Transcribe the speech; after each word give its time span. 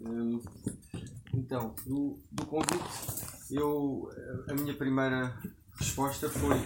Hum, 0.00 0.40
então, 1.34 1.74
do, 1.86 2.18
do 2.30 2.46
convite, 2.46 2.82
eu, 3.50 4.10
a 4.48 4.54
minha 4.54 4.74
primeira 4.74 5.36
resposta 5.78 6.28
foi: 6.28 6.56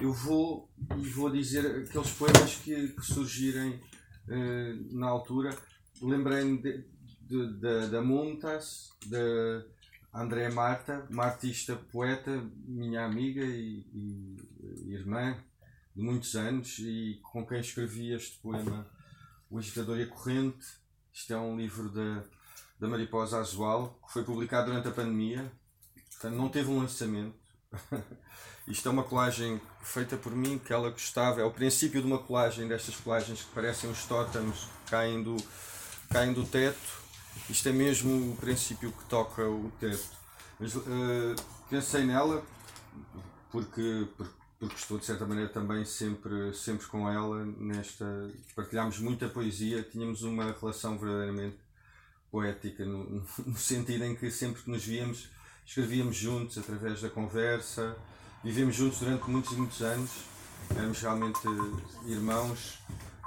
eu 0.00 0.12
vou 0.12 0.70
e 0.96 1.08
vou 1.08 1.30
dizer 1.30 1.66
aqueles 1.66 2.10
poemas 2.12 2.56
que, 2.56 2.88
que 2.88 3.02
surgirem 3.02 3.80
uh, 4.28 4.98
na 4.98 5.08
altura. 5.08 5.56
Lembrei-me 6.00 6.60
da 7.90 8.02
Muntas, 8.02 8.90
da 9.06 9.64
André 10.12 10.48
Marta, 10.50 11.06
uma 11.10 11.24
artista 11.24 11.76
poeta, 11.76 12.30
minha 12.66 13.04
amiga 13.04 13.44
e, 13.44 13.86
e, 13.92 14.36
e 14.86 14.94
irmã 14.94 15.36
de 15.94 16.02
muitos 16.02 16.34
anos 16.34 16.78
e 16.78 17.20
com 17.22 17.46
quem 17.46 17.60
escrevi 17.60 18.12
este 18.12 18.38
poema, 18.38 18.86
O 19.48 19.58
Agitador 19.58 19.98
e 19.98 20.02
a 20.02 20.06
Corrente. 20.06 20.66
Isto 21.12 21.32
é 21.32 21.38
um 21.38 21.56
livro 21.56 21.88
da, 21.90 22.24
da 22.84 22.90
Mariposa 22.90 23.38
Azual, 23.38 23.98
que 24.06 24.12
foi 24.12 24.22
publicado 24.22 24.66
durante 24.66 24.88
a 24.88 24.90
pandemia, 24.90 25.50
portanto 26.10 26.34
não 26.34 26.50
teve 26.50 26.70
um 26.70 26.78
lançamento. 26.78 27.34
Isto 28.68 28.88
é 28.88 28.92
uma 28.92 29.02
colagem 29.02 29.60
feita 29.82 30.16
por 30.16 30.34
mim, 30.34 30.58
que 30.58 30.72
ela 30.72 30.90
gostava. 30.90 31.40
É 31.40 31.44
o 31.44 31.50
princípio 31.50 32.00
de 32.00 32.06
uma 32.06 32.18
colagem, 32.18 32.68
destas 32.68 32.96
colagens 32.96 33.42
que 33.42 33.54
parecem 33.54 33.90
os 33.90 34.04
tótems 34.04 34.64
que 34.64 34.90
caem 34.90 35.22
do, 35.22 35.36
caem 36.10 36.32
do 36.32 36.44
teto. 36.44 37.02
Isto 37.48 37.68
é 37.68 37.72
mesmo 37.72 38.32
o 38.32 38.36
princípio 38.36 38.92
que 38.92 39.04
toca 39.04 39.42
o 39.42 39.70
teto. 39.80 40.08
Mas, 40.58 40.74
uh, 40.74 40.82
pensei 41.68 42.04
nela 42.04 42.42
porque 43.50 44.06
porque 44.58 44.76
estou 44.76 44.98
de 44.98 45.04
certa 45.04 45.26
maneira 45.26 45.50
também 45.50 45.84
sempre, 45.84 46.54
sempre 46.54 46.86
com 46.86 47.08
ela 47.08 47.44
nesta. 47.44 48.30
Partilhámos 48.54 48.98
muita 48.98 49.28
poesia, 49.28 49.82
tínhamos 49.82 50.22
uma 50.22 50.52
relação 50.52 50.96
verdadeiramente 50.98 51.63
poética, 52.34 52.84
no, 52.84 53.22
no 53.46 53.56
sentido 53.56 54.04
em 54.04 54.16
que 54.16 54.28
sempre 54.28 54.60
que 54.60 54.68
nos 54.68 54.84
víamos 54.84 55.28
escrevíamos 55.64 56.16
juntos 56.16 56.58
através 56.58 57.00
da 57.00 57.08
conversa, 57.08 57.96
vivemos 58.42 58.74
juntos 58.74 58.98
durante 58.98 59.30
muitos 59.30 59.52
e 59.52 59.54
muitos 59.54 59.80
anos, 59.80 60.10
éramos 60.76 61.00
realmente 61.00 61.40
irmãos 62.06 62.80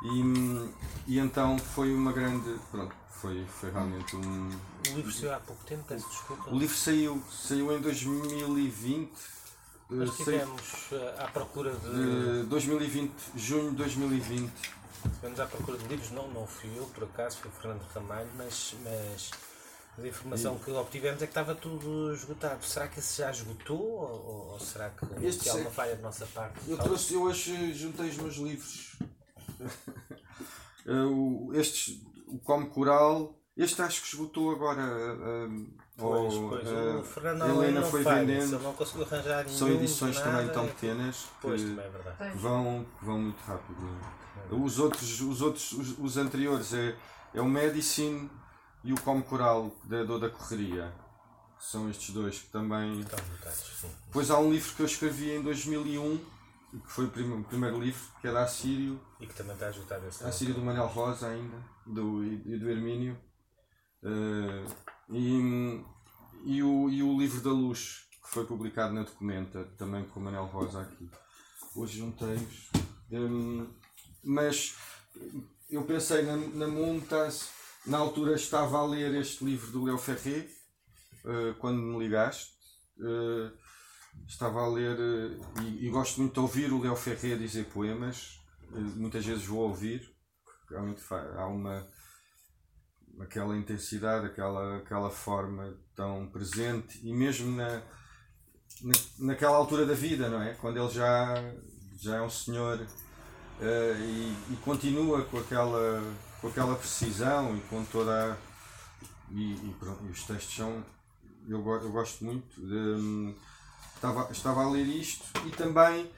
e, 0.03 1.13
e 1.13 1.19
então 1.19 1.57
foi 1.57 1.91
uma 1.95 2.11
grande. 2.11 2.59
Pronto, 2.69 2.93
foi, 3.09 3.43
foi 3.45 3.71
realmente 3.71 4.15
um. 4.15 4.49
O 4.91 4.95
livro 4.95 5.11
saiu 5.11 5.33
há 5.33 5.39
pouco 5.39 5.63
tempo, 5.63 5.83
peço 5.87 6.07
desculpa. 6.07 6.51
O 6.51 6.59
livro 6.59 6.75
saiu, 6.75 7.23
saiu 7.31 7.75
em 7.75 7.81
2020 7.81 9.37
nós 9.89 10.09
estivemos 10.09 10.61
eh, 10.91 11.15
à 11.17 11.27
procura 11.27 11.73
de. 11.73 12.43
2020, 12.47 13.11
junho 13.37 13.71
de 13.71 13.77
2020. 13.77 14.51
Estivemos 15.05 15.39
à 15.39 15.45
procura 15.45 15.77
de 15.77 15.87
livros, 15.87 16.11
não, 16.11 16.27
não 16.29 16.45
fui 16.47 16.69
eu, 16.77 16.85
por 16.85 17.03
acaso, 17.03 17.37
foi 17.37 17.49
o 17.49 17.53
Fernando 17.53 17.81
Ramalho, 17.93 18.29
mas, 18.37 18.75
mas 18.83 19.31
a 19.97 20.07
informação 20.07 20.55
e... 20.55 20.59
que 20.63 20.71
obtivemos 20.71 21.21
é 21.21 21.25
que 21.25 21.31
estava 21.31 21.55
tudo 21.55 22.13
esgotado. 22.13 22.63
Será 22.65 22.87
que 22.87 22.99
esse 22.99 23.21
já 23.21 23.31
esgotou 23.31 23.79
ou, 23.79 24.51
ou 24.53 24.59
será 24.59 24.89
que 24.89 25.05
este 25.25 25.49
há 25.49 25.55
uma 25.55 25.71
falha 25.71 25.95
da 25.95 26.01
nossa 26.03 26.25
parte? 26.27 26.59
Eu 26.67 26.77
trouxe, 26.77 27.13
eu 27.13 27.23
hoje 27.23 27.73
juntei 27.73 28.09
os 28.09 28.17
meus 28.17 28.35
livros. 28.35 28.95
Eh, 30.89 31.59
estes, 31.59 32.01
o 32.27 32.39
Como 32.39 32.69
Coral, 32.69 33.37
este 33.57 33.81
acho 33.81 34.01
que 34.01 34.07
esgotou 34.07 34.51
agora. 34.51 34.81
Uh, 34.81 35.67
Pois, 35.97 36.33
pois. 36.35 36.67
Uh, 36.67 36.99
o 36.99 37.03
Fernando 37.03 37.63
Helena 37.63 37.81
foi 37.81 38.03
vendendo. 38.03 38.59
não 38.59 38.73
conseguiu 38.73 39.03
arranjar 39.03 39.49
São 39.49 39.67
edições 39.69 40.19
também 40.19 40.47
tão 40.49 40.67
pequenas 40.67 41.25
pois, 41.41 41.61
que, 41.61 41.79
é 42.19 42.29
que 42.29 42.37
vão, 42.37 42.85
que 42.99 43.05
vão 43.05 43.19
muito 43.19 43.41
rápido. 43.41 43.97
É? 44.51 44.55
Os 44.55 44.79
outros, 44.79 45.21
os, 45.21 45.41
outros 45.41 45.71
os, 45.71 45.99
os, 45.99 46.17
anteriores 46.17 46.73
é, 46.73 46.95
é 47.33 47.41
o 47.41 47.45
Medicine 47.45 48.29
e 48.83 48.93
o 48.93 49.01
Como 49.01 49.23
Coral 49.23 49.75
da 49.85 50.03
Dor 50.03 50.19
da 50.19 50.29
Correria. 50.29 50.93
São 51.59 51.89
estes 51.89 52.13
dois 52.13 52.39
que 52.39 52.49
também. 52.49 53.03
Depois 54.05 54.29
há 54.29 54.39
um 54.39 54.51
livro 54.51 54.75
que 54.75 54.81
eu 54.81 54.85
escrevi 54.85 55.31
em 55.31 55.41
2001, 55.41 56.17
que 56.17 56.91
foi 56.91 57.05
o 57.05 57.09
primeiro, 57.09 57.41
o 57.41 57.43
primeiro 57.43 57.79
livro, 57.79 58.01
que 58.21 58.27
é 58.27 58.31
da 58.31 58.43
Assírio. 58.43 59.01
E 59.19 59.25
que 59.25 59.33
também 59.33 59.53
está 59.53 59.65
a 59.65 59.69
ajudar 59.69 60.07
esse 60.07 60.23
Assírio 60.23 60.53
do 60.53 60.61
Manuel 60.61 60.87
Rosa 60.87 61.27
ainda, 61.27 61.57
do, 61.85 62.23
e 62.23 62.59
do 62.59 62.69
Hermínio. 62.69 63.17
Uh, 64.03 64.71
e, 65.09 65.83
e, 66.45 66.63
o, 66.63 66.89
e 66.89 67.01
o 67.01 67.17
Livro 67.17 67.41
da 67.41 67.49
Luz, 67.49 68.07
que 68.23 68.29
foi 68.29 68.45
publicado 68.45 68.93
na 68.93 69.03
Documenta, 69.03 69.63
também 69.77 70.05
com 70.05 70.19
o 70.19 70.23
Manuel 70.23 70.45
Rosa 70.45 70.81
aqui. 70.81 71.09
Hoje 71.75 71.99
juntei-os. 71.99 72.69
Um, 73.11 73.67
mas 74.23 74.75
eu 75.69 75.83
pensei 75.83 76.21
na, 76.23 76.35
na 76.35 76.67
Montas, 76.67 77.49
na 77.85 77.97
altura 77.97 78.35
estava 78.35 78.77
a 78.77 78.85
ler 78.85 79.15
este 79.15 79.43
livro 79.43 79.71
do 79.71 79.85
Léo 79.85 79.97
Ferré, 79.97 80.47
uh, 81.23 81.53
quando 81.59 81.81
me 81.81 81.99
ligaste. 81.99 82.51
Uh, 82.97 83.51
estava 84.27 84.61
a 84.61 84.67
ler 84.67 84.97
uh, 84.97 85.61
e, 85.61 85.85
e, 85.85 85.89
gosto 85.89 86.19
muito 86.19 86.33
de 86.33 86.39
ouvir 86.39 86.71
o 86.71 86.81
Léo 86.81 86.95
Ferré 86.95 87.35
dizer 87.35 87.65
poemas. 87.65 88.39
muitas 88.95 89.25
vezes 89.25 89.45
vou 89.45 89.59
ouvir, 89.59 90.09
realmente 90.69 91.01
há 91.11 91.45
uma 91.47 91.87
aquela 93.19 93.57
intensidade, 93.57 94.27
aquela, 94.27 94.77
aquela 94.77 95.09
forma 95.09 95.75
tão 95.95 96.27
presente 96.27 96.99
e 97.03 97.13
mesmo 97.13 97.55
na, 97.55 97.81
na, 98.81 98.93
naquela 99.19 99.57
altura 99.57 99.85
da 99.85 99.93
vida, 99.93 100.29
não 100.29 100.41
é? 100.41 100.53
Quando 100.53 100.77
ele 100.77 100.89
já, 100.89 101.33
já 101.99 102.17
é 102.17 102.21
um 102.21 102.29
senhor 102.29 102.85
e, 103.61 104.53
e, 104.53 104.57
continua 104.63 105.23
com 105.23 105.39
aquela, 105.39 106.03
com 106.39 106.47
aquela 106.47 106.75
precisão 106.75 107.55
e 107.57 107.61
com 107.61 107.83
toda 107.85 108.33
a, 108.33 108.37
e, 109.31 109.53
e, 109.53 109.75
pronto, 109.79 110.03
os 110.03 110.23
textos 110.23 110.55
são 110.55 110.83
eu, 111.47 111.65
eu 111.65 111.91
gosto 111.91 112.25
muito 112.25 112.59
de, 112.59 113.35
estava, 113.95 114.31
estava 114.31 114.63
a 114.63 114.69
ler 114.69 114.85
isto 114.85 115.25
e 115.45 115.51
também 115.51 116.09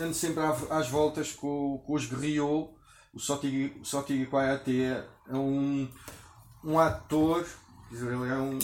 ando 0.00 0.14
sempre 0.14 0.42
às 0.70 0.88
voltas 0.88 1.32
com, 1.32 1.82
com 1.86 1.92
os 1.94 2.06
Griot 2.06 2.70
o 3.12 3.18
Sotigui 3.18 4.26
Kwayate 4.26 4.82
é 4.82 5.34
um 5.34 5.88
um 6.64 6.78
ator, 6.78 7.46
ele 7.90 8.04
é 8.04 8.36
um, 8.36 8.58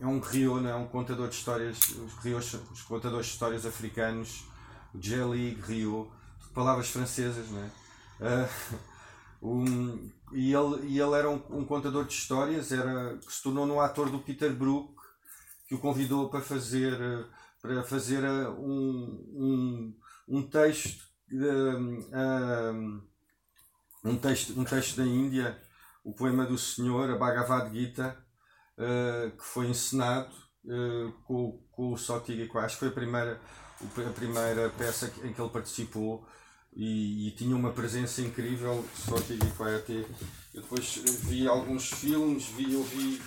é 0.00 0.06
um 0.06 0.18
griot, 0.18 0.66
é? 0.66 0.74
Um 0.74 0.86
contador 0.86 1.28
de 1.28 1.34
histórias, 1.34 1.78
os, 1.90 2.54
os 2.72 2.82
contadores 2.82 3.26
de 3.26 3.32
histórias 3.32 3.66
africanos, 3.66 4.44
o 4.94 5.00
Jelly 5.00 5.54
Griot, 5.54 6.08
palavras 6.52 6.88
francesas, 6.88 7.50
não 7.50 7.60
é? 7.60 7.70
Uh, 8.20 8.78
um, 9.42 10.10
e, 10.32 10.54
ele, 10.54 10.86
e 10.86 11.00
ele 11.00 11.14
era 11.14 11.28
um, 11.28 11.42
um, 11.50 11.64
contador 11.64 12.04
de 12.04 12.12
histórias, 12.12 12.70
era, 12.70 13.18
que 13.18 13.32
se 13.32 13.42
tornou 13.42 13.66
um 13.66 13.80
ator 13.80 14.10
do 14.10 14.20
Peter 14.20 14.52
Brook, 14.54 14.94
que 15.66 15.74
o 15.74 15.78
convidou 15.78 16.28
para 16.28 16.40
fazer, 16.40 17.26
para 17.60 17.82
fazer 17.82 18.24
um, 18.24 19.26
um, 19.34 19.96
um 20.28 20.42
texto, 20.42 21.04
um, 21.32 23.02
um 24.04 24.16
texto, 24.16 24.58
um 24.58 24.64
texto 24.64 24.96
da 24.96 25.04
Índia 25.04 25.60
o 26.04 26.12
poema 26.12 26.44
do 26.44 26.58
Senhor, 26.58 27.10
a 27.10 27.16
Bhagavad 27.16 27.72
Gita, 27.72 28.16
uh, 28.76 29.30
que 29.36 29.44
foi 29.44 29.68
encenado 29.68 30.34
uh, 30.64 31.12
com, 31.24 31.62
com 31.70 31.92
o 31.92 31.96
Sotiga 31.96 32.60
Acho 32.60 32.74
que 32.74 32.80
foi 32.80 32.88
a 32.88 32.92
primeira, 32.92 33.40
a 33.80 34.10
primeira 34.10 34.68
peça 34.70 35.12
em 35.22 35.32
que 35.32 35.40
ele 35.40 35.50
participou 35.50 36.26
e, 36.74 37.28
e 37.28 37.30
tinha 37.32 37.54
uma 37.54 37.72
presença 37.72 38.20
incrível. 38.22 38.84
Sotiga 38.94 39.46
até 39.76 40.04
Eu 40.54 40.62
depois 40.62 40.94
vi 41.24 41.46
alguns 41.46 41.90
filmes, 41.90 42.46
vi, 42.46 42.72
eu, 42.72 42.82
vi, 42.82 43.20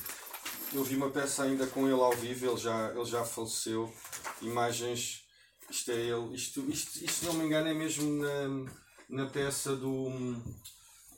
eu 0.74 0.84
vi 0.84 0.96
uma 0.96 1.10
peça 1.10 1.44
ainda 1.44 1.68
com 1.68 1.88
ele 1.88 2.02
ao 2.02 2.14
vivo, 2.14 2.48
ele 2.48 2.58
já, 2.58 2.92
ele 2.92 3.06
já 3.06 3.24
faleceu. 3.24 3.94
Imagens, 4.42 5.24
isto 5.70 5.92
é 5.92 5.96
ele, 5.96 6.36
isto, 6.36 6.62
isto, 6.70 7.04
isto 7.04 7.26
não 7.26 7.34
me 7.34 7.46
engano 7.46 7.68
é 7.68 7.74
mesmo 7.74 8.22
na, 8.22 8.72
na 9.10 9.26
peça 9.28 9.76
do 9.76 10.36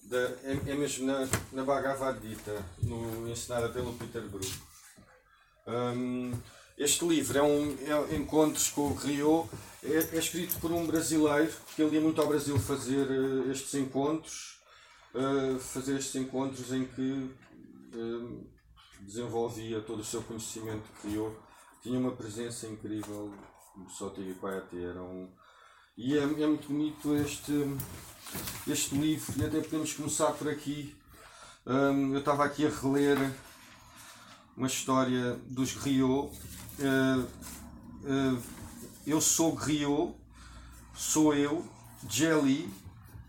da, 0.04 0.18
é, 0.44 0.58
é, 0.68 0.76
mesmo 0.76 1.06
na, 1.06 1.28
na 1.52 1.64
Bhagavad 1.64 2.20
Gita, 2.26 2.66
no, 2.84 3.30
ensinada 3.30 3.70
pelo 3.70 3.94
Peter 3.94 4.22
Brook. 4.24 4.52
Um, 5.68 6.34
este 6.78 7.06
livro 7.06 7.38
é 7.38 7.44
um 7.44 7.78
é 7.82 8.16
Encontros 8.16 8.70
com 8.70 8.88
o 8.88 8.94
Rio, 8.94 9.50
é, 9.94 10.16
é, 10.16 10.20
escrito 10.20 10.60
por 10.60 10.72
um 10.72 10.86
brasileiro 10.86 11.52
que 11.76 11.82
ele 11.82 11.96
ia 11.96 12.02
muito 12.02 12.22
ao 12.22 12.28
Brasil 12.28 12.58
fazer 12.60 13.08
uh, 13.10 13.52
estes 13.52 13.74
encontros, 13.76 14.60
uh, 15.14 15.60
fazer 15.60 15.98
estes 15.98 16.16
encontros 16.16 16.72
em 16.72 16.86
que 16.86 17.32
uh, 17.94 18.48
desenvolvia 19.02 19.82
todo 19.82 20.02
o 20.02 20.06
seu 20.06 20.22
conhecimento 20.22 20.84
criou. 21.02 21.36
Tinha 21.82 22.00
uma 22.00 22.12
presença 22.12 22.68
incrível, 22.68 23.34
o 23.78 23.90
Sotiga 23.90 24.34
Coyote 24.36 24.84
era 24.84 25.02
um. 25.02 25.30
E 25.98 26.18
é, 26.18 26.22
é 26.22 26.48
muito 26.48 26.68
bonito 26.68 27.16
este 27.16 27.54
este 28.68 28.96
livro 28.96 29.34
e 29.38 29.46
até 29.46 29.62
podemos 29.62 29.94
começar 29.94 30.32
por 30.34 30.50
aqui. 30.50 30.96
Um, 31.66 32.14
eu 32.14 32.20
estava 32.20 32.46
aqui 32.46 32.66
a 32.66 32.70
reler 32.70 33.18
uma 34.56 34.68
história 34.68 35.40
dos. 35.50 35.76
Uh, 35.76 36.32
uh, 36.80 38.57
eu 39.08 39.22
sou 39.22 39.54
griot, 39.54 40.14
sou 40.94 41.34
eu, 41.34 41.66
Jelly, 42.10 42.70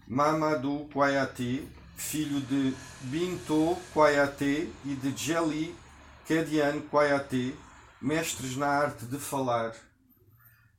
Mamadou 0.08 0.88
Kwayati, 0.88 1.68
filho 1.96 2.40
de 2.40 2.74
Binto 3.02 3.78
Kwayate 3.94 4.72
e 4.84 4.96
de 4.96 5.16
Jeli 5.16 5.76
Kedian 6.26 6.80
Kwayate, 6.80 7.54
mestres 8.02 8.56
na 8.56 8.66
arte 8.66 9.04
de 9.06 9.18
falar. 9.18 9.72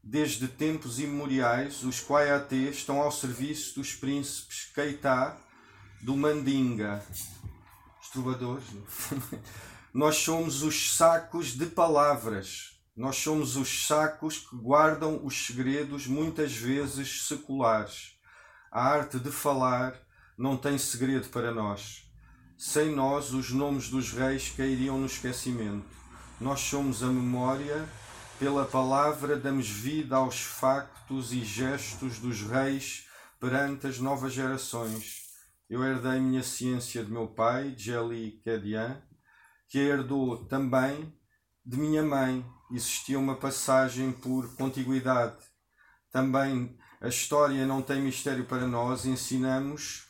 Desde 0.03 0.49
tempos 0.49 0.99
imemoriais, 0.99 1.81
os 1.83 2.01
Kwayate 2.01 2.69
estão 2.69 2.99
ao 2.99 3.11
serviço 3.11 3.75
dos 3.75 3.93
príncipes 3.93 4.69
Keita 4.75 5.37
do 6.01 6.17
Mandinga. 6.17 7.01
Os 8.01 8.09
trovadores. 8.09 8.65
Nós 9.93 10.17
somos 10.17 10.61
os 10.61 10.97
sacos 10.97 11.53
de 11.53 11.67
palavras. 11.67 12.69
Nós 12.99 13.15
somos 13.15 13.55
os 13.55 13.87
sacos 13.87 14.39
que 14.39 14.57
guardam 14.57 15.25
os 15.25 15.45
segredos, 15.45 16.05
muitas 16.05 16.53
vezes 16.53 17.27
seculares. 17.29 18.19
A 18.69 18.83
arte 18.83 19.17
de 19.17 19.31
falar 19.31 19.97
não 20.37 20.57
tem 20.57 20.77
segredo 20.77 21.29
para 21.29 21.53
nós. 21.53 22.11
Sem 22.57 22.93
nós, 22.93 23.31
os 23.31 23.51
nomes 23.51 23.87
dos 23.87 24.11
reis 24.11 24.49
cairiam 24.49 24.97
no 24.97 25.05
esquecimento. 25.05 25.87
Nós 26.41 26.59
somos 26.59 27.01
a 27.01 27.07
memória, 27.07 27.87
pela 28.37 28.65
palavra 28.65 29.37
damos 29.37 29.69
vida 29.69 30.17
aos 30.17 30.41
factos 30.41 31.31
e 31.31 31.45
gestos 31.45 32.19
dos 32.19 32.41
reis 32.41 33.07
perante 33.39 33.87
as 33.87 33.97
novas 33.97 34.33
gerações. 34.33 35.21
Eu 35.69 35.85
herdei 35.85 36.19
minha 36.19 36.43
ciência 36.43 37.01
de 37.01 37.09
meu 37.09 37.29
pai, 37.29 37.73
Jeli 37.77 38.41
Kedian, 38.43 39.01
que 39.69 39.79
herdou 39.79 40.43
também 40.47 41.17
de 41.65 41.77
minha 41.77 42.03
mãe. 42.03 42.58
Existia 42.71 43.18
uma 43.18 43.36
passagem 43.36 44.12
por 44.12 44.56
contiguidade. 44.56 45.38
Também 46.12 46.77
a 47.01 47.07
história 47.07 47.66
não 47.66 47.81
tem 47.81 48.01
mistério 48.01 48.45
para 48.45 48.68
nós, 48.68 49.06
ensinamos 49.06 50.07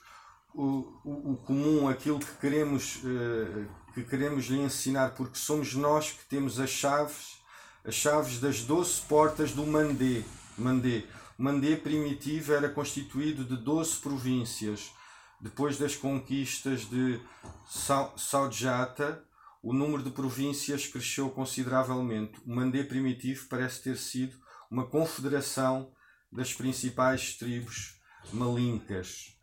o, 0.54 1.00
o, 1.06 1.34
o 1.34 1.38
comum, 1.38 1.88
aquilo 1.88 2.20
que 2.20 2.34
queremos, 2.42 2.98
uh, 2.98 3.66
que 3.94 4.04
queremos 4.04 4.46
lhe 4.46 4.60
ensinar, 4.60 5.12
porque 5.12 5.38
somos 5.38 5.74
nós 5.76 6.12
que 6.12 6.26
temos 6.26 6.60
as 6.60 6.70
chaves, 6.70 7.38
as 7.86 7.96
chaves 7.96 8.40
das 8.40 8.64
doze 8.64 9.02
portas 9.02 9.52
do 9.52 9.66
Mandé. 9.66 10.24
Mandé. 10.58 11.04
O 11.38 11.44
Mandé 11.44 11.76
primitivo 11.76 12.54
era 12.54 12.68
constituído 12.68 13.46
de 13.46 13.56
doze 13.56 13.98
províncias. 13.98 14.92
Depois 15.40 15.78
das 15.78 15.96
conquistas 15.96 16.82
de 16.82 17.22
Saudjata, 18.18 19.24
o 19.62 19.74
número 19.74 20.04
de 20.04 20.12
províncias 20.12 20.88
cresceu 20.88 21.30
consideravelmente. 21.30 22.40
O 22.46 22.56
Mandé 22.56 22.84
primitivo 22.84 23.48
parece 23.50 23.84
ter 23.84 23.98
sido 23.98 24.38
uma 24.72 24.86
confederação 24.86 25.92
das 26.32 26.54
principais 26.54 27.36
tribos 27.36 28.00
malincas. 28.32 29.36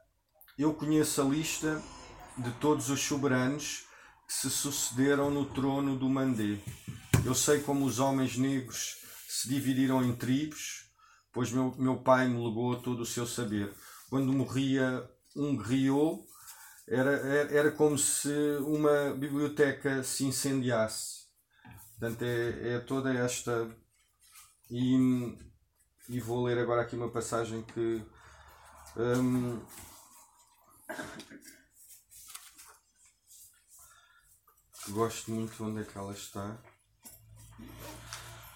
Eu 0.58 0.72
conheço 0.72 1.20
a 1.20 1.24
lista 1.24 1.82
de 2.38 2.50
todos 2.52 2.88
os 2.88 3.00
soberanos 3.00 3.84
que 4.26 4.32
se 4.32 4.50
sucederam 4.50 5.30
no 5.30 5.44
trono 5.44 5.98
do 5.98 6.08
Mandé. 6.08 6.58
Eu 7.24 7.34
sei 7.34 7.60
como 7.60 7.84
os 7.84 7.98
homens 7.98 8.36
negros 8.36 8.96
se 9.28 9.48
dividiram 9.48 10.02
em 10.02 10.14
tribos, 10.14 10.86
pois 11.32 11.50
meu, 11.52 11.74
meu 11.78 11.96
pai 11.98 12.28
me 12.28 12.42
legou 12.42 12.80
todo 12.80 13.00
o 13.00 13.06
seu 13.06 13.26
saber. 13.26 13.74
Quando 14.08 14.32
morria 14.32 15.08
um 15.34 15.56
griot, 15.56 16.24
era, 16.88 17.10
era, 17.10 17.52
era 17.52 17.70
como 17.72 17.98
se 17.98 18.30
uma 18.60 19.12
biblioteca 19.14 20.02
se 20.02 20.24
incendiasse. 20.24 21.26
Portanto, 21.98 22.22
é, 22.22 22.74
é 22.74 22.78
toda 22.80 23.12
esta. 23.12 23.68
E, 24.70 25.36
e 26.08 26.20
vou 26.20 26.44
ler 26.44 26.58
agora 26.58 26.82
aqui 26.82 26.94
uma 26.96 27.10
passagem 27.10 27.62
que. 27.62 28.04
Um, 28.96 29.60
gosto 34.90 35.30
muito 35.30 35.64
onde 35.64 35.82
é 35.82 35.84
que 35.84 35.98
ela 35.98 36.12
está. 36.12 36.56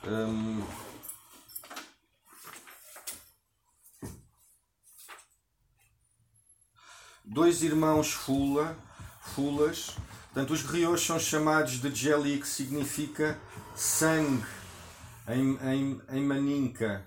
Um, 0.05 0.65
dois 7.31 7.63
irmãos 7.63 8.13
Fula, 8.13 8.77
Fulas, 9.21 9.97
portanto 10.25 10.53
os 10.53 10.63
griots 10.63 11.07
são 11.07 11.19
chamados 11.19 11.81
de 11.81 11.95
Jeli, 11.95 12.41
que 12.41 12.49
significa 12.49 13.39
sangue 13.77 14.45
em, 15.29 15.57
em, 15.63 16.01
em 16.11 16.25
Maninka, 16.25 17.07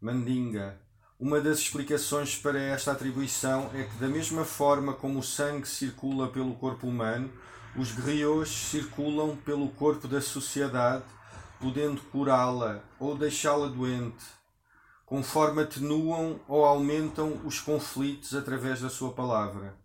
Mandinga. 0.00 0.80
Uma 1.16 1.40
das 1.40 1.58
explicações 1.58 2.36
para 2.36 2.58
esta 2.58 2.90
atribuição 2.90 3.70
é 3.72 3.84
que, 3.84 3.96
da 3.98 4.08
mesma 4.08 4.44
forma 4.44 4.94
como 4.94 5.20
o 5.20 5.22
sangue 5.22 5.68
circula 5.68 6.26
pelo 6.26 6.56
corpo 6.56 6.88
humano, 6.88 7.30
os 7.76 7.92
griots 7.92 8.50
circulam 8.50 9.36
pelo 9.36 9.68
corpo 9.68 10.08
da 10.08 10.20
sociedade, 10.20 11.04
podendo 11.60 12.00
curá-la 12.10 12.82
ou 12.98 13.16
deixá-la 13.16 13.68
doente, 13.68 14.24
conforme 15.12 15.60
atenuam 15.60 16.40
ou 16.48 16.64
aumentam 16.64 17.38
os 17.44 17.60
conflitos 17.60 18.34
através 18.34 18.80
da 18.80 18.88
sua 18.88 19.12
palavra. 19.12 19.76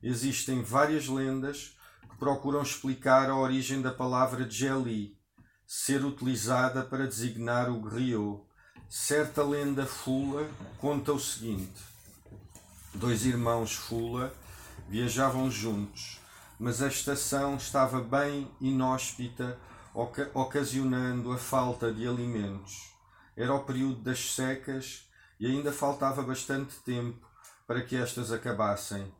Existem 0.00 0.62
várias 0.62 1.08
lendas 1.08 1.76
que 2.08 2.16
procuram 2.16 2.62
explicar 2.62 3.28
a 3.28 3.34
origem 3.36 3.82
da 3.82 3.90
palavra 3.90 4.48
Jeli, 4.48 5.18
ser 5.66 6.04
utilizada 6.04 6.84
para 6.84 7.08
designar 7.08 7.68
o 7.68 7.80
griot 7.80 8.40
Certa 8.88 9.42
lenda 9.42 9.84
fula 9.84 10.48
conta 10.80 11.12
o 11.12 11.18
seguinte: 11.18 11.82
dois 12.94 13.26
irmãos 13.26 13.74
fula 13.74 14.32
viajavam 14.88 15.50
juntos, 15.50 16.20
mas 16.56 16.80
a 16.80 16.86
estação 16.86 17.56
estava 17.56 18.00
bem 18.00 18.48
inóspita, 18.60 19.58
oca 19.92 20.30
ocasionando 20.34 21.32
a 21.32 21.36
falta 21.36 21.92
de 21.92 22.06
alimentos. 22.06 22.87
Era 23.38 23.54
o 23.54 23.62
período 23.62 24.00
das 24.02 24.34
secas 24.34 25.08
e 25.38 25.46
ainda 25.46 25.70
faltava 25.70 26.22
bastante 26.22 26.74
tempo 26.80 27.24
para 27.68 27.82
que 27.82 27.94
estas 27.94 28.32
acabassem. 28.32 29.14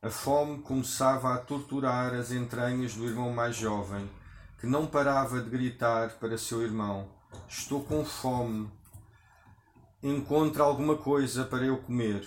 A 0.00 0.08
fome 0.08 0.62
começava 0.62 1.34
a 1.34 1.38
torturar 1.38 2.14
as 2.14 2.32
entranhas 2.32 2.94
do 2.94 3.04
irmão 3.04 3.30
mais 3.30 3.54
jovem, 3.56 4.08
que 4.58 4.66
não 4.66 4.86
parava 4.86 5.42
de 5.42 5.50
gritar 5.50 6.18
para 6.18 6.38
seu 6.38 6.62
irmão: 6.62 7.12
Estou 7.46 7.84
com 7.84 8.02
fome, 8.06 8.72
encontra 10.02 10.62
alguma 10.62 10.96
coisa 10.96 11.44
para 11.44 11.66
eu 11.66 11.76
comer. 11.82 12.26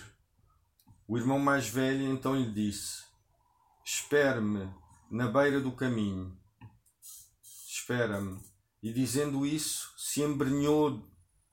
O 1.08 1.18
irmão 1.18 1.40
mais 1.40 1.68
velho 1.68 2.04
então 2.04 2.36
lhe 2.36 2.52
disse: 2.52 3.02
Espere-me 3.84 4.72
na 5.10 5.26
beira 5.26 5.60
do 5.60 5.72
caminho. 5.72 6.38
Espera-me. 7.66 8.40
E 8.80 8.92
dizendo 8.92 9.44
isso, 9.44 9.92
se 9.96 10.22
embrenhou 10.22 11.11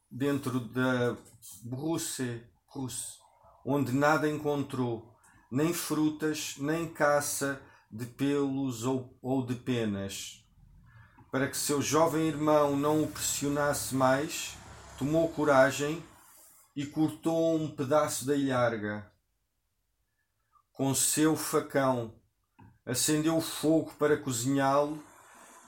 dentro 0.10 0.60
da 0.60 1.16
Bruce, 1.64 2.44
onde 3.66 3.92
nada 3.92 4.30
encontrou, 4.30 5.16
nem 5.52 5.74
frutas, 5.74 6.56
nem 6.58 6.88
caça 6.88 7.62
de 7.92 8.06
pelos 8.06 8.84
ou, 8.84 9.18
ou 9.22 9.46
de 9.46 9.56
penas. 9.56 10.44
Para 11.32 11.48
que 11.48 11.58
seu 11.58 11.82
jovem 11.82 12.28
irmão 12.28 12.76
não 12.76 13.04
o 13.04 13.08
pressionasse 13.08 13.94
mais, 13.94 14.58
tomou 14.98 15.30
coragem 15.30 16.04
e 16.76 16.86
cortou 16.86 17.56
um 17.56 17.70
pedaço 17.70 18.26
da 18.26 18.36
ilharga. 18.36 19.12
Com 20.72 20.96
seu 20.96 21.36
facão, 21.36 22.14
acendeu 22.86 23.40
fogo 23.42 23.94
para 24.00 24.18
cozinhá-lo 24.18 25.04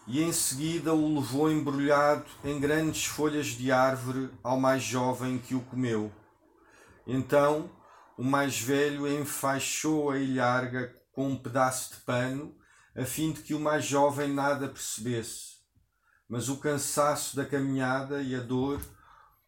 e 0.08 0.22
em 0.22 0.32
seguida 0.32 0.94
o 0.94 1.16
levou 1.16 1.52
embrulhado 1.52 2.26
em 2.44 2.60
grandes 2.60 3.06
folhas 3.06 3.48
de 3.48 3.72
árvore 3.72 4.30
ao 4.44 4.60
mais 4.60 4.84
jovem 4.84 5.38
que 5.38 5.56
o 5.56 5.62
comeu. 5.62 6.12
Então 7.06 7.70
o 8.18 8.24
mais 8.24 8.60
velho 8.60 9.08
enfaixou 9.08 10.12
a 10.12 10.18
ilharga 10.18 10.96
com 11.12 11.30
um 11.30 11.36
pedaço 11.36 11.96
de 11.96 12.02
pano, 12.02 12.56
a 12.96 13.06
fim 13.06 13.32
de 13.32 13.42
que 13.42 13.54
o 13.54 13.60
mais 13.60 13.86
jovem 13.86 14.32
nada 14.32 14.68
percebesse. 14.68 15.56
Mas 16.28 16.50
o 16.50 16.58
cansaço 16.58 17.36
da 17.36 17.46
caminhada 17.46 18.22
e 18.22 18.36
a 18.36 18.40
dor 18.40 18.82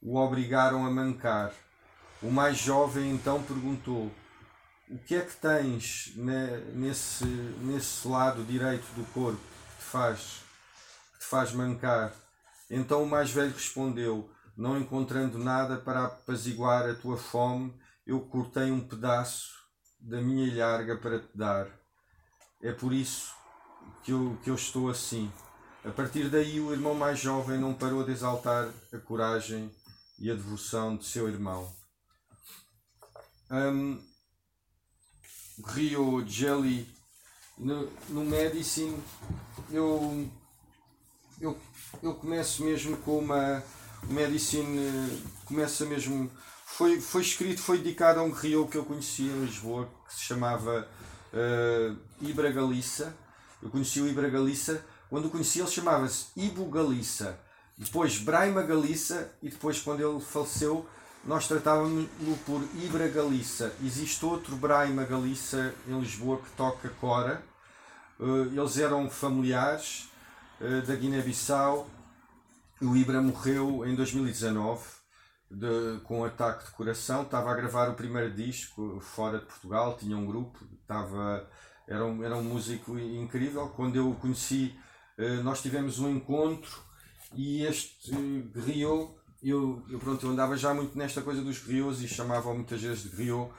o 0.02 0.18
obrigaram 0.18 0.86
a 0.86 0.92
mancar. 0.92 1.54
O 2.22 2.30
mais 2.32 2.58
jovem 2.58 3.12
então 3.12 3.42
perguntou: 3.44 4.12
O 4.90 4.98
que 4.98 5.16
é 5.16 5.22
que 5.22 5.36
tens 5.36 6.14
nesse, 6.16 7.26
nesse 7.26 8.08
lado 8.08 8.44
direito 8.44 8.86
do 8.96 9.06
corpo 9.14 9.40
que 9.40 9.78
te 9.78 9.84
faz, 9.84 10.43
te 11.24 11.30
faz 11.30 11.54
mancar? 11.54 12.14
Então 12.70 13.04
o 13.04 13.10
mais 13.10 13.32
velho 13.32 13.54
respondeu: 13.54 14.30
Não 14.56 14.78
encontrando 14.78 15.40
nada 15.40 15.78
para 15.78 16.06
apaziguar 16.06 16.90
a 16.90 16.94
tua 16.94 17.18
fome, 17.18 17.74
eu 18.06 18.20
cortei 18.22 18.72
um 18.72 18.86
pedaço 18.86 19.54
da 20.00 20.22
minha 20.22 20.46
ilharga 20.46 20.98
para 20.98 21.20
te 21.20 21.36
dar. 21.36 21.68
É 22.62 22.72
por 22.72 22.94
isso 22.94 23.34
que 24.04 24.12
eu, 24.12 24.38
que 24.44 24.50
eu 24.50 24.56
estou 24.56 24.90
assim. 24.90 25.32
A 25.86 25.92
partir 25.92 26.30
daí, 26.30 26.60
o 26.60 26.72
irmão 26.72 26.94
mais 26.94 27.20
jovem 27.20 27.60
não 27.60 27.74
parou 27.74 28.04
de 28.04 28.12
exaltar 28.12 28.70
a 28.94 28.98
coragem 28.98 29.74
e 30.20 30.32
a 30.32 30.34
devoção 30.34 30.96
de 30.96 31.06
seu 31.06 31.28
irmão. 31.28 31.74
Um, 33.52 34.02
Rio 35.68 36.26
Jelly 36.26 36.90
no, 37.58 37.90
no 38.10 38.24
Medicine, 38.24 38.98
eu, 39.70 40.30
eu, 41.44 41.58
eu 42.02 42.14
começo 42.16 42.64
mesmo 42.64 42.98
com 42.98 43.20
uma. 43.20 43.62
Medicine 44.04 45.22
começa 45.46 45.86
mesmo. 45.86 46.32
Foi, 46.66 47.00
foi 47.00 47.22
escrito, 47.22 47.62
foi 47.62 47.78
dedicado 47.78 48.20
a 48.20 48.24
um 48.24 48.32
rio 48.32 48.68
que 48.68 48.78
eu 48.78 48.86
conhecia 48.86 49.32
em 49.32 49.46
Lisboa, 49.46 49.88
que 50.08 50.16
se 50.16 50.22
chamava 50.22 50.88
uh, 51.34 51.98
Ibra 52.22 52.52
Galiça. 52.52 53.16
Eu 53.62 53.70
conheci 53.70 54.02
o 54.02 54.08
Ibra 54.08 54.30
Galiça. 54.30 54.84
Quando 55.10 55.26
o 55.26 55.30
conheci, 55.30 55.60
ele 55.60 55.70
chamava-se 55.70 56.28
Ibo 56.36 56.66
Galiça. 56.66 57.40
Depois 57.78 58.18
Braima 58.18 58.64
Galiça. 58.64 59.32
E 59.42 59.50
depois, 59.50 59.80
quando 59.80 60.02
ele 60.02 60.20
faleceu, 60.20 60.86
nós 61.24 61.48
tratávamos-lo 61.48 62.38
por 62.46 62.62
Ibra 62.84 63.08
Galiça. 63.08 63.74
Existe 63.84 64.26
outro 64.26 64.56
Braima 64.56 65.04
Galiça 65.04 65.74
em 65.88 66.00
Lisboa 66.00 66.38
que 66.38 66.50
toca 66.58 66.90
Cora. 67.00 67.44
Uh, 68.20 68.46
eles 68.46 68.78
eram 68.78 69.10
familiares 69.10 70.10
da 70.86 70.96
Guiné-Bissau. 70.96 71.90
O 72.82 72.96
Ibra 72.96 73.22
morreu 73.22 73.86
em 73.86 73.96
2019 73.96 74.82
de, 75.52 76.00
com 76.04 76.22
um 76.22 76.24
ataque 76.24 76.66
de 76.66 76.72
coração. 76.72 77.24
Estava 77.24 77.52
a 77.52 77.56
gravar 77.56 77.90
o 77.90 77.96
primeiro 77.96 78.34
disco 78.34 79.00
fora 79.02 79.40
de 79.40 79.46
Portugal, 79.46 79.98
tinha 79.98 80.18
um 80.18 80.26
grupo, 80.26 80.58
estava, 80.82 81.50
era, 81.88 82.06
um, 82.06 82.24
era 82.24 82.36
um 82.36 82.44
músico 82.44 82.98
incrível. 82.98 83.68
Quando 83.76 83.98
eu 83.98 84.10
o 84.10 84.16
conheci, 84.16 84.74
uh, 85.18 85.44
nós 85.44 85.62
tivemos 85.62 86.00
um 86.00 86.10
encontro 86.10 86.82
e 87.36 87.64
este 87.64 88.12
Rio 88.56 89.16
eu, 89.44 89.84
eu, 89.90 90.00
pronto, 90.00 90.26
eu 90.26 90.32
andava 90.32 90.56
já 90.56 90.74
muito 90.74 90.98
nesta 90.98 91.22
coisa 91.22 91.42
dos 91.42 91.60
griots 91.60 92.02
e 92.02 92.08
chamava 92.08 92.54
muitas 92.54 92.82
vezes 92.82 93.04
de 93.04 93.10
griot. 93.10 93.52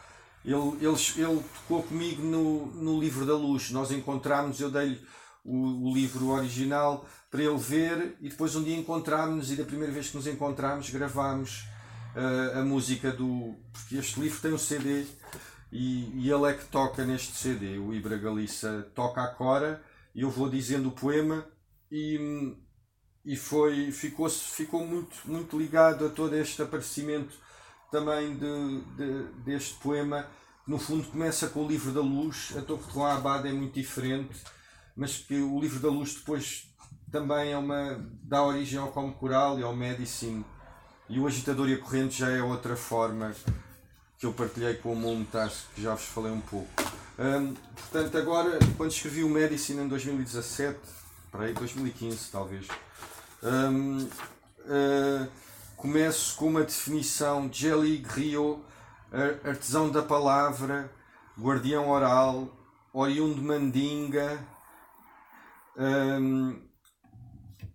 Ele, 0.42 0.56
ele, 0.80 0.96
ele 1.16 1.44
tocou 1.54 1.82
comigo 1.82 2.22
no, 2.22 2.66
no 2.66 2.98
livro 2.98 3.26
da 3.26 3.34
luz. 3.34 3.70
Nós 3.70 3.90
encontramos, 3.90 4.58
eu 4.60 4.70
dei-lhe 4.70 5.00
o, 5.44 5.88
o, 5.90 5.94
livro 5.94 6.28
original 6.28 7.06
para 7.30 7.42
ele 7.42 7.58
ver 7.58 8.16
e 8.20 8.30
depois 8.30 8.56
um 8.56 8.62
dia 8.62 8.76
encontramos 8.76 9.52
e 9.52 9.56
da 9.56 9.64
primeira 9.64 9.92
vez 9.92 10.08
que 10.08 10.16
nos 10.16 10.26
encontramos 10.26 10.88
gravámos 10.90 11.66
uh, 12.16 12.60
a 12.60 12.64
música 12.64 13.12
do. 13.12 13.54
Porque 13.72 13.96
este 13.96 14.18
livro 14.20 14.40
tem 14.40 14.52
um 14.52 14.58
CD 14.58 15.04
e, 15.70 16.24
e 16.24 16.30
ele 16.30 16.50
é 16.50 16.54
que 16.54 16.64
toca 16.66 17.04
neste 17.04 17.36
CD. 17.36 17.78
O 17.78 17.92
Ibra 17.92 18.16
Galiça 18.16 18.90
toca 18.94 19.22
a 19.22 19.28
cora 19.28 19.82
e 20.14 20.22
eu 20.22 20.30
vou 20.30 20.48
dizendo 20.48 20.88
o 20.88 20.92
poema 20.92 21.46
e 21.90 22.56
e 23.24 23.36
foi 23.36 23.90
ficou 23.90 24.28
ficou 24.28 24.86
muito 24.86 25.16
muito 25.24 25.58
ligado 25.58 26.06
a 26.06 26.10
todo 26.10 26.36
este 26.36 26.60
aparecimento 26.60 27.34
também 27.90 28.36
de, 28.36 28.80
de 28.96 29.22
deste 29.44 29.74
poema 29.76 30.26
no 30.66 30.78
fundo 30.78 31.08
começa 31.08 31.48
com 31.48 31.64
o 31.64 31.68
livro 31.68 31.90
da 31.92 32.02
luz 32.02 32.54
a 32.56 32.60
Torre 32.60 32.82
Abad 33.12 33.46
é 33.48 33.52
muito 33.52 33.72
diferente 33.72 34.38
mas 34.96 35.18
que 35.18 35.40
o 35.40 35.60
livro 35.60 35.80
da 35.80 35.88
luz 35.88 36.14
depois 36.14 36.68
também 37.10 37.52
é 37.52 37.58
uma 37.58 38.00
dá 38.22 38.42
origem 38.42 38.78
ao 38.78 38.88
como 38.88 39.12
coral 39.12 39.58
e 39.58 39.62
ao 39.62 39.74
medicine 39.74 40.44
e 41.08 41.18
o 41.18 41.26
agitador 41.26 41.68
e 41.68 41.74
a 41.74 41.78
corrente 41.78 42.18
já 42.18 42.30
é 42.30 42.42
outra 42.42 42.76
forma 42.76 43.34
que 44.18 44.26
eu 44.26 44.32
partilhei 44.32 44.74
com 44.74 44.92
o 44.92 44.96
Montas 44.96 45.66
que 45.74 45.82
já 45.82 45.94
vos 45.94 46.04
falei 46.04 46.32
um 46.32 46.40
pouco 46.40 46.68
hum, 47.18 47.54
portanto 47.76 48.18
agora 48.18 48.58
quando 48.76 48.90
escrevi 48.90 49.22
o 49.22 49.28
medicine 49.28 49.82
em 49.82 49.88
2017 49.88 50.78
para 51.30 51.44
aí 51.44 51.54
2015 51.54 52.30
talvez 52.30 52.66
um, 53.42 53.98
uh, 53.98 54.08
ah, 54.70 55.28
começo 55.76 56.36
com 56.36 56.46
uma 56.46 56.62
definição 56.62 57.46
de 57.46 57.60
Jelly 57.60 58.02
Rio, 58.08 58.64
artesão 59.44 59.90
da 59.90 60.02
palavra, 60.02 60.90
guardião 61.38 61.90
oral, 61.90 62.48
oriundo 62.90 63.42
Mandinga. 63.42 64.38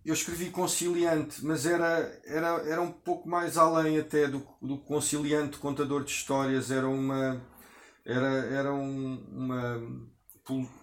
Eu 0.04 0.14
escrevi 0.14 0.50
conciliante, 0.50 1.44
mas 1.44 1.66
era, 1.66 2.20
era, 2.24 2.48
era 2.66 2.80
um 2.80 2.90
pouco 2.90 3.28
mais 3.28 3.56
além 3.58 3.98
até 3.98 4.26
do, 4.26 4.46
do 4.60 4.78
conciliante, 4.78 5.58
contador 5.58 6.02
de 6.02 6.10
histórias, 6.10 6.70
era 6.70 6.88
uma 6.88 7.40
era, 8.04 8.26
era 8.46 8.72
um, 8.72 9.22
uma, 9.30 9.82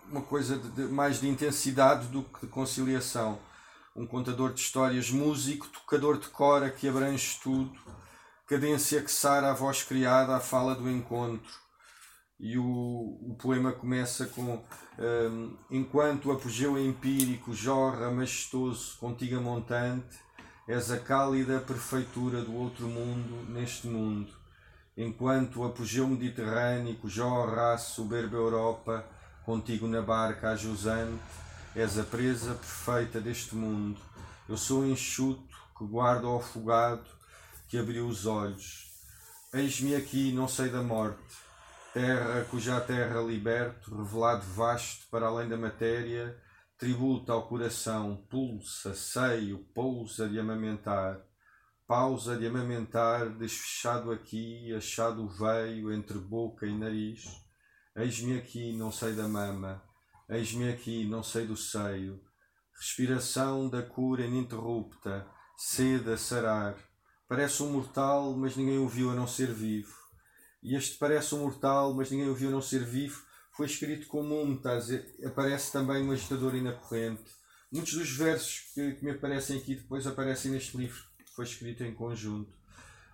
uma 0.10 0.22
coisa 0.22 0.58
de, 0.58 0.70
de, 0.70 0.82
mais 0.84 1.20
de 1.20 1.28
intensidade 1.28 2.08
do 2.08 2.22
que 2.24 2.46
de 2.46 2.48
conciliação 2.48 3.40
um 3.98 4.06
contador 4.06 4.54
de 4.54 4.62
histórias, 4.62 5.10
músico, 5.10 5.68
tocador 5.70 6.20
de 6.20 6.28
cora 6.28 6.70
que 6.70 6.88
abrange 6.88 7.40
tudo, 7.42 7.76
cadência 8.46 9.02
que 9.02 9.12
sara 9.12 9.50
a 9.50 9.54
voz 9.54 9.82
criada 9.82 10.36
à 10.36 10.40
fala 10.40 10.76
do 10.76 10.88
encontro. 10.90 11.52
E 12.40 12.58
o, 12.58 12.64
o 12.64 13.36
poema 13.40 13.72
começa 13.72 14.28
com 14.28 14.64
um, 15.00 15.58
Enquanto 15.72 16.28
o 16.28 16.32
apogeu 16.32 16.78
empírico 16.78 17.54
jorra 17.54 18.12
majestoso 18.12 18.98
contigo 19.00 19.42
montante, 19.42 20.18
és 20.68 20.92
a 20.92 21.00
cálida 21.00 21.60
perfeitura 21.60 22.42
do 22.42 22.54
outro 22.54 22.88
mundo 22.88 23.52
neste 23.52 23.88
mundo. 23.88 24.32
Enquanto 24.96 25.62
o 25.62 25.66
apogeu 25.66 26.08
mediterrâneo 26.08 26.98
jorra 27.06 27.74
a 27.74 27.78
soberba 27.78 28.36
Europa, 28.36 29.06
contigo 29.46 29.88
na 29.88 30.02
barca 30.02 30.52
a 30.52 30.56
jusante, 30.56 31.22
És 31.78 32.00
a 32.00 32.04
presa 32.04 32.56
perfeita 32.56 33.22
deste 33.22 33.54
mundo. 33.54 34.00
Eu 34.50 34.58
sou 34.58 34.84
enxuto 34.84 35.56
que 35.78 35.86
guarda 35.86 36.28
o 36.28 36.38
afogado 36.38 37.06
que 37.70 37.78
abriu 37.78 38.08
os 38.08 38.26
olhos. 38.26 38.88
Eis-me 39.54 39.96
aqui, 39.96 40.32
não 40.32 40.48
sei 40.48 40.70
da 40.70 40.82
morte, 40.82 41.22
terra 41.98 42.46
cuja 42.52 42.80
terra 42.80 43.20
liberto, 43.22 43.90
revelado 43.98 44.46
vasto 44.46 45.08
para 45.10 45.26
além 45.26 45.50
da 45.50 45.58
matéria, 45.58 46.40
tributa 46.78 47.34
ao 47.34 47.48
coração, 47.48 48.24
pulsa, 48.30 48.94
seio, 48.94 49.66
pousa 49.74 50.30
de 50.30 50.40
amamentar, 50.40 51.20
pausa 51.88 52.38
de 52.38 52.46
amamentar, 52.46 53.30
desfechado 53.30 54.12
aqui, 54.12 54.72
achado 54.76 55.28
veio 55.28 55.92
entre 55.92 56.20
boca 56.20 56.68
e 56.68 56.78
nariz. 56.78 57.26
Eis-me 57.96 58.38
aqui, 58.38 58.78
não 58.78 58.92
sei 58.92 59.14
da 59.14 59.28
mama, 59.28 59.84
Eis-me 60.30 60.70
aqui, 60.70 61.04
não 61.04 61.24
sei 61.24 61.48
do 61.48 61.58
seio, 61.58 62.22
respiração 62.78 63.68
da 63.68 63.82
cura 63.82 64.24
ininterrupta, 64.24 65.26
sede 65.58 66.12
a 66.12 66.18
sarar. 66.18 66.76
Parece 67.28 67.64
um 67.64 67.72
mortal, 67.72 68.38
mas 68.38 68.56
ninguém 68.56 68.78
o 68.78 68.88
viu 68.88 69.10
a 69.10 69.16
não 69.16 69.26
ser 69.26 69.52
vivo. 69.52 69.97
E 70.62 70.76
este 70.76 70.98
parece 70.98 71.36
um 71.36 71.40
mortal, 71.40 71.94
mas 71.94 72.12
ninguém 72.12 72.30
o 72.30 72.36
viu 72.36 72.50
a 72.50 72.52
não 72.52 72.62
ser 72.62 72.84
vivo, 72.84 73.24
foi 73.52 73.66
escrito 73.66 74.08
com 74.08 74.24
Mumtaz, 74.24 74.90
aparece 75.26 75.72
também 75.72 76.04
no 76.04 76.12
agitador 76.12 76.56
e 76.56 76.62
na 76.62 76.74
corrente. 76.74 77.24
Muitos 77.72 77.94
dos 77.94 78.12
versos 78.12 78.72
que, 78.74 78.94
que 78.94 79.06
me 79.06 79.12
aparecem 79.12 79.58
aqui 79.58 79.76
depois 79.76 80.06
aparecem 80.08 80.52
neste 80.52 80.78
livro, 80.78 81.02
que 81.18 81.32
foi 81.36 81.46
escrito 81.46 81.84
em 81.84 81.94
conjunto. 81.94 82.52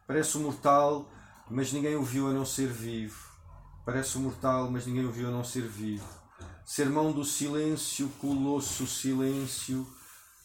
Parece 0.07 0.37
um 0.37 0.41
mortal, 0.41 1.11
mas 1.49 1.71
ninguém 1.71 1.95
o 1.95 2.03
viu 2.03 2.27
a 2.27 2.33
não 2.33 2.45
ser 2.45 2.67
vivo. 2.67 3.31
Parece 3.85 4.17
um 4.17 4.21
mortal, 4.21 4.69
mas 4.69 4.85
ninguém 4.85 5.05
o 5.05 5.11
viu 5.11 5.27
a 5.27 5.31
não 5.31 5.43
ser 5.43 5.67
vivo 5.67 6.23
sermão 6.65 7.11
do 7.11 7.25
silêncio, 7.25 8.09
colosso 8.19 8.87
silêncio, 8.87 9.85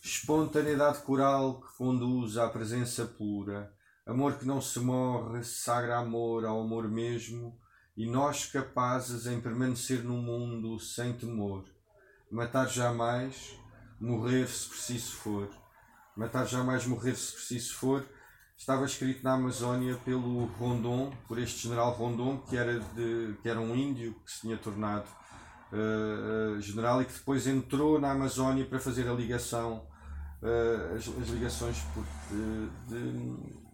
espontaneidade 0.02 1.02
coral 1.02 1.60
que 1.60 1.76
conduz 1.76 2.36
à 2.36 2.48
presença 2.48 3.06
pura, 3.06 3.72
amor 4.08 4.38
que 4.38 4.46
não 4.46 4.60
se 4.60 4.80
morre, 4.80 5.44
sagra 5.44 5.98
amor 5.98 6.46
ao 6.46 6.62
amor 6.62 6.88
mesmo, 6.88 7.54
e 7.94 8.06
nós 8.06 8.46
capazes 8.46 9.26
em 9.26 9.38
permanecer 9.38 10.02
no 10.02 10.14
mundo 10.14 10.80
sem 10.80 11.12
temor, 11.12 11.64
matar 12.30 12.66
jamais, 12.68 13.54
morrer 14.00 14.48
se 14.48 14.66
preciso 14.68 15.12
for, 15.16 15.50
matar 16.16 16.46
jamais, 16.46 16.86
morrer 16.86 17.14
se 17.14 17.34
preciso 17.34 17.74
for, 17.74 18.06
estava 18.56 18.86
escrito 18.86 19.22
na 19.22 19.34
Amazónia 19.34 19.96
pelo 19.98 20.46
Rondon, 20.46 21.12
por 21.28 21.38
este 21.38 21.64
general 21.64 21.92
Rondon, 21.92 22.38
que 22.48 22.56
era, 22.56 22.80
de, 22.80 23.36
que 23.42 23.48
era 23.48 23.60
um 23.60 23.76
índio 23.76 24.14
que 24.24 24.32
se 24.32 24.40
tinha 24.40 24.56
tornado 24.56 25.06
uh, 25.72 26.58
general 26.60 27.02
e 27.02 27.04
que 27.04 27.12
depois 27.12 27.46
entrou 27.46 28.00
na 28.00 28.12
Amazónia 28.12 28.64
para 28.64 28.78
fazer 28.78 29.06
a 29.06 29.12
ligação, 29.12 29.86
uh, 30.42 30.96
as, 30.96 31.06
as, 31.06 31.28
ligações 31.28 31.78
por, 31.92 32.04
de, 32.30 32.68
de, 32.88 33.67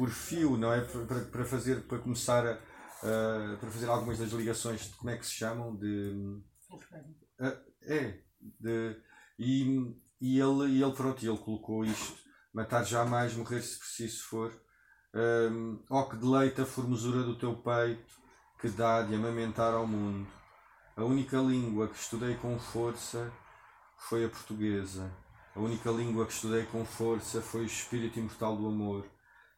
por 0.00 0.08
fio, 0.08 0.56
não 0.56 0.72
é? 0.72 0.80
Para, 0.80 1.20
para 1.26 1.44
fazer, 1.44 1.82
para 1.82 1.98
começar 1.98 2.46
a, 2.46 2.54
uh, 2.54 3.58
para 3.58 3.70
fazer 3.70 3.86
algumas 3.86 4.18
das 4.18 4.30
ligações, 4.30 4.88
de, 4.88 4.96
como 4.96 5.10
é 5.10 5.18
que 5.18 5.26
se 5.26 5.34
chamam? 5.34 5.76
De, 5.76 6.40
é, 7.82 8.18
de, 8.40 8.96
e, 9.38 9.94
e 10.18 10.40
ele, 10.40 10.82
ele, 10.82 10.92
pronto, 10.92 11.22
ele 11.22 11.36
colocou 11.36 11.84
isto, 11.84 12.16
matar 12.50 12.82
jamais, 12.82 13.34
morrer 13.34 13.60
se 13.60 13.78
preciso 13.78 14.24
for. 14.24 14.58
Um, 15.14 15.84
ó 15.90 16.04
que 16.04 16.16
deleita 16.16 16.62
a 16.62 16.66
formosura 16.66 17.22
do 17.22 17.36
teu 17.36 17.54
peito, 17.56 18.14
que 18.58 18.70
dá 18.70 19.02
de 19.02 19.14
amamentar 19.14 19.74
ao 19.74 19.86
mundo. 19.86 20.26
A 20.96 21.04
única 21.04 21.36
língua 21.36 21.88
que 21.88 21.98
estudei 21.98 22.36
com 22.36 22.58
força 22.58 23.30
foi 23.98 24.24
a 24.24 24.30
portuguesa. 24.30 25.12
A 25.54 25.60
única 25.60 25.90
língua 25.90 26.24
que 26.24 26.32
estudei 26.32 26.64
com 26.64 26.86
força 26.86 27.42
foi 27.42 27.62
o 27.62 27.66
espírito 27.66 28.18
imortal 28.18 28.56
do 28.56 28.66
amor. 28.66 29.04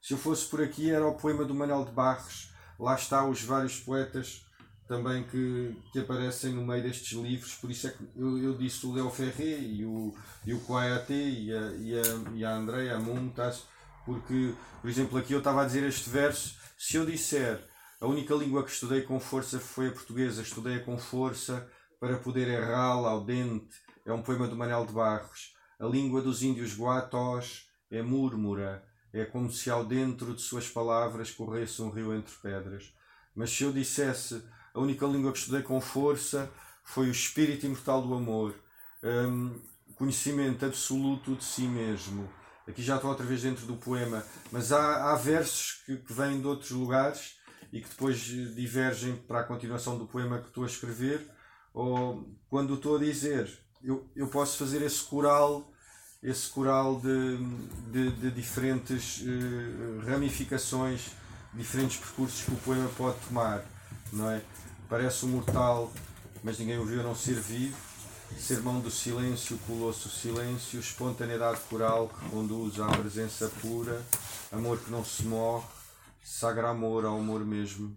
Se 0.03 0.15
eu 0.15 0.19
fosse 0.19 0.47
por 0.47 0.61
aqui, 0.61 0.91
era 0.91 1.07
o 1.07 1.15
poema 1.15 1.45
do 1.45 1.55
Manuel 1.55 1.85
de 1.85 1.93
Barros. 1.93 2.53
Lá 2.79 2.97
está 2.97 3.25
os 3.25 3.43
vários 3.43 3.79
poetas 3.79 4.45
também 4.89 5.23
que, 5.23 5.77
que 5.93 6.01
aparecem 6.01 6.53
no 6.53 6.67
meio 6.67 6.83
destes 6.83 7.17
livros, 7.17 7.55
por 7.55 7.71
isso 7.71 7.87
é 7.87 7.91
que 7.91 8.05
eu, 8.15 8.37
eu 8.37 8.59
disse 8.59 8.85
o 8.85 8.93
Leo 8.93 9.09
Ferré 9.09 9.59
e 9.61 9.87
o, 9.87 10.13
e 10.45 10.53
o 10.53 10.61
Coyote 10.61 11.15
e 11.15 11.51
a, 11.51 11.61
e 11.77 11.99
a, 11.99 12.03
e 12.35 12.45
a 12.45 12.55
Andrea 12.55 12.99
Montas, 12.99 13.63
porque, 14.05 14.53
por 14.81 14.91
exemplo, 14.91 15.17
aqui 15.17 15.33
eu 15.33 15.39
estava 15.39 15.63
a 15.63 15.65
dizer 15.65 15.85
este 15.85 16.11
verso, 16.11 16.57
se 16.77 16.97
eu 16.97 17.07
disser 17.07 17.65
a 18.01 18.07
única 18.07 18.35
língua 18.35 18.65
que 18.65 18.71
estudei 18.73 19.03
com 19.03 19.21
força 19.21 19.61
foi 19.61 19.89
a 19.89 19.93
portuguesa, 19.93 20.43
estudei 20.43 20.81
com 20.81 20.99
força 20.99 21.67
para 22.01 22.19
poder 22.19 22.49
errá-la 22.49 23.11
ao 23.11 23.25
dente, 23.25 23.77
é 24.05 24.13
um 24.13 24.21
poema 24.21 24.49
do 24.49 24.57
Manuel 24.57 24.85
de 24.85 24.93
Barros. 24.93 25.55
A 25.79 25.87
língua 25.87 26.21
dos 26.21 26.43
índios 26.43 26.77
guatós 26.77 27.69
é 27.91 28.03
múrmura, 28.03 28.85
é 29.13 29.25
como 29.25 29.51
se 29.51 29.71
ao 29.71 29.85
dentro 29.85 30.35
de 30.35 30.41
suas 30.41 30.69
palavras 30.69 31.31
corresse 31.31 31.83
um 31.83 31.91
rio 31.91 32.15
entre 32.15 32.35
pedras. 32.43 32.93
Mas 33.35 33.51
se 33.51 33.65
eu 33.65 33.73
dissesse 33.73 34.43
a 34.75 34.81
única 34.81 35.07
língua 35.07 35.33
que 35.33 35.39
estudei 35.39 35.63
com 35.63 35.81
força 35.81 36.51
foi 36.85 37.09
o 37.09 37.13
espírito 37.13 37.67
imortal 37.67 38.03
do 38.03 38.15
amor, 38.15 38.55
um, 39.03 39.61
conhecimento 39.95 40.65
absoluto 40.65 41.37
de 41.37 41.45
si 41.45 41.63
mesmo. 41.63 42.29
Aqui 42.67 42.83
já 42.83 42.97
estou 42.97 43.11
outra 43.11 43.27
vez 43.27 43.43
dentro 43.43 43.67
do 43.67 43.77
poema, 43.77 44.25
mas 44.51 44.73
há, 44.73 45.13
há 45.13 45.17
versos 45.17 45.83
que, 45.85 45.97
que 45.97 46.13
vêm 46.13 46.41
de 46.41 46.47
outros 46.47 46.71
lugares 46.71 47.37
e 47.73 47.81
que 47.81 47.89
depois 47.89 48.19
divergem 48.19 49.17
para 49.17 49.41
a 49.41 49.45
continuação 49.45 49.99
do 49.99 50.07
poema 50.07 50.39
que 50.39 50.49
estou 50.49 50.65
a 50.65 50.67
escrever. 50.67 51.29
Ou 51.75 52.37
quando 52.49 52.75
estou 52.75 52.97
a 52.97 53.01
dizer, 53.01 53.51
eu, 53.83 54.09
eu 54.15 54.29
posso 54.29 54.59
fazer 54.59 54.83
esse 54.83 55.03
coral 55.03 55.72
esse 56.23 56.49
coral 56.51 57.01
de, 57.01 57.37
de, 57.91 58.11
de 58.13 58.31
diferentes 58.31 59.23
uh, 59.23 60.07
ramificações, 60.09 61.11
diferentes 61.53 61.97
percursos 61.99 62.45
que 62.45 62.53
o 62.53 62.57
poema 62.59 62.89
pode 62.97 63.19
tomar, 63.27 63.65
não 64.13 64.31
é? 64.31 64.41
Parece 64.89 65.27
um 65.27 65.31
mortal, 65.31 65.93
mas 66.45 66.59
ninguém 66.59 66.79
o 66.79 66.85
viu 66.85 67.03
não 67.03 67.15
ser 67.15 67.35
vivo. 67.35 67.77
Sermão 68.39 68.81
do 68.81 68.91
silêncio, 68.91 69.59
colosso 69.67 70.09
silêncio, 70.09 70.81
espontaneidade 70.81 71.61
coral 71.69 72.09
que 72.09 72.31
conduz 72.31 72.81
à 72.81 72.87
presença 72.87 73.51
pura, 73.61 74.01
amor 74.51 74.79
que 74.79 74.91
não 74.91 75.05
se 75.05 75.25
morre, 75.25 75.67
sagra 76.25 76.71
amor 76.71 77.05
ao 77.05 77.19
amor 77.19 77.45
mesmo. 77.45 77.95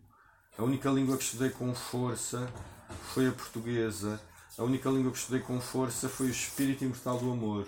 A 0.57 0.63
única 0.63 0.89
língua 0.89 1.15
que 1.15 1.23
estudei 1.23 1.51
com 1.51 1.73
força 1.73 2.51
foi 3.13 3.27
a 3.27 3.31
portuguesa. 3.31 4.19
A 4.57 4.63
única 4.63 4.89
língua 4.89 5.11
que 5.11 5.19
estudei 5.19 5.39
com 5.39 5.61
força 5.61 6.09
foi 6.09 6.27
o 6.27 6.31
espírito 6.31 6.83
imortal 6.83 7.17
do 7.17 7.31
amor 7.31 7.65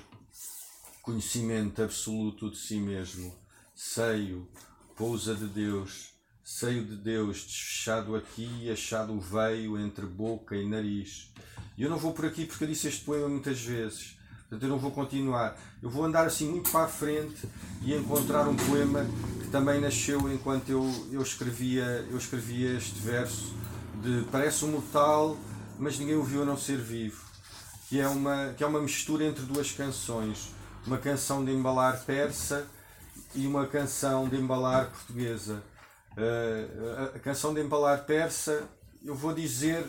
conhecimento 1.08 1.82
absoluto 1.82 2.52
de 2.52 2.58
si 2.58 2.82
mesmo, 2.82 3.34
seio, 3.74 4.46
pousa 4.94 5.34
de 5.34 5.46
Deus, 5.46 6.10
seio 6.44 6.84
de 6.84 6.98
Deus, 6.98 7.46
desfechado 7.46 8.14
aqui, 8.14 8.70
achado 8.70 9.18
veio 9.18 9.80
entre 9.80 10.06
boca 10.06 10.54
e 10.54 10.68
nariz. 10.68 11.32
E 11.78 11.84
eu 11.84 11.90
não 11.90 11.98
vou 11.98 12.12
por 12.12 12.26
aqui 12.26 12.46
porque 12.46 12.66
eu 12.66 12.68
disse 12.68 12.90
este 12.90 13.06
poema 13.06 13.30
muitas 13.30 13.58
vezes, 13.62 14.18
portanto 14.42 14.64
eu 14.64 14.68
não 14.68 14.78
vou 14.78 14.92
continuar. 14.92 15.58
Eu 15.82 15.90
vou 15.90 16.04
andar 16.04 16.28
assim 16.28 16.52
muito 16.52 16.70
para 16.72 16.84
a 16.84 16.90
frente 16.90 17.48
e 17.82 17.94
encontrar 17.94 18.46
um 18.46 18.58
poema 18.58 19.06
que 19.40 19.48
também 19.48 19.80
nasceu 19.80 20.30
enquanto 20.30 20.70
eu, 20.70 21.08
eu, 21.10 21.22
escrevia, 21.22 22.06
eu 22.12 22.18
escrevia 22.18 22.76
este 22.76 23.00
verso 23.00 23.56
de 24.04 24.28
parece 24.30 24.66
um 24.66 24.72
mortal, 24.72 25.38
mas 25.80 25.98
ninguém 25.98 26.18
o 26.18 26.24
viu 26.24 26.42
a 26.42 26.46
não 26.46 26.58
ser 26.58 26.78
vivo. 26.78 27.26
Que 27.88 28.02
é, 28.02 28.08
uma, 28.10 28.54
que 28.58 28.62
é 28.62 28.68
uma 28.68 28.82
mistura 28.82 29.24
entre 29.24 29.46
duas 29.46 29.72
canções 29.72 30.57
uma 30.88 30.98
canção 30.98 31.44
de 31.44 31.51
embalar 31.51 32.01
persa 32.06 32.65
e 33.36 33.46
uma 33.46 33.67
canção 33.67 34.27
de 34.29 34.38
embalar 34.38 34.89
portuguesa. 34.89 35.62
Uh, 36.13 37.13
a, 37.13 37.17
a, 37.17 37.20
canção 37.20 37.53
de 37.53 37.62
embalar 37.62 38.06
persa, 38.06 38.63
eu 39.03 39.13
vou 39.13 39.34
dizer, 39.34 39.86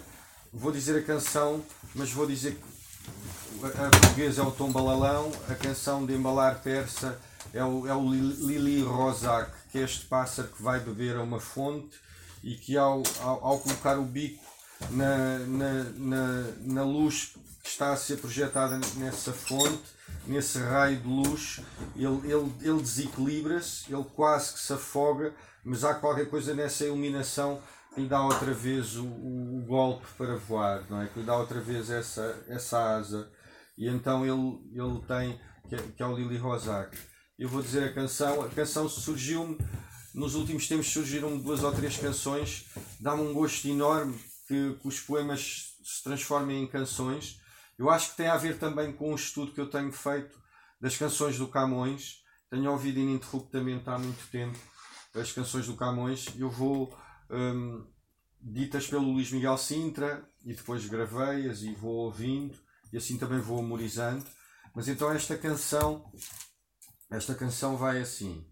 vou 0.53 0.73
dizer 0.73 0.99
a 0.99 1.03
canção, 1.03 1.65
mas 1.95 2.11
vou 2.11 2.27
dizer 2.27 2.57
que 2.57 3.65
a 3.65 3.91
portuguesa 3.91 4.43
é 4.43 4.45
o 4.45 4.51
Tom 4.51 4.73
Balalão, 4.73 5.31
a 5.49 5.55
canção 5.55 6.05
de 6.05 6.15
embalar 6.15 6.61
persa 6.63 7.19
é 7.55 7.65
o, 7.65 7.87
é 7.87 7.95
o 7.95 8.13
Lili 8.13 8.83
Rosac, 8.83 9.51
que 9.71 9.79
é 9.79 9.83
este 9.83 10.05
pássaro 10.07 10.49
que 10.49 10.63
vai 10.63 10.81
beber 10.81 11.17
a 11.17 11.23
uma 11.23 11.41
fonte 11.41 11.97
e 12.43 12.57
que 12.57 12.77
ao, 12.77 13.03
ao, 13.21 13.45
ao 13.45 13.59
colocar 13.61 13.99
o 13.99 14.05
bico 14.05 14.45
na, 14.91 15.39
na, 15.39 15.85
na, 15.97 16.45
na 16.61 16.85
luz 16.85 17.35
está 17.71 17.93
a 17.93 17.97
ser 17.97 18.19
projetada 18.19 18.79
nessa 18.97 19.33
fonte, 19.33 19.83
nesse 20.27 20.59
raio 20.59 20.99
de 20.99 21.09
luz, 21.09 21.61
ele, 21.95 22.33
ele, 22.33 22.53
ele 22.61 22.83
desequilibra-se, 22.83 23.93
ele 23.93 24.05
quase 24.15 24.53
que 24.55 24.61
se 24.61 24.73
afoga, 24.73 25.35
mas 25.65 25.85
há 25.85 25.95
qualquer 25.95 26.29
coisa 26.29 26.55
nessa 26.55 26.85
iluminação 26.85 27.63
que 27.95 28.01
lhe 28.01 28.09
dá 28.09 28.23
outra 28.23 28.53
vez 28.53 28.97
o, 28.97 29.07
o, 29.07 29.59
o 29.59 29.67
golpe 29.67 30.07
para 30.17 30.37
voar, 30.37 30.85
não 30.89 31.03
é? 31.03 31.07
que 31.07 31.21
lhe 31.21 31.27
dá 31.27 31.37
outra 31.37 31.61
vez 31.61 31.91
essa, 31.91 32.45
essa 32.49 32.97
asa. 32.97 33.31
E 33.77 33.89
então 33.89 34.25
ele, 34.25 34.59
ele 34.73 35.01
tem, 35.07 35.41
que 35.69 35.75
é, 35.75 35.79
que 35.97 36.03
é 36.03 36.07
o 36.07 36.15
Lili 36.15 36.37
Rosac. 36.37 36.97
Eu 37.39 37.49
vou 37.49 37.63
dizer 37.63 37.85
a 37.85 37.93
canção, 37.93 38.43
a 38.43 38.49
canção 38.49 38.89
surgiu-me, 38.89 39.59
nos 40.15 40.35
últimos 40.35 40.67
tempos 40.67 40.89
surgiram 40.89 41.39
duas 41.39 41.63
ou 41.63 41.73
três 41.73 41.97
canções, 41.97 42.67
dá-me 43.01 43.23
um 43.23 43.33
gosto 43.33 43.69
enorme 43.69 44.19
que, 44.47 44.77
que 44.81 44.89
os 44.89 45.01
poemas 45.01 45.77
se 45.83 46.03
transformem 46.03 46.65
em 46.65 46.67
canções 46.67 47.38
eu 47.79 47.89
acho 47.89 48.11
que 48.11 48.17
tem 48.17 48.27
a 48.27 48.37
ver 48.37 48.59
também 48.59 48.93
com 48.93 49.13
o 49.13 49.15
estudo 49.15 49.53
que 49.53 49.61
eu 49.61 49.71
tenho 49.71 49.93
feito 49.93 50.37
das 50.81 50.97
canções 50.97 51.39
do 51.39 51.47
Camões. 51.47 52.25
Tenho 52.51 52.71
ouvido 52.73 52.99
ininterruptamente 52.99 53.89
há 53.89 53.99
muito 53.99 54.29
tempo 54.31 54.59
as 55.15 55.33
canções 55.33 55.67
do 55.67 55.77
Camões. 55.77 56.27
Eu 56.37 56.51
vou 56.51 56.93
um, 57.31 57.87
ditas 58.41 58.87
pelo 58.87 59.13
Luís 59.13 59.31
Miguel 59.31 59.57
Sintra 59.57 60.29
e 60.45 60.55
depois 60.55 60.87
gravei-as 60.87 61.63
e 61.63 61.73
vou 61.75 62.07
ouvindo 62.07 62.59
e 62.93 62.97
assim 62.97 63.17
também 63.17 63.39
vou 63.39 63.63
memorizando. 63.63 64.27
Mas 64.75 64.89
então 64.89 65.13
esta 65.13 65.37
canção, 65.37 66.11
esta 67.11 67.35
canção 67.35 67.77
vai 67.77 68.01
assim. 68.01 68.45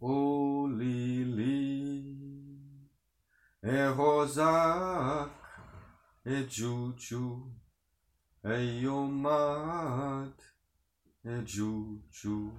O 0.00 0.66
Lili 0.68 2.14
é 3.62 3.88
rosa 3.88 5.30
é 6.24 6.42
Juju 6.48 7.63
Eiomat 8.46 10.36
Ejuju 11.24 12.52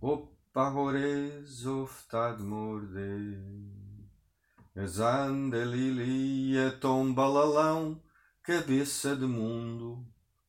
Oppahores 0.00 1.66
oftad 1.66 2.40
morde. 2.40 3.38
Exandelili 4.74 6.56
é 6.56 6.70
tom 6.70 7.12
balalão 7.12 8.00
Cabeça 8.42 9.14
de 9.14 9.26
mundo 9.26 10.02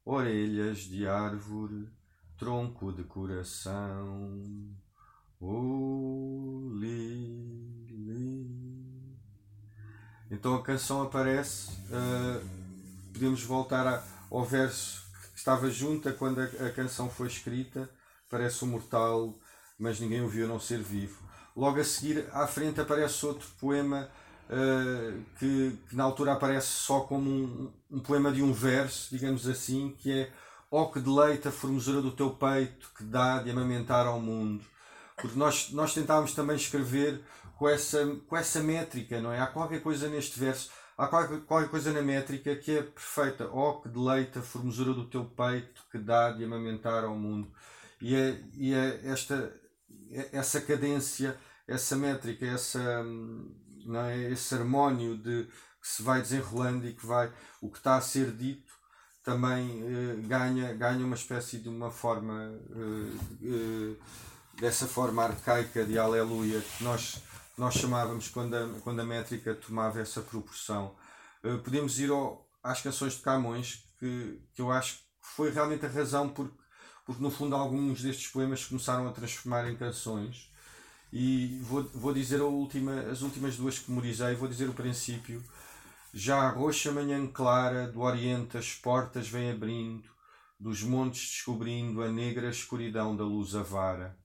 Orelhas 0.05 0.77
de 0.77 1.05
árvore 1.05 1.89
Tronco 2.37 2.93
de 2.93 3.03
coração. 3.03 4.41
O 5.41 6.71
li, 6.79 7.67
Então 10.31 10.55
a 10.55 10.63
canção 10.63 11.01
aparece 11.01 11.71
uh, 11.91 12.39
podemos 13.11 13.43
voltar 13.43 13.85
a 13.85 14.16
ao 14.31 14.43
verso 14.43 15.03
que 15.33 15.39
estava 15.39 15.69
junto 15.69 16.09
a 16.09 16.13
quando 16.13 16.41
a, 16.41 16.69
canção 16.71 17.09
foi 17.09 17.27
escrita, 17.27 17.89
parece 18.29 18.63
um 18.65 18.67
mortal, 18.67 19.33
mas 19.77 19.99
ninguém 19.99 20.21
ouviu 20.21 20.45
a 20.45 20.47
não 20.47 20.59
ser 20.59 20.79
vivo. 20.79 21.17
Logo 21.55 21.79
a 21.79 21.83
seguir, 21.83 22.27
à 22.31 22.45
frente, 22.45 22.79
aparece 22.79 23.25
outro 23.25 23.47
poema 23.59 24.09
uh, 24.49 25.23
que, 25.39 25.77
que, 25.89 25.95
na 25.95 26.03
altura 26.03 26.33
aparece 26.33 26.67
só 26.67 27.01
como 27.01 27.29
um, 27.29 27.73
um, 27.91 27.99
poema 27.99 28.31
de 28.31 28.43
um 28.43 28.53
verso, 28.53 29.09
digamos 29.09 29.47
assim, 29.47 29.95
que 29.97 30.11
é 30.11 30.31
oh, 30.69 30.87
que 30.87 30.99
deleita 30.99 31.49
a 31.49 31.51
formosura 31.51 32.01
do 32.01 32.11
teu 32.11 32.31
peito 32.31 32.91
que 32.95 33.03
dá 33.03 33.41
de 33.41 33.49
amamentar 33.49 34.05
ao 34.05 34.19
mundo. 34.19 34.63
Porque 35.15 35.37
nós, 35.37 35.71
nós 35.71 35.93
tentávamos 35.93 36.33
também 36.33 36.55
escrever 36.55 37.23
com 37.57 37.67
essa, 37.67 38.05
com 38.27 38.37
essa 38.37 38.61
métrica, 38.61 39.19
não 39.19 39.31
é? 39.31 39.39
Há 39.39 39.47
qualquer 39.47 39.81
coisa 39.81 40.07
neste 40.07 40.39
verso 40.39 40.69
Há 40.97 41.07
qualquer, 41.07 41.41
qualquer 41.41 41.69
coisa 41.69 41.93
na 41.93 42.01
métrica 42.01 42.55
que 42.55 42.77
é 42.77 42.81
perfeita. 42.81 43.49
Oh, 43.51 43.81
que 43.81 43.89
deleita 43.89 44.39
a 44.39 44.43
formosura 44.43 44.93
do 44.93 45.05
teu 45.05 45.25
peito 45.25 45.83
que 45.91 45.97
dá 45.97 46.31
de 46.31 46.43
amamentar 46.43 47.03
ao 47.03 47.15
mundo. 47.15 47.51
E 48.01 48.15
é, 48.15 48.43
e 48.55 48.73
é 48.73 49.01
esta, 49.05 49.53
é 50.11 50.29
essa 50.33 50.59
cadência, 50.61 51.37
essa 51.67 51.95
métrica, 51.95 52.45
essa, 52.45 53.03
não 53.85 54.01
é, 54.01 54.31
esse 54.31 54.55
harmónio 54.55 55.17
de, 55.17 55.45
que 55.81 55.87
se 55.87 56.01
vai 56.01 56.21
desenrolando 56.21 56.87
e 56.87 56.93
que 56.93 57.05
vai, 57.05 57.31
o 57.61 57.69
que 57.69 57.77
está 57.77 57.95
a 57.97 58.01
ser 58.01 58.31
dito 58.31 58.77
também 59.27 59.83
eh, 59.83 60.21
ganha, 60.25 60.73
ganha 60.73 61.05
uma 61.05 61.15
espécie 61.15 61.57
de 61.57 61.67
uma 61.67 61.91
forma, 61.91 62.57
eh, 62.71 63.17
eh, 63.43 63.95
dessa 64.57 64.87
forma 64.87 65.21
arcaica 65.21 65.83
de 65.83 65.99
aleluia 65.99 66.61
que 66.61 66.81
nós 66.81 67.21
nós 67.57 67.73
chamávamos 67.73 68.29
quando 68.29 68.53
a, 68.55 68.69
quando 68.81 68.99
a 68.99 69.05
métrica 69.05 69.55
tomava 69.55 69.99
essa 69.99 70.21
proporção. 70.21 70.95
Uh, 71.43 71.57
podemos 71.59 71.99
ir 71.99 72.11
ao, 72.11 72.47
às 72.63 72.81
canções 72.81 73.13
de 73.13 73.21
Camões, 73.21 73.83
que, 73.99 74.41
que 74.53 74.61
eu 74.61 74.71
acho 74.71 74.97
que 74.97 75.03
foi 75.21 75.51
realmente 75.51 75.85
a 75.85 75.89
razão 75.89 76.29
porque, 76.29 76.55
porque 77.05 77.21
no 77.21 77.31
fundo 77.31 77.55
alguns 77.55 78.01
destes 78.01 78.27
poemas 78.27 78.65
começaram 78.65 79.07
a 79.07 79.11
transformar 79.11 79.69
em 79.69 79.75
canções 79.75 80.51
E 81.11 81.59
vou, 81.63 81.83
vou 81.83 82.13
dizer 82.13 82.41
a 82.41 82.45
última, 82.45 83.01
as 83.11 83.21
últimas 83.21 83.55
duas 83.57 83.79
que 83.79 83.89
memorizei, 83.89 84.35
vou 84.35 84.47
dizer 84.47 84.69
o 84.69 84.73
princípio. 84.73 85.43
Já 86.13 86.41
a 86.41 86.49
roxa 86.49 86.91
manhã 86.91 87.25
clara 87.27 87.87
do 87.87 88.01
Oriente 88.01 88.57
as 88.57 88.73
portas 88.73 89.27
vem 89.29 89.51
abrindo, 89.51 90.09
dos 90.59 90.83
montes 90.83 91.29
descobrindo 91.29 92.01
a 92.01 92.09
negra 92.09 92.49
escuridão 92.49 93.15
da 93.15 93.23
luz 93.23 93.55
avara. 93.55 94.17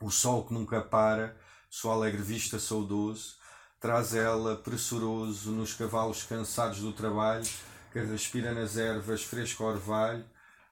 O 0.00 0.10
sol 0.10 0.46
que 0.46 0.54
nunca 0.54 0.80
para, 0.80 1.36
sua 1.70 1.94
alegre 1.94 2.20
vista 2.20 2.58
saudoso, 2.58 3.36
traz 3.78 4.12
ela 4.12 4.56
pressuroso 4.56 5.52
nos 5.52 5.72
cavalos 5.72 6.24
cansados 6.24 6.80
do 6.80 6.92
trabalho, 6.92 7.48
que 7.92 8.00
respira 8.00 8.52
nas 8.52 8.76
ervas 8.76 9.22
fresco 9.22 9.62
orvalho, 9.62 10.24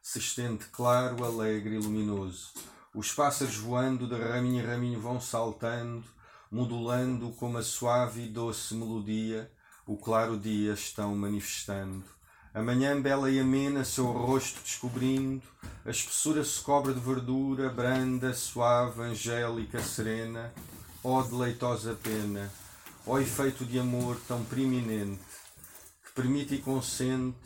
se 0.03 0.19
estende 0.19 0.65
claro, 0.67 1.25
alegre 1.25 1.77
e 1.77 1.79
luminoso. 1.79 2.51
Os 2.93 3.13
pássaros 3.13 3.57
voando 3.57 4.09
de 4.09 4.21
raminho 4.21 4.61
em 4.61 4.67
raminho 4.67 5.01
vão 5.01 5.21
saltando, 5.21 6.05
modulando 6.51 7.31
como 7.33 7.59
a 7.59 7.63
suave 7.63 8.25
e 8.25 8.29
doce 8.29 8.75
melodia, 8.75 9.51
o 9.87 9.97
claro 9.97 10.37
dia 10.37 10.73
estão 10.73 11.15
manifestando. 11.15 12.05
A 12.53 12.61
manhã 12.63 13.01
bela 13.01 13.31
e 13.31 13.39
amena, 13.39 13.85
seu 13.85 14.07
rosto 14.07 14.61
descobrindo, 14.63 15.47
a 15.85 15.91
espessura 15.91 16.43
se 16.43 16.61
cobre 16.61 16.93
de 16.93 17.01
verdura, 17.01 17.69
branda, 17.69 18.35
suave, 18.35 19.01
angélica, 19.03 19.81
serena, 19.81 20.53
ó 21.09 21.23
deleitosa 21.23 21.99
pena, 22.03 22.53
ó 23.07 23.19
efeito 23.19 23.65
de 23.65 23.79
amor 23.79 24.21
tão 24.29 24.45
preeminente, 24.45 25.23
que 26.05 26.13
permite 26.13 26.57
e 26.57 26.61
consente, 26.61 27.39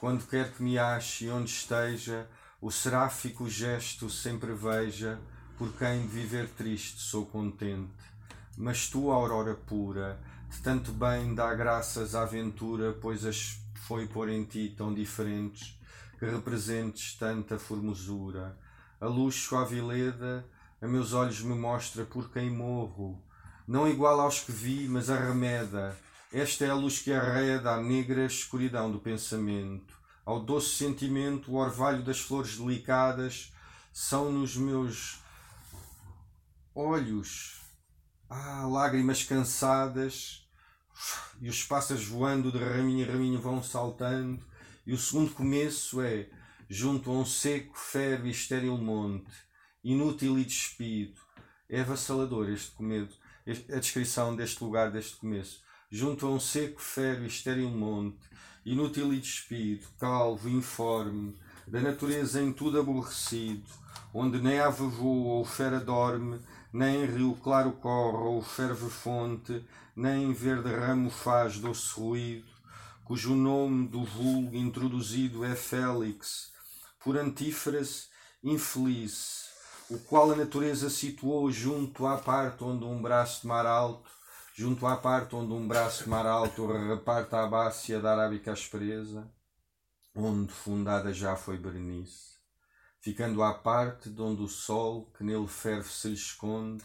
quando 0.00 0.26
quer 0.26 0.50
que 0.52 0.62
me 0.62 0.78
ache 0.78 1.26
e 1.26 1.30
onde 1.30 1.50
esteja, 1.50 2.26
o 2.58 2.70
seráfico 2.70 3.50
gesto 3.50 4.08
sempre 4.08 4.54
veja, 4.54 5.20
por 5.58 5.72
quem 5.74 6.00
de 6.00 6.08
viver 6.08 6.48
triste 6.48 7.00
sou 7.00 7.26
contente. 7.26 7.92
Mas 8.56 8.88
tu, 8.88 9.10
aurora 9.10 9.54
pura, 9.54 10.18
de 10.48 10.62
tanto 10.62 10.90
bem 10.90 11.34
dá 11.34 11.54
graças 11.54 12.14
à 12.14 12.22
aventura, 12.22 12.96
pois 12.98 13.26
as 13.26 13.58
foi 13.86 14.06
pôr 14.06 14.30
em 14.30 14.44
ti 14.44 14.74
tão 14.74 14.94
diferentes, 14.94 15.78
que 16.18 16.24
representes 16.24 17.14
tanta 17.18 17.58
formosura. 17.58 18.56
A 18.98 19.06
luz 19.06 19.34
suave 19.34 19.76
e 19.76 19.82
leda, 19.82 20.46
a 20.82 20.88
meus 20.88 21.12
olhos 21.12 21.40
me 21.42 21.54
mostra 21.54 22.04
por 22.04 22.32
quem 22.32 22.50
morro, 22.50 23.22
não 23.68 23.88
igual 23.88 24.20
aos 24.20 24.40
que 24.40 24.50
vi, 24.50 24.88
mas 24.88 25.08
arremeda. 25.08 25.96
Esta 26.32 26.64
é 26.64 26.70
a 26.70 26.74
luz 26.74 26.98
que 26.98 27.12
arreda 27.12 27.70
a 27.70 27.80
negra 27.80 28.26
escuridão 28.26 28.90
do 28.90 28.98
pensamento. 28.98 29.96
Ao 30.24 30.40
doce 30.40 30.74
sentimento, 30.74 31.52
o 31.52 31.54
orvalho 31.54 32.02
das 32.02 32.18
flores 32.18 32.56
delicadas, 32.56 33.52
são 33.92 34.32
nos 34.32 34.56
meus 34.56 35.20
olhos. 36.74 37.60
Ah, 38.28 38.66
lágrimas 38.66 39.22
cansadas, 39.22 40.48
e 41.40 41.48
os 41.48 41.62
pássaros 41.62 42.04
voando 42.04 42.50
de 42.50 42.58
raminho 42.58 43.06
em 43.06 43.08
raminho 43.08 43.40
vão 43.40 43.62
saltando, 43.62 44.44
e 44.84 44.92
o 44.92 44.98
segundo 44.98 45.32
começo 45.32 46.00
é 46.00 46.28
junto 46.68 47.08
a 47.08 47.14
um 47.14 47.24
seco, 47.24 47.78
férreo 47.78 48.26
e 48.26 48.30
estéril 48.30 48.76
monte, 48.78 49.30
inútil 49.84 50.38
e 50.38 50.44
despido. 50.44 51.20
É 51.68 51.80
avassalador 51.80 52.48
este 52.50 52.70
comedo, 52.72 53.14
a 53.46 53.78
descrição 53.78 54.36
deste 54.36 54.62
lugar, 54.62 54.90
deste 54.90 55.16
começo. 55.16 55.62
Junto 55.90 56.26
a 56.26 56.30
um 56.30 56.40
seco, 56.40 56.80
férreo 56.80 57.24
e 57.24 57.28
estéril 57.28 57.70
monte, 57.70 58.28
inútil 58.64 59.12
e 59.12 59.18
despido, 59.18 59.86
calvo, 59.98 60.48
informe, 60.48 61.34
da 61.66 61.80
natureza 61.80 62.40
em 62.40 62.52
tudo 62.52 62.80
aborrecido, 62.80 63.68
onde 64.12 64.40
nem 64.40 64.58
ave 64.58 64.86
voa 64.86 65.34
ou 65.34 65.44
fera 65.44 65.80
dorme, 65.80 66.40
nem 66.72 67.04
rio 67.04 67.34
claro 67.42 67.72
corre 67.72 68.24
ou 68.24 68.42
ferve 68.42 68.88
fonte, 68.88 69.64
nem 69.94 70.32
verde 70.32 70.70
ramo 70.70 71.10
faz 71.10 71.58
doce 71.58 71.92
ruído, 71.94 72.46
cujo 73.04 73.34
nome 73.34 73.88
do 73.88 74.04
vulgo 74.04 74.56
introduzido 74.56 75.44
é 75.44 75.54
Félix, 75.54 76.52
por 77.00 77.18
antífrase 77.18 78.06
infeliz, 78.42 79.51
o 79.94 79.98
qual 80.00 80.30
a 80.30 80.36
natureza 80.36 80.88
situou 80.88 81.50
junto 81.50 82.06
à 82.06 82.16
parte 82.16 82.64
onde 82.64 82.84
um 82.84 83.00
braço 83.00 83.42
de 83.42 83.46
mar 83.46 83.66
alto 83.66 84.10
junto 84.54 84.86
à 84.86 84.96
parte 84.96 85.34
onde 85.34 85.52
um 85.52 85.66
braço 85.66 86.04
de 86.04 86.10
mar 86.10 86.26
alto 86.26 86.66
reparta 86.66 87.42
a 87.42 87.46
bácia 87.46 87.98
da 87.98 88.12
arábica 88.12 88.52
aspereza, 88.52 89.30
onde 90.14 90.52
fundada 90.52 91.12
já 91.12 91.34
foi 91.36 91.56
Berenice, 91.56 92.36
ficando 93.00 93.42
à 93.42 93.54
parte 93.54 94.10
de 94.10 94.20
onde 94.20 94.42
o 94.42 94.48
sol 94.48 95.10
que 95.16 95.24
nele 95.24 95.48
ferve 95.48 95.88
se 95.88 96.08
lhe 96.08 96.14
esconde, 96.14 96.84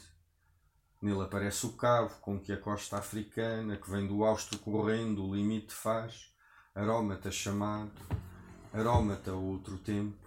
nele 1.02 1.22
aparece 1.22 1.66
o 1.66 1.74
cavo 1.74 2.20
com 2.22 2.40
que 2.40 2.54
a 2.54 2.58
costa 2.58 2.98
africana, 2.98 3.76
que 3.76 3.90
vem 3.90 4.08
do 4.08 4.24
austro 4.24 4.58
correndo, 4.60 5.26
o 5.26 5.36
limite 5.36 5.74
faz, 5.74 6.34
arómata 6.74 7.30
chamado, 7.30 7.92
arómata 8.74 9.34
outro 9.34 9.78
tempo. 9.78 10.27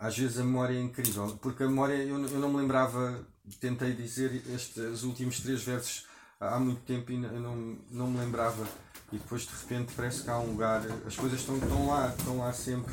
Às 0.00 0.16
vezes 0.16 0.38
a 0.38 0.42
memória 0.42 0.74
é 0.74 0.80
incrível, 0.80 1.38
porque 1.42 1.62
a 1.62 1.68
memória, 1.68 1.92
eu, 1.92 2.18
eu 2.26 2.38
não 2.38 2.48
me 2.48 2.56
lembrava, 2.56 3.22
tentei 3.60 3.92
dizer 3.92 4.42
estes 4.48 5.02
últimos 5.02 5.40
três 5.40 5.62
versos 5.62 6.06
há 6.40 6.58
muito 6.58 6.80
tempo 6.86 7.12
e 7.12 7.18
não, 7.18 7.76
não 7.90 8.06
me 8.06 8.18
lembrava. 8.18 8.66
E 9.12 9.18
depois 9.18 9.42
de 9.42 9.50
repente 9.50 9.92
parece 9.94 10.22
que 10.22 10.30
há 10.30 10.38
um 10.38 10.52
lugar, 10.52 10.80
as 11.06 11.14
coisas 11.14 11.40
estão, 11.40 11.58
estão 11.58 11.86
lá, 11.86 12.14
estão 12.16 12.38
lá 12.38 12.50
sempre, 12.50 12.90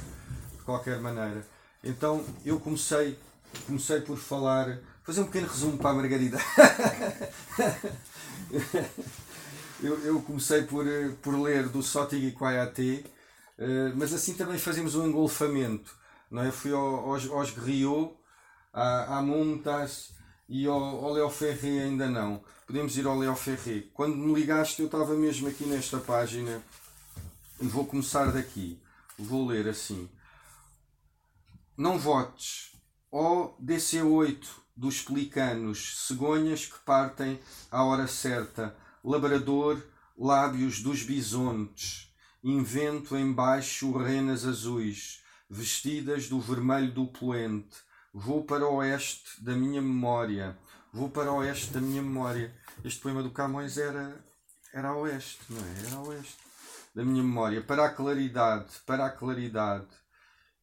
de 0.57 0.63
qualquer 0.65 0.99
maneira. 0.99 1.47
Então 1.81 2.25
eu 2.43 2.59
comecei, 2.59 3.17
comecei 3.65 4.01
por 4.01 4.17
falar, 4.17 4.77
fazer 5.01 5.21
um 5.21 5.27
pequeno 5.27 5.47
resumo 5.47 5.77
para 5.77 5.91
a 5.91 5.93
Margarida. 5.93 6.37
eu, 9.81 9.97
eu 9.99 10.21
comecei 10.23 10.63
por, 10.63 10.85
por 11.21 11.39
ler 11.39 11.69
do 11.69 11.81
Sotig 11.81 12.27
e 12.27 12.33
Quayate, 12.33 13.05
eh, 13.57 13.93
mas 13.95 14.13
assim 14.13 14.33
também 14.33 14.59
fazemos 14.59 14.93
um 14.95 15.07
engolfamento. 15.07 15.95
Não 16.29 16.43
é? 16.43 16.51
Fui 16.51 16.71
ao, 16.71 17.11
aos, 17.11 17.29
aos 17.29 17.51
Griot, 17.51 18.13
à, 18.73 19.19
à 19.19 19.21
e 20.49 20.65
ao, 20.65 21.05
ao 21.05 21.13
Leo 21.13 21.29
Ferré 21.29 21.83
ainda 21.83 22.09
não. 22.09 22.43
Podemos 22.65 22.97
ir 22.97 23.05
ao 23.05 23.17
Leo 23.17 23.35
Ferré. 23.35 23.85
Quando 23.93 24.15
me 24.15 24.33
ligaste, 24.33 24.81
eu 24.81 24.85
estava 24.85 25.15
mesmo 25.15 25.47
aqui 25.47 25.65
nesta 25.65 25.97
página. 25.99 26.61
E 27.59 27.67
vou 27.67 27.85
começar 27.85 28.31
daqui. 28.31 28.81
Vou 29.17 29.47
ler 29.47 29.67
assim: 29.67 30.09
Não 31.75 31.97
votes, 31.97 32.71
ó 33.11 33.55
DC8 33.61 34.45
dos 34.75 35.01
pelicanos, 35.01 36.05
cegonhas 36.07 36.67
que 36.67 36.77
partem 36.85 37.39
à 37.71 37.83
hora 37.83 38.05
certa, 38.05 38.77
labrador, 39.03 39.81
lábios 40.15 40.81
dos 40.81 41.01
bisontes, 41.01 42.13
invento 42.43 43.17
embaixo 43.17 43.91
renas 43.97 44.45
azuis, 44.45 45.23
vestidas 45.49 46.27
do 46.27 46.39
vermelho 46.39 46.91
do 46.91 47.07
poente. 47.07 47.77
Vou 48.13 48.43
para 48.43 48.67
o 48.67 48.75
oeste 48.75 49.43
da 49.43 49.53
minha 49.53 49.81
memória 49.81 50.57
Vou 50.97 51.09
para 51.09 51.31
o 51.31 51.35
oeste 51.35 51.71
da 51.71 51.81
minha 51.81 52.01
memória. 52.01 52.51
Este 52.83 52.99
poema 53.01 53.21
do 53.21 53.29
Camões 53.29 53.77
era, 53.77 54.19
era 54.73 54.87
a 54.87 54.97
oeste, 54.97 55.39
não 55.47 55.59
é? 55.59 55.85
Era 55.85 55.95
a 55.97 56.01
oeste 56.01 56.37
da 56.95 57.05
minha 57.05 57.21
memória. 57.21 57.61
Para 57.61 57.85
a 57.85 57.89
claridade, 57.89 58.71
para 58.83 59.05
a 59.05 59.09
claridade. 59.11 59.85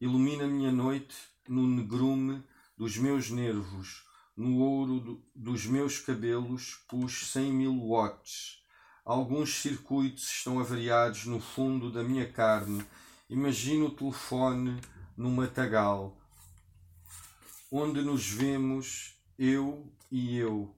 Ilumina 0.00 0.42
a 0.42 0.48
minha 0.48 0.72
noite 0.72 1.14
no 1.46 1.68
negrume 1.68 2.42
dos 2.76 2.96
meus 2.96 3.30
nervos, 3.30 4.02
no 4.36 4.58
ouro 4.58 4.98
do, 4.98 5.24
dos 5.34 5.66
meus 5.66 6.00
cabelos, 6.00 6.82
pus 6.88 7.30
cem 7.30 7.52
mil 7.52 7.78
watts. 7.86 8.60
Alguns 9.04 9.62
circuitos 9.62 10.24
estão 10.24 10.58
avariados 10.58 11.26
no 11.26 11.38
fundo 11.38 11.92
da 11.92 12.02
minha 12.02 12.28
carne. 12.28 12.84
Imagino 13.30 13.86
o 13.86 13.90
telefone 13.90 14.78
no 15.16 15.30
matagal, 15.30 16.14
onde 17.72 18.02
nos 18.02 18.28
vemos, 18.28 19.18
eu 19.38 19.90
e 20.10 20.36
eu, 20.36 20.76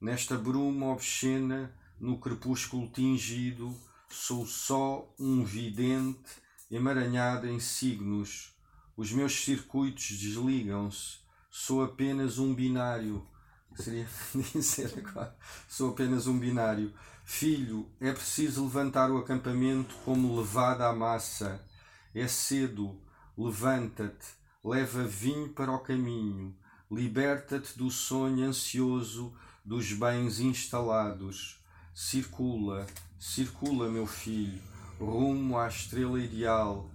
nesta 0.00 0.38
bruma 0.38 0.86
obscena, 0.86 1.74
no 1.98 2.18
crepúsculo 2.18 2.88
tingido, 2.88 3.76
sou 4.08 4.46
só 4.46 5.12
um 5.18 5.42
vidente 5.44 6.30
emaranhado 6.70 7.48
em 7.48 7.58
signos. 7.58 8.54
Os 8.96 9.10
meus 9.10 9.44
circuitos 9.44 10.16
desligam-se. 10.16 11.18
Sou 11.50 11.82
apenas 11.82 12.38
um 12.38 12.54
binário. 12.54 13.26
Seria 13.74 14.06
dizer 14.54 14.94
agora. 14.96 15.36
Sou 15.68 15.90
apenas 15.90 16.28
um 16.28 16.38
binário. 16.38 16.94
Filho, 17.24 17.90
é 18.00 18.12
preciso 18.12 18.62
levantar 18.62 19.10
o 19.10 19.18
acampamento 19.18 19.92
como 20.04 20.38
levada 20.38 20.86
à 20.88 20.94
massa. 20.94 21.68
É 22.14 22.26
cedo. 22.26 23.00
Levanta-te. 23.36 24.26
Leva 24.64 25.04
vinho 25.04 25.50
para 25.50 25.72
o 25.72 25.78
caminho 25.78 26.54
liberta-te 26.90 27.78
do 27.78 27.88
sonho 27.88 28.44
ansioso 28.44 29.32
dos 29.64 29.92
bens 29.92 30.40
instalados. 30.40 31.62
Circula, 31.94 32.84
circula, 33.18 33.88
meu 33.88 34.06
filho, 34.06 34.60
rumo 34.98 35.56
à 35.56 35.68
estrela 35.68 36.18
ideal. 36.18 36.90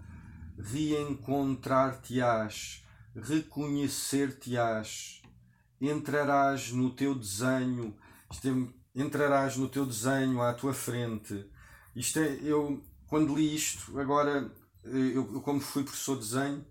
Reencontrar-te-ás, 0.57 2.83
reconhecer-te-ás. 3.15 5.21
entrarás 5.79 6.71
no 6.71 6.91
teu 6.91 7.15
desenho, 7.15 7.95
é, 8.31 8.37
entrarás 8.95 9.57
no 9.57 9.69
teu 9.69 9.85
desenho 9.85 10.41
à 10.41 10.53
tua 10.53 10.73
frente. 10.73 11.45
Isto 11.95 12.19
é, 12.19 12.39
eu 12.41 12.83
quando 13.07 13.35
li 13.35 13.55
isto, 13.55 13.99
agora 13.99 14.51
eu, 14.85 15.33
eu 15.33 15.41
como 15.41 15.59
fui 15.59 15.83
professor 15.83 16.15
de 16.15 16.21
desenho, 16.21 16.65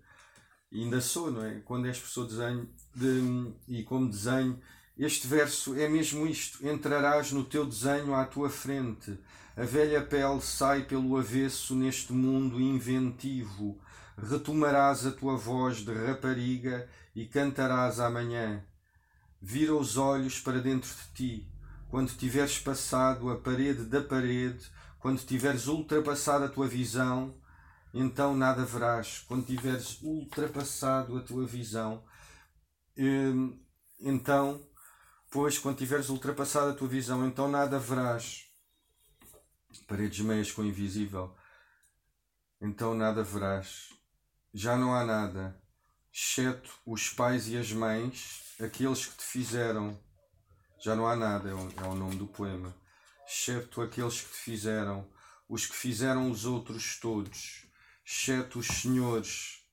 e 0.71 0.83
ainda 0.83 0.99
sou, 1.01 1.31
não 1.31 1.43
é? 1.43 1.61
Quando 1.61 1.87
és 1.87 1.97
professor 1.97 2.25
de 2.27 2.31
desenho 2.31 2.69
de, 2.95 3.53
e 3.67 3.83
como 3.83 4.09
desenho, 4.09 4.59
este 4.97 5.27
verso 5.27 5.75
é 5.75 5.87
mesmo 5.87 6.25
isto: 6.25 6.65
entrarás 6.65 7.31
no 7.31 7.43
teu 7.43 7.65
desenho 7.65 8.13
à 8.13 8.25
tua 8.25 8.49
frente. 8.49 9.17
A 9.57 9.63
velha 9.63 10.01
pele 10.01 10.41
sai 10.41 10.83
pelo 10.83 11.17
avesso 11.17 11.75
neste 11.75 12.11
mundo 12.11 12.59
inventivo. 12.59 13.79
Retomarás 14.17 15.05
a 15.05 15.11
tua 15.11 15.37
voz 15.37 15.77
de 15.77 15.93
rapariga 15.93 16.89
e 17.15 17.25
cantarás 17.25 17.99
amanhã. 17.99 18.63
Vira 19.41 19.75
os 19.75 19.97
olhos 19.97 20.39
para 20.39 20.59
dentro 20.59 20.89
de 20.89 21.13
ti. 21.13 21.47
Quando 21.89 22.15
tiveres 22.17 22.59
passado 22.59 23.29
a 23.29 23.37
parede 23.37 23.83
da 23.83 24.01
parede, 24.01 24.65
quando 24.99 25.23
tiveres 25.23 25.67
ultrapassado 25.67 26.45
a 26.45 26.49
tua 26.49 26.67
visão, 26.67 27.35
então 27.95 28.35
nada 28.35 28.63
verás. 28.63 29.23
Quando 29.27 29.47
tiveres 29.47 29.99
ultrapassado 30.03 31.17
a 31.17 31.21
tua 31.21 31.47
visão, 31.47 32.03
hum, 32.97 33.59
então, 33.99 34.61
pois, 35.31 35.57
quando 35.57 35.77
tiveres 35.77 36.09
ultrapassado 36.09 36.69
a 36.69 36.75
tua 36.75 36.87
visão, 36.87 37.25
então 37.25 37.47
nada 37.47 37.79
verás 37.79 38.45
paredes 39.87 40.19
meias 40.19 40.51
com 40.51 40.63
invisível, 40.63 41.35
então 42.61 42.93
nada 42.93 43.23
verás. 43.23 43.89
Já 44.53 44.77
não 44.77 44.93
há 44.93 45.03
nada, 45.03 45.61
exceto 46.11 46.71
os 46.85 47.09
pais 47.09 47.47
e 47.49 47.57
as 47.57 47.71
mães, 47.71 48.55
aqueles 48.59 49.05
que 49.05 49.17
te 49.17 49.23
fizeram. 49.23 49.99
Já 50.79 50.95
não 50.95 51.07
há 51.07 51.15
nada, 51.15 51.49
é 51.49 51.53
o, 51.53 51.71
é 51.77 51.87
o 51.87 51.95
nome 51.95 52.15
do 52.15 52.27
poema. 52.27 52.73
Exceto 53.27 53.81
aqueles 53.81 54.21
que 54.21 54.31
te 54.31 54.37
fizeram, 54.37 55.09
os 55.49 55.65
que 55.65 55.75
fizeram 55.75 56.29
os 56.29 56.45
outros 56.45 56.99
todos, 56.99 57.64
exceto 58.05 58.59
os 58.59 58.67
senhores 58.67 59.63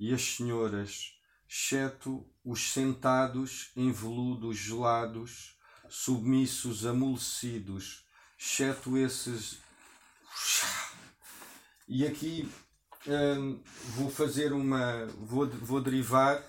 e 0.00 0.12
as 0.14 0.22
senhoras, 0.22 1.12
exceto 1.48 2.26
os 2.44 2.72
sentados 2.72 3.70
em 3.76 3.92
veludos 3.92 4.56
gelados, 4.56 5.56
submissos, 5.88 6.86
amolecidos, 6.86 8.04
exceto 8.38 8.96
esses. 8.96 9.58
E 11.86 12.06
aqui 12.06 12.50
hum, 13.06 13.62
vou 13.94 14.10
fazer 14.10 14.52
uma. 14.52 15.06
Vou, 15.20 15.46
vou 15.46 15.80
derivar. 15.80 16.42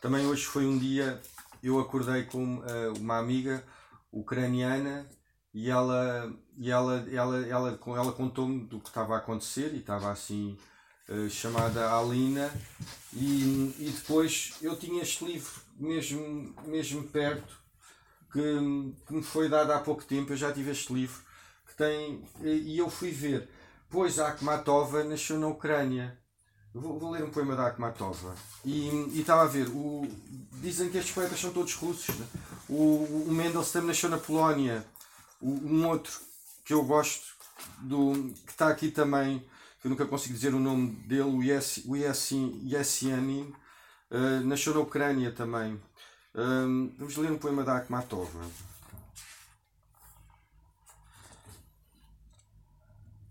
Também 0.00 0.26
hoje 0.26 0.44
foi 0.44 0.66
um 0.66 0.78
dia. 0.78 1.20
Eu 1.62 1.80
acordei 1.80 2.24
com 2.24 2.58
uh, 2.58 2.92
uma 2.98 3.18
amiga 3.18 3.66
ucraniana 4.12 5.08
e 5.56 5.70
ela, 5.70 6.32
e 6.56 6.70
ela, 6.70 7.06
ela, 7.10 7.46
ela, 7.46 7.80
ela 7.86 8.12
contou-me 8.12 8.64
do 8.64 8.78
que 8.78 8.88
estava 8.88 9.14
a 9.14 9.18
acontecer 9.18 9.72
e 9.74 9.78
estava 9.78 10.10
assim. 10.10 10.56
Uh, 11.08 11.30
chamada 11.30 11.88
Alina 11.88 12.52
e, 13.12 13.72
e 13.78 13.94
depois 13.94 14.54
eu 14.60 14.76
tinha 14.76 15.00
este 15.04 15.24
livro 15.24 15.52
mesmo, 15.78 16.52
mesmo 16.64 17.04
perto 17.04 17.56
que, 18.32 18.42
que 19.06 19.14
me 19.14 19.22
foi 19.22 19.48
dado 19.48 19.70
há 19.70 19.78
pouco 19.78 20.02
tempo, 20.02 20.32
eu 20.32 20.36
já 20.36 20.52
tive 20.52 20.72
este 20.72 20.92
livro 20.92 21.22
tem. 21.76 22.22
E 22.42 22.76
eu 22.78 22.90
fui 22.90 23.10
ver. 23.10 23.48
Pois 23.88 24.18
a 24.18 24.28
Akhmatova 24.28 25.04
nasceu 25.04 25.38
na 25.38 25.46
Ucrânia. 25.46 26.18
Vou, 26.74 26.98
vou 26.98 27.10
ler 27.10 27.22
um 27.22 27.30
poema 27.30 27.54
da 27.54 27.68
Akhmatova. 27.68 28.34
E, 28.64 28.88
e 29.14 29.20
estava 29.20 29.42
a 29.42 29.46
ver. 29.46 29.68
O, 29.68 30.08
dizem 30.54 30.90
que 30.90 30.98
estes 30.98 31.14
poetas 31.14 31.38
são 31.38 31.52
todos 31.52 31.74
russos. 31.74 32.14
Né? 32.16 32.26
O, 32.68 33.26
o 33.28 33.32
Mendelssohn 33.32 33.86
nasceu 33.86 34.08
na 34.08 34.18
Polónia. 34.18 34.84
O, 35.46 35.50
um 35.64 35.86
outro 35.86 36.20
que 36.64 36.72
eu 36.72 36.84
gosto, 36.84 37.24
do, 37.78 38.34
que 38.44 38.50
está 38.50 38.68
aqui 38.68 38.90
também, 38.90 39.38
que 39.80 39.86
eu 39.86 39.90
nunca 39.90 40.04
consigo 40.04 40.34
dizer 40.34 40.52
o 40.52 40.58
nome 40.58 40.90
dele, 41.06 41.22
o 41.22 41.96
Yesianin, 41.96 43.54
uh, 44.10 44.44
nasceu 44.44 44.74
na 44.74 44.80
Ucrânia 44.80 45.30
também. 45.30 45.80
Um, 46.34 46.92
vamos 46.98 47.16
ler 47.16 47.30
um 47.30 47.38
poema 47.38 47.62
da 47.62 47.76
Akhmatova. 47.76 48.44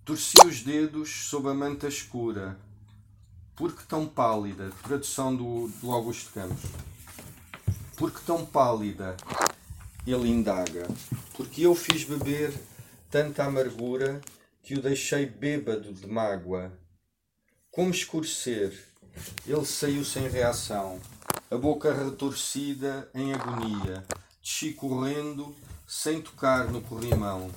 Torci 0.06 0.38
os 0.45 0.62
dedos 0.62 1.28
sob 1.28 1.49
a 1.49 1.54
manta 1.54 1.89
escura. 1.89 2.58
Porque 3.58 3.84
tão 3.89 4.08
pálida? 4.08 4.71
Tradução 4.84 5.36
do, 5.36 5.67
do 5.82 5.91
Augusto 5.91 6.32
Campos. 6.32 6.71
Porque 7.97 8.19
tão 8.25 8.45
pálida? 8.45 9.17
Ele 10.06 10.30
indaga. 10.30 10.88
Porque 11.36 11.63
eu 11.63 11.76
fiz 11.76 12.04
beber 12.04 12.54
tanta 13.10 13.44
amargura 13.44 14.22
que 14.62 14.76
o 14.76 14.82
deixei 14.82 15.26
bêbado 15.26 15.94
de 15.94 16.08
mágoa. 16.08 16.72
Como 17.72 17.91
escurecer? 17.91 18.88
Ele 19.46 19.65
saiu 19.65 20.04
sem 20.04 20.28
reação, 20.28 21.00
a 21.50 21.58
boca 21.58 21.94
retorcida 21.94 23.10
em 23.13 23.34
agonia. 23.34 24.04
Desci 24.41 24.74
correndo, 24.74 25.56
sem 25.88 26.22
tocar 26.22 26.72
no 26.72 26.82
corrimão, 26.82 27.52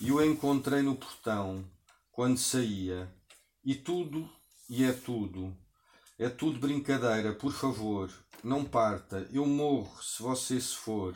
e 0.00 0.10
o 0.10 0.24
encontrei 0.24 0.82
no 0.82 0.96
portão 0.96 1.64
quando 2.10 2.38
saía. 2.38 3.12
E 3.64 3.74
tudo, 3.74 4.28
e 4.68 4.84
é 4.84 4.92
tudo. 4.92 5.56
É 6.18 6.28
tudo 6.28 6.58
brincadeira, 6.58 7.34
por 7.34 7.52
favor, 7.52 8.10
não 8.42 8.64
parta, 8.64 9.28
eu 9.32 9.44
morro 9.44 10.02
se 10.02 10.22
você 10.22 10.60
se 10.60 10.74
for. 10.74 11.14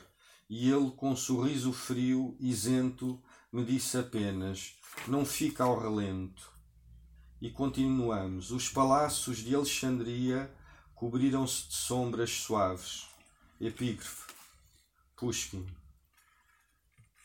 E 0.50 0.68
ele, 0.68 0.90
com 0.90 1.12
um 1.12 1.16
sorriso 1.16 1.72
frio, 1.72 2.36
isento, 2.40 3.22
me 3.52 3.64
disse 3.64 3.96
apenas: 3.96 4.74
Não 5.06 5.24
fica 5.24 5.62
ao 5.62 5.78
relento. 5.78 6.50
E 7.40 7.48
continuamos. 7.50 8.50
Os 8.50 8.68
palácios 8.68 9.38
de 9.38 9.54
Alexandria 9.54 10.52
cobriram-se 10.92 11.68
de 11.68 11.74
sombras 11.74 12.30
suaves. 12.30 13.06
Epígrafe. 13.60 14.34
Pushkin. 15.16 15.64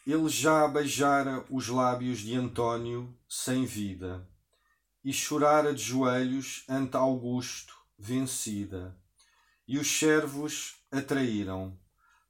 Ele 0.06 0.30
já 0.30 0.68
beijara 0.68 1.44
os 1.50 1.68
lábios 1.68 2.20
de 2.20 2.36
Antônio 2.36 3.18
sem 3.28 3.66
vida 3.66 4.30
e 5.04 5.12
chorara 5.12 5.74
de 5.74 5.82
joelhos 5.82 6.64
ante 6.70 6.96
Augusto, 6.96 7.76
vencida. 7.98 8.96
E 9.68 9.80
os 9.80 9.88
servos 9.88 10.76
atraíram. 10.92 11.76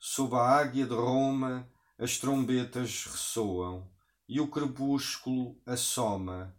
Sob 0.08 0.36
a 0.36 0.60
águia 0.60 0.86
de 0.86 0.94
Roma 0.94 1.68
as 1.98 2.20
trombetas 2.20 3.06
ressoam 3.06 3.90
e 4.30 4.40
o 4.40 4.48
crepúsculo 4.48 5.60
assoma. 5.66 6.56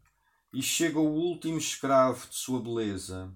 E 0.53 0.61
chega 0.61 0.99
o 0.99 1.15
último 1.15 1.57
escravo 1.57 2.27
de 2.29 2.35
sua 2.35 2.61
beleza, 2.61 3.33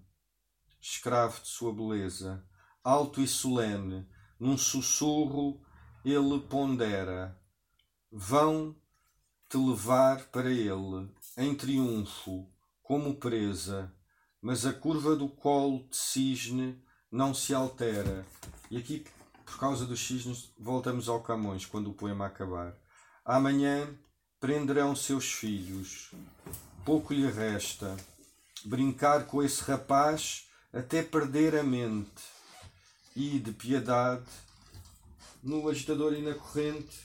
escravo 0.81 1.41
de 1.41 1.47
sua 1.47 1.73
beleza, 1.73 2.45
alto 2.83 3.21
e 3.21 3.29
solene, 3.29 4.05
num 4.39 4.59
sussurro 4.59 5.65
ele 6.05 6.41
pondera 6.41 7.41
vão 8.11 8.75
te 9.49 9.59
levar 9.59 10.25
para 10.27 10.51
ele 10.51 11.09
em 11.37 11.55
triunfo, 11.55 12.51
como 12.83 13.15
presa, 13.15 13.95
mas 14.43 14.67
a 14.67 14.73
curva 14.73 15.15
do 15.15 15.29
colo 15.29 15.87
de 15.89 15.97
cisne 15.97 16.83
não 17.13 17.33
se 17.33 17.55
altera. 17.55 18.27
E 18.69 18.77
aqui, 18.77 19.07
por 19.51 19.59
causa 19.59 19.85
dos 19.85 20.07
cisnes, 20.07 20.53
voltamos 20.57 21.09
ao 21.09 21.21
Camões 21.23 21.67
quando 21.67 21.91
o 21.91 21.95
poema 21.95 22.27
acabar. 22.27 22.77
Amanhã 23.25 23.93
prenderão 24.39 24.95
seus 24.95 25.33
filhos, 25.33 26.13
pouco 26.85 27.13
lhe 27.13 27.29
resta 27.29 27.97
brincar 28.65 29.27
com 29.27 29.43
esse 29.43 29.63
rapaz 29.63 30.49
até 30.73 31.03
perder 31.03 31.57
a 31.57 31.65
mente. 31.65 32.23
E 33.17 33.41
de 33.41 33.51
piedade, 33.53 34.31
no 35.43 35.69
agitador 35.69 36.15
e 36.15 36.23
na 36.23 36.35
corrente, 36.35 37.01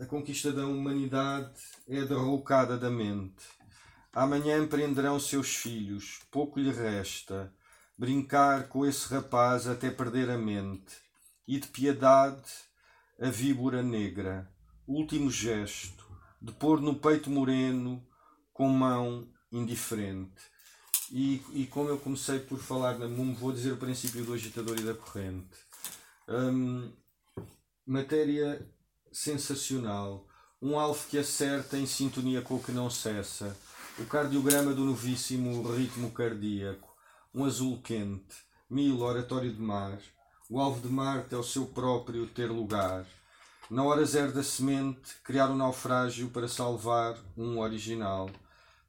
a 0.00 0.06
conquista 0.06 0.50
da 0.52 0.66
humanidade 0.66 1.60
é 1.86 2.02
derrocada 2.02 2.78
da 2.78 2.90
mente. 2.90 3.44
Amanhã 4.10 4.58
empreenderão 4.58 5.20
seus 5.20 5.54
filhos, 5.54 6.20
pouco 6.30 6.58
lhe 6.58 6.72
resta 6.72 7.52
brincar 7.98 8.68
com 8.68 8.84
esse 8.84 9.08
rapaz 9.12 9.66
até 9.66 9.90
perder 9.90 10.30
a 10.30 10.36
mente. 10.38 10.96
E 11.46 11.58
de 11.58 11.68
piedade, 11.68 12.50
a 13.20 13.30
víbora 13.30 13.82
negra, 13.82 14.50
último 14.86 15.30
gesto, 15.30 16.04
de 16.40 16.52
pôr 16.52 16.80
no 16.80 16.94
peito 16.94 17.30
moreno, 17.30 18.04
com 18.52 18.68
mão 18.68 19.28
indiferente. 19.50 20.42
E, 21.10 21.42
e 21.52 21.66
como 21.66 21.88
eu 21.88 21.98
comecei 21.98 22.40
por 22.40 22.58
falar 22.58 22.98
na 22.98 23.06
MUM, 23.06 23.34
vou 23.34 23.52
dizer 23.52 23.72
o 23.72 23.76
princípio 23.76 24.24
do 24.24 24.32
agitador 24.32 24.76
e 24.78 24.82
da 24.82 24.94
corrente. 24.94 25.56
Hum, 26.28 26.92
matéria 27.86 28.68
sensacional, 29.12 30.26
um 30.60 30.78
alvo 30.78 31.06
que 31.08 31.16
acerta 31.16 31.78
em 31.78 31.86
sintonia 31.86 32.42
com 32.42 32.56
o 32.56 32.62
que 32.62 32.72
não 32.72 32.90
cessa, 32.90 33.56
o 33.98 34.04
cardiograma 34.04 34.74
do 34.74 34.84
novíssimo 34.84 35.62
ritmo 35.72 36.10
cardíaco, 36.10 36.95
um 37.36 37.44
azul 37.44 37.78
quente, 37.82 38.34
mil 38.68 39.02
oratório 39.02 39.52
de 39.52 39.60
mar, 39.60 39.98
o 40.48 40.58
alvo 40.58 40.80
de 40.80 40.88
Marte 40.88 41.34
é 41.34 41.36
o 41.36 41.42
seu 41.42 41.66
próprio 41.66 42.26
ter 42.26 42.50
lugar. 42.50 43.04
Na 43.70 43.82
hora 43.82 44.06
zero 44.06 44.32
da 44.32 44.42
semente, 44.42 45.16
criar 45.22 45.50
um 45.50 45.56
naufrágio 45.56 46.30
para 46.30 46.48
salvar 46.48 47.14
um 47.36 47.58
original. 47.58 48.30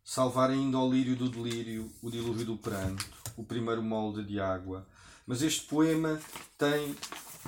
Salvar 0.02 0.50
ainda 0.50 0.78
o 0.78 0.90
lírio 0.90 1.18
do 1.18 1.28
delírio, 1.28 1.92
o 2.02 2.10
dilúvio 2.10 2.46
do 2.46 2.56
pranto, 2.56 3.06
o 3.36 3.44
primeiro 3.44 3.84
molde 3.84 4.24
de 4.24 4.40
água. 4.40 4.88
Mas 5.26 5.42
este 5.42 5.66
poema 5.66 6.18
tem 6.58 6.96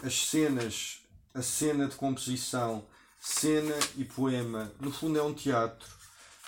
as 0.03 0.27
cenas, 0.27 0.99
a 1.33 1.41
cena 1.41 1.87
de 1.87 1.95
composição, 1.95 2.83
cena 3.21 3.75
e 3.95 4.03
poema. 4.03 4.69
No 4.81 4.91
fundo 4.91 5.17
é 5.17 5.23
um 5.23 5.33
teatro, 5.33 5.87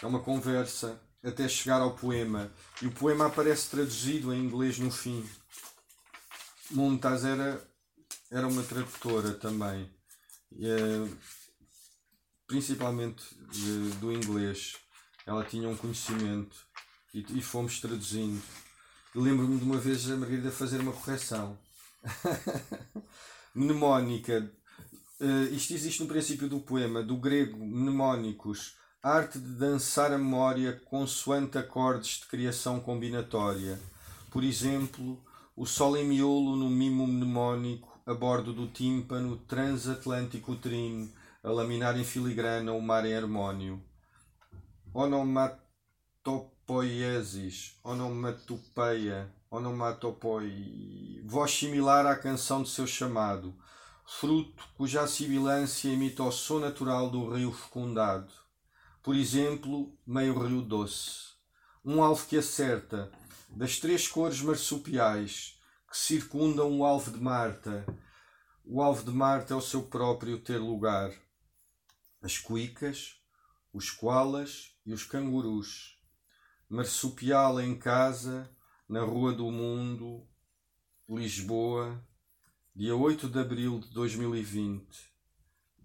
é 0.03 0.05
uma 0.05 0.19
conversa 0.19 0.99
até 1.23 1.47
chegar 1.47 1.81
ao 1.81 1.95
poema. 1.95 2.51
E 2.81 2.87
o 2.87 2.91
poema 2.91 3.27
aparece 3.27 3.69
traduzido 3.69 4.33
em 4.33 4.43
inglês 4.43 4.79
no 4.79 4.91
fim. 4.91 5.27
Mumtaz 6.71 7.25
era, 7.25 7.61
era 8.29 8.47
uma 8.47 8.63
tradutora 8.63 9.33
também, 9.33 9.89
é, 10.59 11.07
principalmente 12.47 13.23
de, 13.51 13.89
do 13.99 14.11
inglês. 14.11 14.75
Ela 15.25 15.43
tinha 15.43 15.67
um 15.67 15.75
conhecimento 15.75 16.55
e, 17.13 17.41
fomos 17.41 17.79
traduzindo. 17.79 18.41
Lembro-me 19.13 19.57
de 19.57 19.65
uma 19.65 19.77
vez 19.77 20.09
a 20.09 20.15
Margarida 20.15 20.51
fazer 20.51 20.79
uma 20.79 20.93
correção. 20.93 21.59
Mnemónica. 23.53 24.51
Uh, 25.19 25.53
isto 25.53 25.73
existe 25.73 26.01
no 26.01 26.07
princípio 26.07 26.49
do 26.49 26.61
poema, 26.61 27.03
do 27.03 27.15
grego 27.17 27.63
mnemónicos, 27.63 28.75
arte 29.03 29.39
de 29.39 29.55
dançar 29.55 30.13
a 30.13 30.17
memória 30.17 30.79
consoante 30.85 31.57
acordes 31.57 32.19
de 32.19 32.27
criação 32.27 32.79
combinatória. 32.79 33.79
Por 34.29 34.43
exemplo, 34.43 35.19
o 35.55 35.65
sol 35.65 35.97
em 35.97 36.05
miolo 36.05 36.55
no 36.55 36.69
mimo 36.69 37.07
mnemónico, 37.07 37.99
a 38.05 38.13
bordo 38.13 38.53
do 38.53 38.67
tímpano 38.67 39.37
transatlântico 39.37 40.55
trino, 40.55 41.11
a 41.43 41.49
laminar 41.49 41.97
em 41.97 42.03
filigrana 42.03 42.73
o 42.73 42.81
mar 42.81 43.03
em 43.03 43.15
harmónio. 43.15 43.81
Onomatopoiesis, 44.93 47.79
onomatopeia, 47.83 49.33
onomatopoi, 49.49 51.23
voz 51.25 51.49
similar 51.49 52.05
à 52.05 52.15
canção 52.15 52.61
de 52.61 52.69
seu 52.69 52.85
chamado, 52.85 53.55
fruto 54.05 54.63
cuja 54.77 55.07
sibilância 55.07 55.89
imita 55.89 56.21
o 56.21 56.31
som 56.31 56.59
natural 56.59 57.09
do 57.09 57.33
rio 57.33 57.51
fecundado. 57.51 58.40
Por 59.03 59.15
exemplo, 59.15 59.97
meio 60.05 60.37
rio 60.37 60.61
doce. 60.61 61.31
Um 61.83 62.03
alvo 62.03 62.27
que 62.27 62.37
acerta, 62.37 63.11
das 63.49 63.79
três 63.79 64.07
cores 64.07 64.41
marsupiais 64.41 65.59
que 65.89 65.97
circundam 65.97 66.77
o 66.77 66.85
alvo 66.85 67.09
de 67.09 67.19
Marta. 67.19 67.83
O 68.63 68.79
alvo 68.79 69.03
de 69.03 69.09
Marta 69.09 69.55
é 69.55 69.57
o 69.57 69.61
seu 69.61 69.81
próprio 69.81 70.37
ter 70.37 70.59
lugar. 70.59 71.11
As 72.21 72.37
cuicas, 72.37 73.15
os 73.73 73.89
koalas 73.89 74.75
e 74.85 74.93
os 74.93 75.03
cangurus. 75.03 75.99
Marsupial 76.69 77.59
em 77.59 77.75
casa, 77.75 78.55
na 78.87 79.01
Rua 79.01 79.33
do 79.33 79.49
Mundo, 79.49 80.27
Lisboa, 81.09 81.99
dia 82.75 82.95
8 82.95 83.27
de 83.27 83.39
abril 83.39 83.79
de 83.79 83.89
2020. 83.89 85.10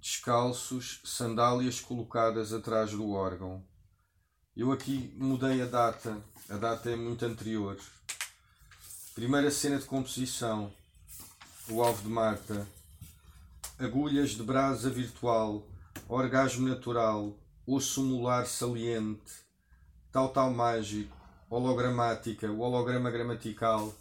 Descalços, 0.06 1.00
sandálias 1.02 1.80
colocadas 1.80 2.52
atrás 2.52 2.92
do 2.92 3.10
órgão. 3.10 3.60
Eu 4.56 4.70
aqui 4.70 5.12
mudei 5.16 5.60
a 5.60 5.66
data, 5.66 6.22
a 6.48 6.56
data 6.56 6.88
é 6.88 6.94
muito 6.94 7.24
anterior. 7.26 7.76
Primeira 9.16 9.50
cena 9.50 9.80
de 9.80 9.84
composição: 9.84 10.72
O 11.68 11.82
Alvo 11.82 12.02
de 12.02 12.08
Marta. 12.08 12.68
Agulhas 13.80 14.30
de 14.30 14.44
brasa 14.44 14.88
virtual, 14.90 15.66
orgasmo 16.08 16.68
natural, 16.68 17.36
osso 17.66 18.04
molar 18.04 18.46
saliente, 18.46 19.32
tal 20.12 20.28
tal 20.28 20.52
mágico, 20.52 21.16
hologramática, 21.50 22.48
o 22.48 22.60
holograma 22.60 23.10
gramatical. 23.10 23.92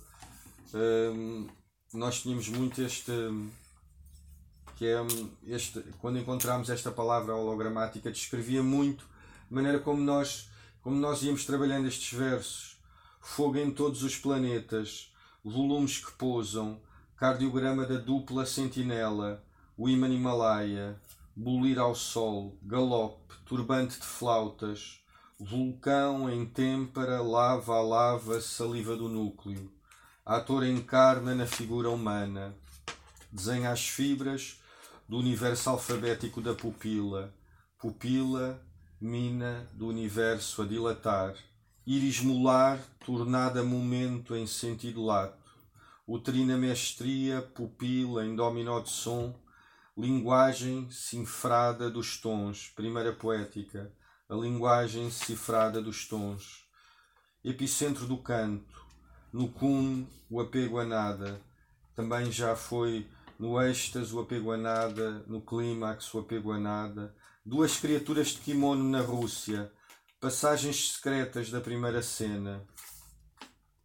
Um, 0.72 1.50
nós 1.92 2.22
tínhamos 2.22 2.48
muito 2.48 2.80
este 2.84 3.12
que 4.76 4.86
é 4.86 4.98
este 5.48 5.82
quando 6.00 6.20
encontramos 6.20 6.70
esta 6.70 6.92
palavra 6.92 7.36
hologramática 7.36 8.12
descrevia 8.12 8.62
muito 8.62 9.06
a 9.50 9.54
maneira 9.56 9.80
como 9.80 10.02
nós 10.02 10.50
como 10.82 10.96
nós 10.96 11.24
íamos 11.24 11.46
trabalhando 11.46 11.88
estes 11.88 12.18
versos 12.18 12.78
fogo 13.22 13.58
em 13.58 13.72
todos 13.72 14.04
os 14.04 14.18
planetas 14.18 15.12
volumes 15.44 16.04
que 16.04 16.12
pousam 16.14 16.80
cardiograma 17.18 17.86
da 17.86 17.98
dupla 17.98 18.46
sentinela 18.46 19.44
o 19.78 19.90
imã 19.90 20.08
Himalaia 20.08 21.00
bulir 21.36 21.80
ao 21.80 21.96
sol 21.96 22.58
galope 22.64 23.36
turbante 23.46 24.00
de 24.00 24.06
flautas 24.06 25.00
Vulcão 25.38 26.32
em 26.32 26.46
têmpera, 26.46 27.22
lava 27.22 27.76
a 27.76 27.82
lava, 27.82 28.40
saliva 28.40 28.96
do 28.96 29.10
núcleo. 29.10 29.70
Ator 30.26 30.66
encarna 30.66 31.36
na 31.36 31.46
figura 31.46 31.90
humana. 31.90 32.56
Desenha 33.30 33.72
as 33.72 33.86
fibras 33.86 34.62
do 35.08 35.18
universo 35.18 35.70
alfabético 35.70 36.42
da 36.42 36.54
pupila. 36.54 37.34
Pupila, 37.80 38.62
mina 39.00 39.68
do 39.74 39.88
universo 39.88 40.62
a 40.62 40.66
dilatar. 40.66 41.36
Íris 41.86 42.22
molar, 42.22 42.80
tornada 43.06 43.64
momento 43.64 44.36
em 44.36 44.48
sentido 44.48 45.04
lato. 45.04 45.38
Utrina 46.08 46.58
mestria, 46.58 47.42
pupila 47.42 48.26
em 48.26 48.36
dominó 48.36 48.80
de 48.80 48.90
som. 48.90 49.34
Linguagem 49.98 50.90
cifrada 50.90 51.90
dos 51.90 52.18
tons, 52.20 52.72
primeira 52.76 53.14
poética 53.14 53.92
a 54.28 54.34
linguagem 54.34 55.12
cifrada 55.12 55.80
dos 55.80 56.08
tons. 56.08 56.66
Epicentro 57.44 58.08
do 58.08 58.18
canto, 58.18 58.84
no 59.32 59.50
cume, 59.50 60.08
o 60.30 60.42
apego 60.42 60.80
a 60.80 60.86
nada. 60.86 61.40
Também 61.96 62.32
já 62.32 62.56
foi 62.56 63.08
no 63.40 63.62
êxtase 63.62 64.14
o 64.14 64.20
apego 64.20 64.52
a 64.52 64.58
nada, 64.58 65.24
no 65.28 65.42
clímax 65.42 66.14
o 66.14 66.20
apego 66.20 66.52
a 66.52 66.60
nada. 66.60 67.16
Duas 67.46 67.78
criaturas 67.78 68.30
de 68.30 68.40
kimono 68.40 68.84
na 68.84 69.02
Rússia, 69.02 69.72
passagens 70.20 70.94
secretas 70.94 71.50
da 71.50 71.62
primeira 71.62 72.02
cena. 72.02 72.66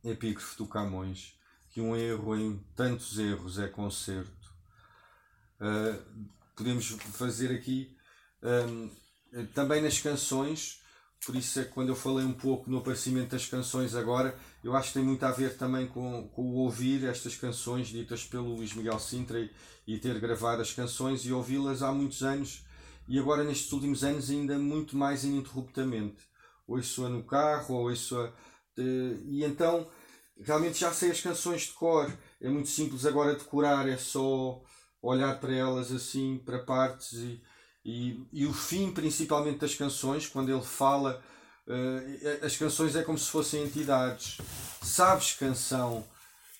Epígrafe 0.02 0.56
do 0.56 0.66
Camões, 0.66 1.38
que 1.70 1.80
um 1.80 1.94
erro 1.94 2.34
em 2.36 2.58
tantos 2.74 3.18
erros 3.18 3.58
é 3.58 3.68
concerto. 3.68 4.50
Uh, 5.60 6.28
podemos 6.56 6.88
fazer 6.88 7.54
aqui 7.54 7.94
um, 8.42 8.90
eh, 9.32 9.46
também 9.54 9.82
nas 9.82 9.98
canções, 10.00 10.79
por 11.24 11.36
isso 11.36 11.60
é 11.60 11.64
que 11.64 11.70
quando 11.70 11.90
eu 11.90 11.96
falei 11.96 12.24
um 12.24 12.32
pouco 12.32 12.70
no 12.70 12.78
aparecimento 12.78 13.30
das 13.30 13.46
canções 13.46 13.94
agora, 13.94 14.34
eu 14.64 14.74
acho 14.74 14.88
que 14.88 14.94
tem 14.94 15.04
muito 15.04 15.22
a 15.24 15.30
ver 15.30 15.56
também 15.56 15.86
com, 15.86 16.28
com 16.28 16.42
o 16.42 16.54
ouvir 16.54 17.04
estas 17.04 17.36
canções 17.36 17.88
ditas 17.88 18.24
pelo 18.24 18.54
Luís 18.54 18.74
Miguel 18.74 18.98
Sintra 18.98 19.38
e, 19.38 19.50
e 19.86 19.98
ter 19.98 20.18
gravado 20.18 20.62
as 20.62 20.72
canções 20.72 21.24
e 21.24 21.32
ouvi-las 21.32 21.82
há 21.82 21.92
muitos 21.92 22.22
anos 22.22 22.64
e 23.06 23.18
agora 23.18 23.44
nestes 23.44 23.70
últimos 23.72 24.04
anos 24.04 24.30
ainda 24.30 24.58
muito 24.58 24.96
mais 24.96 25.24
ininterruptamente. 25.24 26.22
Ouço-a 26.66 27.08
no 27.08 27.24
carro, 27.24 27.74
ouço-a. 27.74 28.32
E 28.78 29.44
então 29.44 29.90
realmente 30.40 30.78
já 30.78 30.92
sei 30.92 31.10
as 31.10 31.20
canções 31.20 31.62
de 31.62 31.72
cor. 31.72 32.10
É 32.40 32.48
muito 32.48 32.68
simples 32.68 33.04
agora 33.04 33.34
decorar, 33.34 33.88
é 33.88 33.96
só 33.96 34.62
olhar 35.02 35.38
para 35.40 35.54
elas 35.54 35.92
assim, 35.92 36.38
para 36.38 36.60
partes 36.60 37.12
e, 37.14 37.42
e, 37.84 38.26
e 38.32 38.46
o 38.46 38.52
fim, 38.52 38.92
principalmente, 38.92 39.58
das 39.58 39.74
canções, 39.74 40.26
quando 40.26 40.50
ele 40.50 40.62
fala, 40.62 41.22
uh, 41.66 42.44
as 42.44 42.56
canções 42.56 42.94
é 42.94 43.02
como 43.02 43.18
se 43.18 43.30
fossem 43.30 43.64
entidades. 43.64 44.38
Sabes 44.82 45.32
canção, 45.32 46.06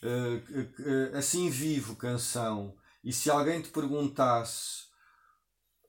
uh, 0.03 1.17
assim 1.17 1.51
vivo 1.51 1.97
canção. 1.97 2.75
E 3.05 3.13
se 3.13 3.31
alguém 3.31 3.61
te 3.61 3.69
perguntasse 3.69 4.85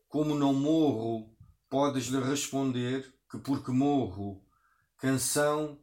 como 0.08 0.36
não 0.36 0.54
morro, 0.54 1.34
podes-lhe 1.70 2.22
responder 2.22 3.14
que 3.30 3.38
porque 3.38 3.72
morro, 3.72 4.44
canção, 4.98 5.80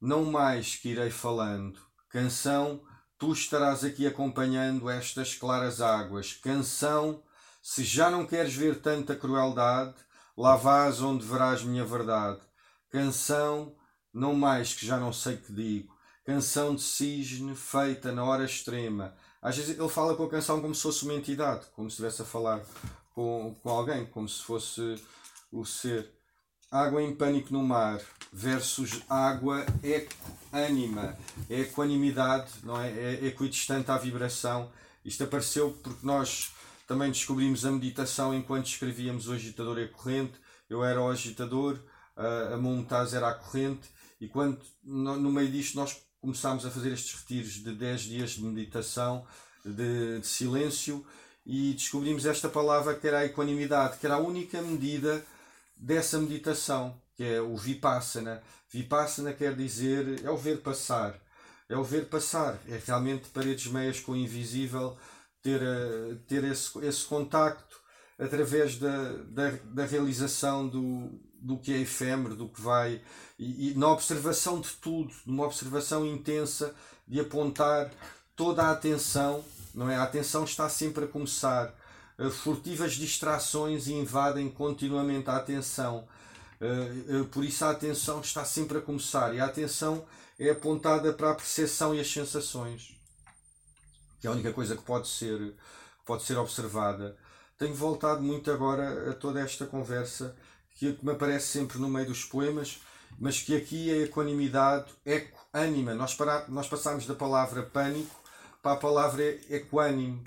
não 0.00 0.24
mais 0.24 0.76
que 0.76 0.90
irei 0.90 1.10
falando. 1.10 1.80
Canção, 2.08 2.80
tu 3.18 3.32
estarás 3.32 3.82
aqui 3.82 4.06
acompanhando 4.06 4.88
estas 4.88 5.34
claras 5.34 5.80
águas. 5.80 6.34
Canção, 6.34 7.22
se 7.62 7.84
já 7.84 8.10
não 8.10 8.26
queres 8.26 8.52
ver 8.54 8.80
tanta 8.80 9.14
crueldade, 9.14 9.94
lá 10.36 10.56
vás 10.56 11.00
onde 11.00 11.24
verás 11.24 11.62
minha 11.62 11.84
verdade. 11.84 12.40
Canção, 12.90 13.76
não 14.12 14.34
mais 14.34 14.74
que 14.74 14.84
já 14.84 14.98
não 14.98 15.12
sei 15.12 15.36
que 15.36 15.52
digo. 15.52 15.94
Canção 16.26 16.74
de 16.74 16.82
cisne 16.82 17.54
feita 17.54 18.10
na 18.10 18.24
hora 18.24 18.44
extrema. 18.44 19.14
Às 19.40 19.56
vezes 19.56 19.78
ele 19.78 19.88
fala 19.88 20.16
com 20.16 20.24
a 20.24 20.28
canção 20.28 20.60
como 20.60 20.74
se 20.74 20.82
fosse 20.82 21.04
uma 21.04 21.14
entidade, 21.14 21.66
como 21.74 21.88
se 21.88 21.94
estivesse 21.94 22.22
a 22.22 22.24
falar 22.24 22.60
com, 23.14 23.54
com 23.62 23.70
alguém, 23.70 24.06
como 24.06 24.28
se 24.28 24.42
fosse 24.42 25.00
o 25.52 25.64
ser. 25.64 26.10
Água 26.70 27.02
em 27.02 27.14
pânico 27.14 27.52
no 27.52 27.62
mar 27.62 28.00
versus 28.32 29.02
água 29.08 29.64
eco-ânima. 29.82 31.16
É 31.48 31.60
equanimidade, 31.60 32.50
não 32.64 32.80
é? 32.80 32.90
É 32.90 33.26
equidistante 33.26 33.90
à 33.90 33.98
vibração 33.98 34.70
Isto 35.04 35.24
apareceu 35.24 35.78
porque 35.82 36.04
nós 36.04 36.52
também 36.92 37.10
descobrimos 37.10 37.64
a 37.64 37.70
meditação 37.70 38.34
enquanto 38.34 38.66
escrevíamos 38.66 39.26
o 39.26 39.32
agitador 39.32 39.78
e 39.78 39.84
a 39.84 39.88
corrente. 39.88 40.34
Eu 40.68 40.84
era 40.84 41.00
o 41.00 41.08
agitador, 41.08 41.80
a 42.14 42.54
Montaz 42.58 43.14
era 43.14 43.30
a 43.30 43.34
corrente, 43.34 43.88
e 44.20 44.28
quando 44.28 44.60
no 44.84 45.32
meio 45.32 45.50
disto 45.50 45.74
nós 45.74 45.96
começámos 46.20 46.66
a 46.66 46.70
fazer 46.70 46.92
estes 46.92 47.18
retiros 47.18 47.52
de 47.54 47.74
10 47.74 48.00
dias 48.02 48.30
de 48.32 48.42
meditação, 48.42 49.26
de, 49.64 50.20
de 50.20 50.26
silêncio, 50.26 51.02
e 51.46 51.72
descobrimos 51.72 52.26
esta 52.26 52.50
palavra 52.50 52.94
que 52.94 53.08
era 53.08 53.20
a 53.20 53.24
equanimidade, 53.24 53.96
que 53.96 54.04
era 54.04 54.16
a 54.16 54.20
única 54.20 54.60
medida 54.60 55.24
dessa 55.74 56.18
meditação, 56.18 57.00
que 57.16 57.24
é 57.24 57.40
o 57.40 57.56
vipassana. 57.56 58.42
Vipassana 58.70 59.32
quer 59.32 59.56
dizer, 59.56 60.22
é 60.22 60.30
o 60.30 60.36
ver 60.36 60.58
passar. 60.58 61.18
É 61.70 61.76
o 61.76 61.82
ver 61.82 62.10
passar, 62.10 62.60
é 62.68 62.78
realmente 62.86 63.30
paredes 63.30 63.72
meias 63.72 63.98
com 63.98 64.12
o 64.12 64.16
invisível, 64.16 64.94
ter, 65.42 65.60
eh, 65.60 66.16
ter 66.28 66.44
esse, 66.44 66.78
esse 66.84 67.04
contacto 67.04 67.80
através 68.18 68.78
da, 68.78 69.12
da, 69.28 69.50
da 69.64 69.84
realização 69.84 70.68
do, 70.68 71.10
do 71.40 71.58
que 71.58 71.72
é 71.72 71.78
efêmero, 71.78 72.36
do 72.36 72.48
que 72.48 72.60
vai, 72.60 73.02
e, 73.38 73.70
e 73.70 73.74
na 73.74 73.88
observação 73.88 74.60
de 74.60 74.70
tudo, 74.74 75.12
numa 75.26 75.44
observação 75.44 76.06
intensa, 76.06 76.74
de 77.06 77.20
apontar 77.20 77.90
toda 78.36 78.62
a 78.62 78.70
atenção, 78.70 79.44
não 79.74 79.90
é? 79.90 79.96
A 79.96 80.04
atenção 80.04 80.44
está 80.44 80.68
sempre 80.68 81.04
a 81.04 81.08
começar. 81.08 81.74
Uh, 82.18 82.30
furtivas 82.30 82.92
distrações 82.92 83.88
invadem 83.88 84.48
continuamente 84.48 85.28
a 85.28 85.36
atenção. 85.36 86.06
Uh, 86.60 87.24
por 87.26 87.44
isso 87.44 87.64
a 87.64 87.70
atenção 87.70 88.20
está 88.20 88.44
sempre 88.44 88.78
a 88.78 88.80
começar. 88.80 89.34
E 89.34 89.40
a 89.40 89.46
atenção 89.46 90.04
é 90.38 90.50
apontada 90.50 91.12
para 91.12 91.30
a 91.30 91.34
percepção 91.34 91.94
e 91.94 92.00
as 92.00 92.10
sensações. 92.10 93.01
Que 94.22 94.28
é 94.28 94.30
a 94.30 94.32
única 94.32 94.52
coisa 94.52 94.76
que 94.76 94.82
pode 94.82 95.08
ser, 95.08 95.52
pode 96.06 96.22
ser 96.22 96.38
observada. 96.38 97.16
Tenho 97.58 97.74
voltado 97.74 98.22
muito 98.22 98.52
agora 98.52 99.10
a 99.10 99.14
toda 99.14 99.40
esta 99.40 99.66
conversa 99.66 100.36
que 100.76 100.96
me 101.02 101.10
aparece 101.10 101.48
sempre 101.48 101.76
no 101.78 101.88
meio 101.88 102.06
dos 102.06 102.24
poemas, 102.24 102.80
mas 103.18 103.42
que 103.42 103.56
aqui 103.56 103.90
é 103.90 104.04
equanimidade, 104.04 104.86
eco, 105.04 105.44
ânima. 105.52 105.92
Nós, 105.92 106.14
para, 106.14 106.46
nós 106.48 106.68
passamos 106.68 107.04
da 107.04 107.16
palavra 107.16 107.64
pânico 107.64 108.14
para 108.62 108.74
a 108.74 108.76
palavra 108.76 109.24
equânime. 109.50 110.22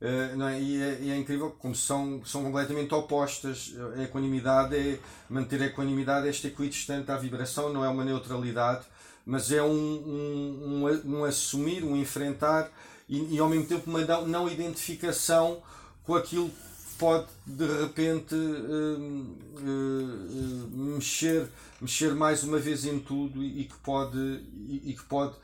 Uh, 0.00 0.42
é? 0.42 0.60
E, 0.60 0.82
é, 0.82 1.10
é, 1.10 1.16
incrível 1.16 1.52
como 1.52 1.74
são, 1.74 2.22
são 2.24 2.42
completamente 2.42 2.92
opostas. 2.92 3.72
A 3.96 4.02
equanimidade 4.02 4.76
é 4.76 4.98
manter 5.30 5.62
a 5.62 5.66
equanimidade, 5.66 6.28
esta 6.28 6.48
equidistante 6.48 7.12
à 7.12 7.16
vibração, 7.16 7.72
não 7.72 7.84
é 7.84 7.88
uma 7.88 8.04
neutralidade, 8.04 8.84
mas 9.24 9.52
é 9.52 9.62
um, 9.62 9.70
um, 9.70 10.84
um, 10.84 11.18
um 11.18 11.24
assumir, 11.24 11.84
um 11.84 11.96
enfrentar 11.96 12.70
e, 13.08 13.34
e, 13.34 13.38
ao 13.38 13.48
mesmo 13.48 13.66
tempo 13.66 13.88
uma 13.88 14.00
não, 14.26 14.48
identificação 14.48 15.62
com 16.04 16.14
aquilo 16.14 16.48
que 16.48 16.96
pode 16.98 17.26
de 17.46 17.66
repente 17.66 18.34
uh, 18.34 19.36
uh, 19.58 20.68
mexer, 20.94 21.48
mexer 21.80 22.14
mais 22.14 22.42
uma 22.42 22.58
vez 22.58 22.84
em 22.84 22.98
tudo 22.98 23.42
e, 23.42 23.62
e 23.62 23.64
que 23.64 23.76
pode, 23.78 24.18
e, 24.18 24.82
e 24.86 24.92
que 24.94 25.04
pode 25.04 25.36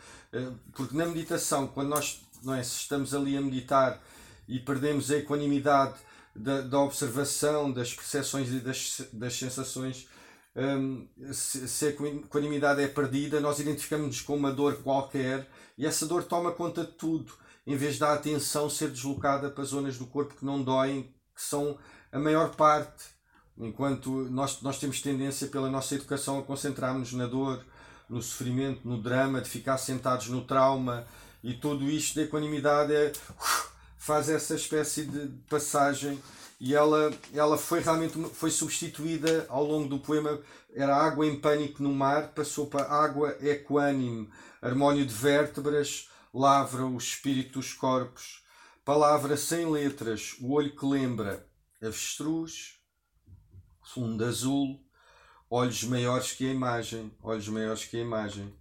porque 0.73 0.97
na 0.97 1.07
meditação, 1.07 1.67
quando 1.67 1.89
nós 1.89 2.23
não 2.43 2.55
é, 2.55 2.61
estamos 2.63 3.15
ali 3.15 3.37
a 3.37 3.41
meditar 3.41 4.03
e 4.49 4.59
perdemos 4.59 5.11
a 5.11 5.19
equanimidade 5.19 5.95
da, 6.35 6.63
da 6.63 6.81
observação, 6.81 7.71
das 7.71 7.93
percepções 7.95 8.49
e 8.51 8.61
das, 8.61 9.03
das 9.13 9.35
sensações, 9.35 10.09
um, 10.57 11.07
se, 11.33 11.69
se, 11.69 11.87
a 11.87 11.89
equanimidade 11.91 12.83
é 12.83 12.89
perdida, 12.89 13.41
nós 13.41 13.59
identificamos-nos 13.59 14.21
com 14.23 14.37
uma 14.37 14.53
dor 14.53 14.77
qualquer 14.83 15.49
e 15.77 15.87
essa 15.87 16.07
dor 16.07 16.25
toma 16.25 16.53
conta 16.53 16.85
de 16.85 16.93
tudo, 16.93 17.33
em 17.67 17.77
vez 17.77 17.99
da 17.99 18.13
atenção 18.13 18.69
ser 18.69 18.91
deslocada 18.91 19.51
para 19.51 19.65
zonas 19.65 19.97
do 19.97 20.07
corpo 20.07 20.35
que 20.35 20.45
não 20.45 20.63
doem, 20.63 21.03
que 21.35 21.43
são 21.43 21.79
a 22.11 22.19
maior 22.19 22.55
parte. 22.55 23.05
Enquanto 23.57 24.11
nós, 24.31 24.61
nós 24.63 24.79
temos 24.79 25.01
tendência, 25.01 25.47
pela 25.47 25.71
nossa 25.71 25.95
educação, 25.95 26.39
a 26.39 26.43
concentrarmos 26.43 27.13
na 27.13 27.27
dor, 27.27 27.65
no 28.09 28.23
sofrimento, 28.23 28.87
no 28.87 29.01
drama, 29.01 29.41
de 29.41 29.49
ficar 29.49 29.79
sentados 29.79 30.29
no 30.29 30.45
trauma 30.45 31.07
e 31.43 31.55
tudo 31.55 31.91
isto 31.91 32.17
da 32.17 32.23
equanimidade 32.23 32.95
é, 32.95 33.13
faz 33.99 34.29
essa 34.29 34.55
espécie 34.55 35.05
de 35.05 35.29
passagem 35.49 36.21
e 36.61 36.75
ela, 36.75 37.13
ela 37.35 37.59
foi 37.59 37.81
realmente 37.81 38.17
foi 38.35 38.51
substituída 38.51 39.47
ao 39.49 39.65
longo 39.65 39.89
do 39.89 39.99
poema 39.99 40.39
era 40.75 40.95
água 40.97 41.27
em 41.27 41.35
pânico 41.41 41.83
no 41.83 41.93
mar 41.93 42.29
passou 42.29 42.67
para 42.67 42.85
água 42.85 43.37
equânime 43.41 44.31
harmónio 44.61 45.05
de 45.05 45.13
vértebras 45.13 46.09
lavra 46.33 46.87
o 46.87 46.97
espírito 46.97 47.55
dos 47.55 47.73
corpos 47.73 48.43
palavra 48.85 49.37
sem 49.37 49.71
letras 49.71 50.37
o 50.41 50.53
olho 50.53 50.75
que 50.75 50.87
lembra 50.87 51.47
avestruz 51.81 52.81
fundo 53.83 54.25
azul 54.25 54.85
olhos 55.51 55.85
maiores 55.85 56.33
que 56.33 56.47
a 56.47 56.53
imagem 56.53 57.13
olhos 57.23 57.49
maiores 57.49 57.85
que 57.85 57.97
a 57.97 58.01
imagem 58.01 58.55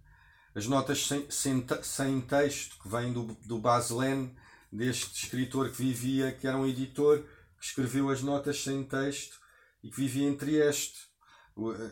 as 0.54 0.66
notas 0.66 1.06
sem, 1.06 1.30
sem, 1.30 1.64
sem 1.82 2.20
texto, 2.20 2.76
que 2.82 2.88
vêm 2.88 3.12
do, 3.12 3.34
do 3.46 3.58
Baslen, 3.58 4.34
deste 4.70 5.24
escritor 5.24 5.70
que 5.70 5.82
vivia, 5.82 6.32
que 6.32 6.46
era 6.46 6.58
um 6.58 6.66
editor, 6.66 7.24
que 7.58 7.64
escreveu 7.64 8.10
as 8.10 8.22
notas 8.22 8.62
sem 8.62 8.84
texto 8.84 9.38
e 9.82 9.88
que 9.88 9.96
vivia 9.96 10.28
em 10.28 10.36
Trieste. 10.36 11.10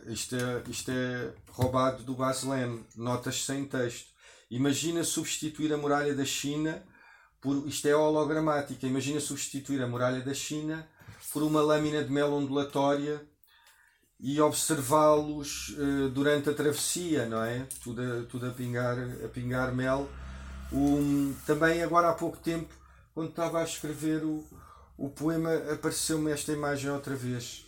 Isto 0.07 0.35
é, 0.35 0.63
isto 0.69 0.91
é 0.91 1.33
roubado 1.49 2.03
do 2.03 2.15
Baslen, 2.15 2.85
notas 2.95 3.43
sem 3.43 3.65
texto. 3.65 4.10
Imagina 4.51 5.01
substituir 5.05 5.71
a 5.73 5.77
muralha 5.77 6.13
da 6.13 6.25
China 6.25 6.83
por. 7.39 7.65
Isto 7.65 7.87
é 7.87 7.95
hologramática. 7.95 8.85
Imagina 8.85 9.21
substituir 9.21 9.81
a 9.81 9.87
muralha 9.87 10.21
da 10.21 10.33
China 10.33 10.85
por 11.31 11.41
uma 11.41 11.61
lâmina 11.61 12.03
de 12.03 12.11
mel 12.11 12.33
ondulatória 12.33 13.25
e 14.19 14.39
observá-los 14.41 15.69
uh, 15.69 16.09
durante 16.09 16.49
a 16.49 16.53
travessia, 16.53 17.25
não 17.25 17.41
é? 17.41 17.65
Tudo 17.81 18.01
a, 18.01 18.23
tudo 18.25 18.45
a, 18.47 18.51
pingar, 18.51 18.97
a 19.23 19.27
pingar 19.29 19.73
mel. 19.73 20.09
Um, 20.71 21.33
também 21.47 21.81
agora 21.81 22.09
há 22.09 22.13
pouco 22.13 22.37
tempo, 22.37 22.73
quando 23.13 23.29
estava 23.29 23.61
a 23.61 23.63
escrever 23.63 24.23
o, 24.23 24.45
o 24.97 25.09
poema, 25.09 25.53
apareceu-me 25.73 26.29
esta 26.29 26.51
imagem 26.51 26.91
outra 26.91 27.15
vez, 27.15 27.65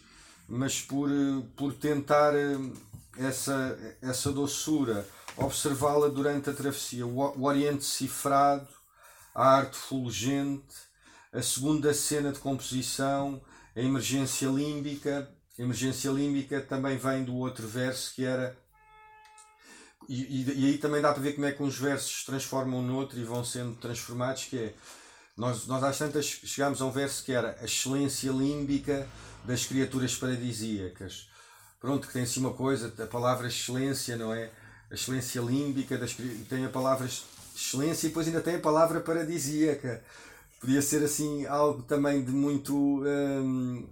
mas 0.48 0.82
por, 0.82 1.10
uh, 1.10 1.42
por 1.56 1.74
tentar 1.74 2.34
uh, 2.36 2.74
essa, 3.18 3.98
essa 4.02 4.32
doçura, 4.32 5.08
observá-la 5.38 6.08
durante 6.08 6.50
a 6.50 6.54
travessia. 6.54 7.06
O, 7.06 7.44
Oriente 7.44 7.84
cifrado, 7.84 8.68
a 9.34 9.48
arte 9.48 9.78
fulgente, 9.78 10.76
a 11.32 11.42
segunda 11.42 11.94
cena 11.94 12.32
de 12.32 12.40
composição, 12.40 13.42
a 13.76 13.80
emergência 13.80 14.48
límbica, 14.48 15.30
emergência 15.58 16.12
límbica 16.12 16.62
também 16.62 16.98
vem 16.98 17.24
do 17.24 17.36
outro 17.36 17.68
verso 17.68 18.14
que 18.14 18.24
era. 18.24 18.58
E, 20.08 20.22
e, 20.22 20.62
e, 20.62 20.66
aí 20.68 20.78
também 20.78 21.02
dá 21.02 21.14
para 21.14 21.22
ver 21.22 21.34
como 21.34 21.46
é 21.46 21.52
que 21.52 21.64
uns 21.64 21.78
versos 21.78 22.20
se 22.20 22.26
transformam 22.26 22.82
no 22.82 22.96
outro 22.98 23.18
e 23.18 23.24
vão 23.24 23.44
sendo 23.44 23.76
transformados, 23.76 24.46
que 24.46 24.58
é. 24.58 24.74
Nós, 25.36 25.66
nós 25.66 25.84
às 25.84 25.98
tantas 25.98 26.26
chegámos 26.26 26.80
a 26.80 26.86
um 26.86 26.92
verso 26.92 27.24
que 27.24 27.32
era 27.32 27.58
a 27.60 27.66
excelência 27.66 28.30
límbica 28.30 29.08
das 29.44 29.66
criaturas 29.66 30.16
paradisíacas. 30.16 31.28
Pronto, 31.80 32.08
que 32.08 32.14
tem 32.14 32.22
assim 32.22 32.40
uma 32.40 32.54
coisa, 32.54 32.94
a 33.02 33.08
palavra 33.08 33.48
excelência, 33.48 34.16
não 34.16 34.32
é? 34.32 34.52
A 34.94 34.96
excelência 34.96 35.42
límbica, 35.42 35.98
das, 35.98 36.16
tem 36.48 36.66
a 36.66 36.70
palavra 36.70 37.10
excelência 37.56 38.06
e 38.06 38.10
depois 38.10 38.28
ainda 38.28 38.42
tem 38.42 38.58
a 38.58 38.60
palavra 38.60 39.02
paradisíaca. 39.02 40.04
Podia 40.62 40.84
ser 40.84 41.04
assim 41.04 41.48
algo 41.48 41.82
também 41.82 42.24
de 42.24 42.32
muito. 42.32 43.04
Hum, 43.04 43.90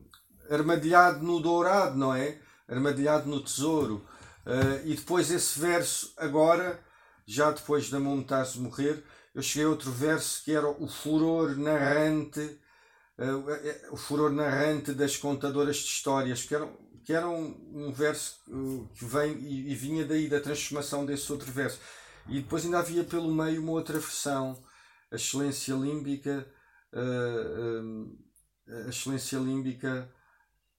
armadilhado 0.47 1.25
no 1.25 1.39
dourado, 1.39 1.97
não 1.97 2.13
é? 2.13 2.37
Armadilhado 2.67 3.27
no 3.27 3.41
tesouro. 3.41 4.05
Uh, 4.45 4.85
e 4.85 4.95
depois 4.95 5.31
esse 5.31 5.59
verso, 5.59 6.13
agora, 6.17 6.79
já 7.25 7.49
depois 7.49 7.89
da 7.89 7.99
Montaz 7.99 8.55
morrer, 8.55 9.03
eu 9.33 9.41
cheguei 9.41 9.65
a 9.65 9.69
outro 9.69 9.91
verso 9.91 10.43
que 10.43 10.51
era 10.51 10.69
o 10.69 10.87
furor 10.87 11.57
narrante, 11.57 12.59
uh, 13.17 13.93
o 13.93 13.97
furor 13.97 14.31
narrante 14.31 14.93
das 14.93 15.17
contadoras 15.17 15.77
de 15.77 15.85
histórias, 15.85 16.43
que 16.43 16.53
era, 16.53 16.69
que 17.03 17.13
era 17.13 17.29
um, 17.29 17.55
um 17.73 17.91
verso 17.91 18.39
uh, 18.47 18.89
que 18.95 19.05
vem 19.05 19.37
e, 19.39 19.71
e, 19.71 19.75
vinha 19.75 20.05
daí 20.05 20.27
da 20.27 20.39
transformação 20.39 21.05
desse 21.05 21.31
outro 21.31 21.51
verso. 21.51 21.79
E 22.27 22.41
depois 22.41 22.63
ainda 22.63 22.79
havia 22.79 23.03
pelo 23.03 23.33
meio 23.33 23.61
uma 23.61 23.71
outra 23.71 23.99
versão, 23.99 24.61
a 25.11 25.15
excelência 25.15 25.73
límbica, 25.73 26.47
a 28.67 28.89
excelência 28.89 29.37
límbica 29.37 30.09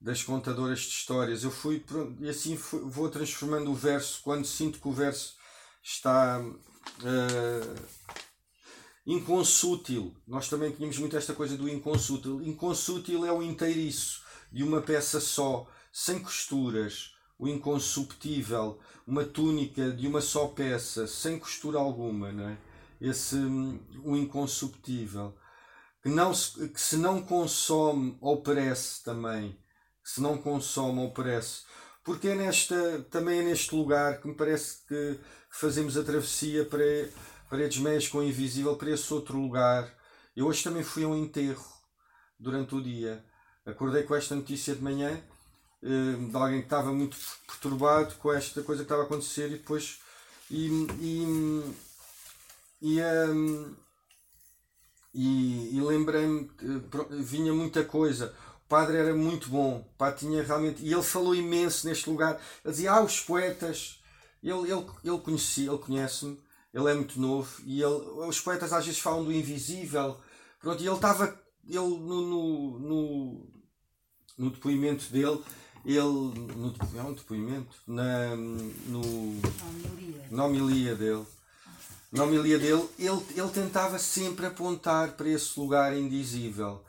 das 0.03 0.23
contadoras 0.23 0.81
de 0.81 0.89
histórias. 0.89 1.45
Eu 1.45 1.51
fui 1.51 1.79
pronto, 1.79 2.23
e 2.23 2.29
assim 2.29 2.57
fui, 2.57 2.81
vou 2.81 3.09
transformando 3.09 3.71
o 3.71 3.75
verso 3.75 4.21
quando 4.23 4.45
sinto 4.45 4.81
que 4.81 4.89
o 4.89 4.93
verso 4.93 5.37
está 5.83 6.41
uh, 6.41 7.83
inconsútil. 9.07 10.15
Nós 10.27 10.49
também 10.49 10.73
tínhamos 10.73 10.99
muito 10.99 11.17
esta 11.17 11.35
coisa 11.35 11.57
do 11.57 11.69
inconsútil. 11.69 12.43
Inconsútil 12.43 13.25
é 13.25 13.33
o 13.33 13.43
inteiriço 13.43 14.23
de 14.51 14.65
uma 14.65 14.83
peça 14.83 15.21
só, 15.21 15.69
sem 15.93 16.19
costuras. 16.19 17.13
O 17.39 17.49
inconsuptível, 17.49 18.81
uma 19.07 19.25
túnica 19.25 19.91
de 19.91 20.07
uma 20.07 20.21
só 20.21 20.47
peça, 20.49 21.07
sem 21.09 21.39
costura 21.39 21.79
alguma, 21.79 22.31
não 22.31 22.49
é? 22.49 22.59
Esse, 23.01 23.37
o 24.05 24.17
inconsuptível. 24.17 25.37
que, 26.03 26.09
não 26.09 26.33
se, 26.33 26.69
que 26.69 26.81
se 26.81 26.97
não 26.97 27.21
consome 27.21 28.17
ou 28.21 28.43
perece 28.43 29.03
também. 29.03 29.59
Se 30.05 30.21
não 30.21 30.39
consome 30.39 31.01
ou 31.01 31.13
perece. 31.13 31.63
Porque 32.05 32.29
é 32.29 32.35
nesta, 32.35 33.03
também 33.11 33.41
é 33.41 33.43
neste 33.43 33.75
lugar 33.75 34.21
que 34.21 34.29
me 34.29 34.35
parece 34.35 34.87
que 34.87 35.19
fazemos 35.51 35.97
a 35.97 36.05
travessia 36.05 36.65
para 36.65 36.85
Paredes 37.51 37.79
Meias 37.79 38.09
com 38.09 38.19
o 38.19 38.23
Invisível 38.23 38.77
para 38.77 38.91
esse 38.91 39.13
outro 39.13 39.39
lugar. 39.39 39.93
Eu 40.35 40.47
hoje 40.47 40.63
também 40.63 40.83
fui 40.83 41.05
a 41.05 41.09
um 41.09 41.17
enterro 41.17 41.67
durante 42.39 42.75
o 42.75 42.83
dia. 42.83 43.25
Acordei 43.67 44.05
com 44.05 44.15
esta 44.15 44.35
notícia 44.35 44.75
de 44.75 44.83
manhã 44.83 45.23
de 45.83 46.37
alguém 46.37 46.61
que 46.61 46.67
estava 46.67 46.93
muito 46.93 47.17
perturbado 47.47 48.15
com 48.15 48.33
esta 48.33 48.63
coisa 48.63 48.83
que 48.83 48.85
estava 48.85 49.03
a 49.03 49.05
acontecer 49.05 49.49
e 49.49 49.59
depois 49.59 50.01
e, 50.49 50.69
e, 51.01 51.75
e, 52.81 53.01
um, 53.03 53.75
e, 55.13 55.77
e 55.77 55.81
lembrei-me 55.81 56.49
vinha 57.11 57.53
muita 57.53 57.85
coisa. 57.85 58.35
O 58.65 58.69
padre 58.69 58.97
era 58.97 59.15
muito 59.15 59.49
bom 59.49 59.85
pá, 59.99 60.13
tinha 60.13 60.43
realmente 60.43 60.83
e 60.83 60.93
ele 60.93 61.03
falou 61.03 61.35
imenso 61.35 61.87
neste 61.89 62.09
lugar. 62.09 62.41
Ele 62.65 62.73
dizia 62.73 62.93
ah 62.93 63.03
os 63.03 63.21
poetas. 63.21 64.01
Ele, 64.43 64.71
ele, 64.71 64.87
ele 65.05 65.19
conhecia 65.19 65.71
ele 65.71 65.79
conhece-me 65.79 66.39
ele 66.73 66.91
é 66.91 66.95
muito 66.95 67.21
novo 67.21 67.61
e 67.67 67.83
ele, 67.83 67.95
os 68.27 68.41
poetas 68.41 68.73
às 68.73 68.85
vezes 68.87 69.01
falam 69.01 69.25
do 69.25 69.33
invisível. 69.33 70.17
Pronto 70.61 70.83
e 70.83 70.87
ele 70.87 70.95
estava 70.95 71.39
ele 71.67 71.79
no, 71.79 72.23
no, 72.23 72.79
no, 72.79 73.47
no 74.39 74.51
depoimento 74.51 75.13
dele 75.13 75.43
ele, 75.85 76.01
no, 76.01 76.75
é 76.97 77.03
um 77.03 77.13
depoimento, 77.13 77.75
na, 77.87 78.37
no, 78.37 79.41
na 80.31 80.45
homilia 80.45 80.95
dele, 80.95 81.27
na 82.11 82.25
homilia 82.25 82.59
dele, 82.59 82.89
ele, 82.99 83.23
ele 83.35 83.49
tentava 83.53 83.99
sempre 83.99 84.47
apontar 84.47 85.13
para 85.13 85.29
esse 85.29 85.59
lugar 85.59 85.97
indizível, 85.97 86.85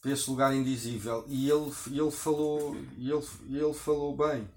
para 0.00 0.10
esse 0.10 0.28
lugar 0.28 0.54
indizível, 0.54 1.24
e 1.28 1.48
ele, 1.48 1.72
ele 1.90 2.10
falou, 2.10 2.74
ele, 2.98 3.22
ele 3.48 3.74
falou 3.74 4.16
bem, 4.16 4.48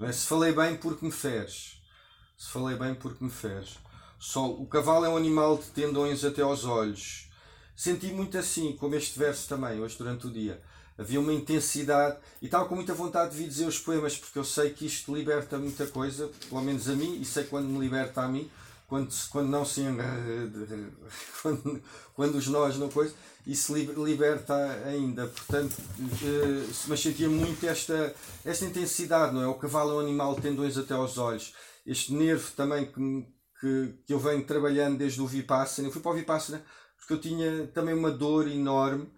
é? 0.00 0.12
se 0.12 0.26
falei 0.26 0.52
bem 0.52 0.76
porque 0.76 1.04
me 1.04 1.12
feres, 1.12 1.82
se 2.38 2.48
falei 2.50 2.76
bem 2.76 2.94
porque 2.94 3.24
me 3.24 3.30
feres. 3.30 3.78
Só, 4.18 4.48
o 4.48 4.66
cavalo 4.66 5.04
é 5.04 5.08
um 5.08 5.16
animal 5.16 5.58
de 5.58 5.66
tendões 5.66 6.24
até 6.24 6.40
aos 6.40 6.64
olhos. 6.64 7.28
Senti 7.76 8.06
muito 8.06 8.38
assim, 8.38 8.74
como 8.76 8.94
este 8.94 9.18
verso 9.18 9.46
também, 9.48 9.80
hoje 9.80 9.98
durante 9.98 10.26
o 10.26 10.30
dia 10.30 10.62
havia 10.96 11.20
uma 11.20 11.32
intensidade 11.32 12.18
e 12.40 12.46
estava 12.46 12.66
com 12.66 12.74
muita 12.74 12.94
vontade 12.94 13.32
de 13.32 13.38
vir 13.38 13.48
dizer 13.48 13.66
os 13.66 13.78
poemas 13.78 14.16
porque 14.16 14.38
eu 14.38 14.44
sei 14.44 14.70
que 14.70 14.86
isto 14.86 15.14
liberta 15.14 15.58
muita 15.58 15.86
coisa, 15.86 16.30
pelo 16.48 16.62
menos 16.62 16.88
a 16.88 16.94
mim, 16.94 17.20
e 17.20 17.24
sei 17.24 17.44
quando 17.44 17.66
me 17.66 17.78
liberta 17.78 18.22
a 18.22 18.28
mim, 18.28 18.50
quando, 18.86 19.12
quando 19.30 19.48
não 19.48 19.64
se 19.64 19.82
quando, 21.42 21.82
quando 22.14 22.34
os 22.36 22.46
nós 22.46 22.76
não 22.76 22.88
coisa, 22.88 23.14
isso 23.46 23.74
liberta 23.76 24.54
ainda, 24.86 25.26
portanto, 25.26 25.74
eh, 26.00 26.72
mas 26.86 27.00
sentia 27.00 27.28
muito 27.28 27.66
esta, 27.66 28.14
esta 28.44 28.64
intensidade, 28.64 29.34
não 29.34 29.42
é? 29.42 29.46
O 29.46 29.54
cavalo 29.54 29.92
é 29.92 29.94
um 29.96 30.00
animal 30.00 30.34
tendões 30.36 30.78
até 30.78 30.94
aos 30.94 31.18
olhos, 31.18 31.54
este 31.84 32.14
nervo 32.14 32.50
também 32.56 32.86
que, 32.86 33.26
que, 33.60 33.94
que 34.06 34.14
eu 34.14 34.18
venho 34.18 34.44
trabalhando 34.46 34.98
desde 34.98 35.20
o 35.20 35.26
Vipassana, 35.26 35.88
eu 35.88 35.92
fui 35.92 36.00
para 36.00 36.12
o 36.12 36.14
Vipassana 36.14 36.64
porque 36.96 37.12
eu 37.12 37.20
tinha 37.20 37.66
também 37.66 37.94
uma 37.94 38.10
dor 38.10 38.48
enorme, 38.48 39.12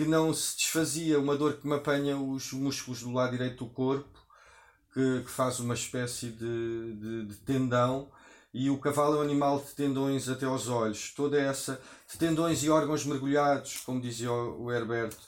que 0.00 0.06
não 0.06 0.32
se 0.32 0.56
desfazia, 0.56 1.20
uma 1.20 1.36
dor 1.36 1.58
que 1.58 1.68
me 1.68 1.74
apanha 1.74 2.16
os 2.16 2.54
músculos 2.54 3.02
do 3.02 3.12
lado 3.12 3.32
direito 3.32 3.66
do 3.66 3.70
corpo, 3.70 4.18
que, 4.94 5.20
que 5.22 5.30
faz 5.30 5.60
uma 5.60 5.74
espécie 5.74 6.30
de, 6.30 6.94
de, 6.94 7.26
de, 7.26 7.34
tendão, 7.36 8.10
e 8.52 8.70
o 8.70 8.78
cavalo 8.78 9.16
é 9.16 9.18
um 9.18 9.22
animal 9.22 9.60
de 9.60 9.74
tendões 9.74 10.26
até 10.30 10.46
aos 10.46 10.68
olhos, 10.68 11.12
toda 11.14 11.38
essa, 11.38 11.78
de 12.10 12.16
tendões 12.16 12.64
e 12.64 12.70
órgãos 12.70 13.04
mergulhados, 13.04 13.76
como 13.84 14.00
dizia 14.00 14.32
o 14.32 14.72
Herberto, 14.72 15.20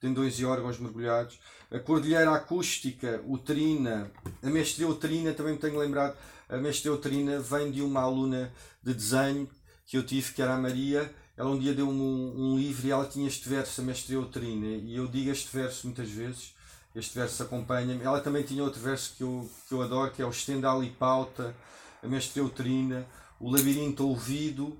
tendões 0.00 0.40
e 0.40 0.44
órgãos 0.44 0.80
mergulhados, 0.80 1.38
a 1.70 1.78
cordilheira 1.78 2.32
acústica, 2.34 3.22
uterina, 3.28 4.10
a 4.42 4.48
mestria 4.48 4.88
uterina, 4.88 5.32
também 5.34 5.52
me 5.52 5.60
tenho 5.60 5.78
lembrado, 5.78 6.16
a 6.48 6.56
mestria 6.56 6.92
uterina 6.92 7.38
vem 7.38 7.70
de 7.70 7.80
uma 7.80 8.00
aluna 8.00 8.52
de 8.82 8.92
desenho 8.92 9.48
que 9.86 9.96
eu 9.96 10.04
tive, 10.04 10.32
que 10.32 10.42
era 10.42 10.54
a 10.54 10.58
Maria, 10.58 11.14
ela 11.36 11.50
um 11.50 11.58
dia 11.58 11.74
deu-me 11.74 11.92
um, 11.92 12.34
um, 12.36 12.58
livro 12.58 12.86
e 12.86 12.90
ela 12.90 13.06
tinha 13.06 13.28
este 13.28 13.48
verso, 13.48 13.80
a 13.80 13.84
mestre 13.84 14.16
Outrina, 14.16 14.66
e 14.66 14.96
eu 14.96 15.06
digo 15.06 15.30
este 15.30 15.54
verso 15.54 15.86
muitas 15.86 16.08
vezes, 16.08 16.54
este 16.94 17.14
verso 17.14 17.42
acompanha-me. 17.42 18.02
Ela 18.02 18.20
também 18.20 18.42
tinha 18.42 18.64
outro 18.64 18.80
verso 18.80 19.14
que 19.16 19.22
eu, 19.22 19.50
que 19.68 19.74
eu 19.74 19.82
adoro, 19.82 20.10
que 20.12 20.22
é 20.22 20.24
o 20.24 20.30
Estendal 20.30 20.82
e 20.82 20.90
Pauta, 20.90 21.54
a 22.02 22.08
mestre 22.08 22.40
Outrina, 22.40 23.06
o 23.38 23.50
Labirinto 23.50 24.06
Ouvido, 24.08 24.78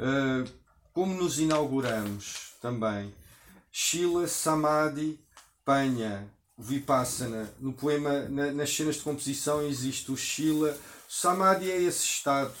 uh, 0.00 0.50
como 0.92 1.14
nos 1.14 1.38
inauguramos 1.38 2.54
também. 2.60 3.14
Sheila 3.70 4.26
Samadhi 4.26 5.20
Penha, 5.64 6.28
Vipassana, 6.58 7.48
no 7.60 7.72
poema, 7.72 8.28
na, 8.28 8.50
nas 8.50 8.74
cenas 8.74 8.96
de 8.96 9.02
composição 9.02 9.62
existe 9.62 10.10
o 10.10 10.16
Sheila. 10.16 10.76
Samadhi 11.08 11.70
é 11.70 11.80
esse 11.80 12.04
estado 12.04 12.52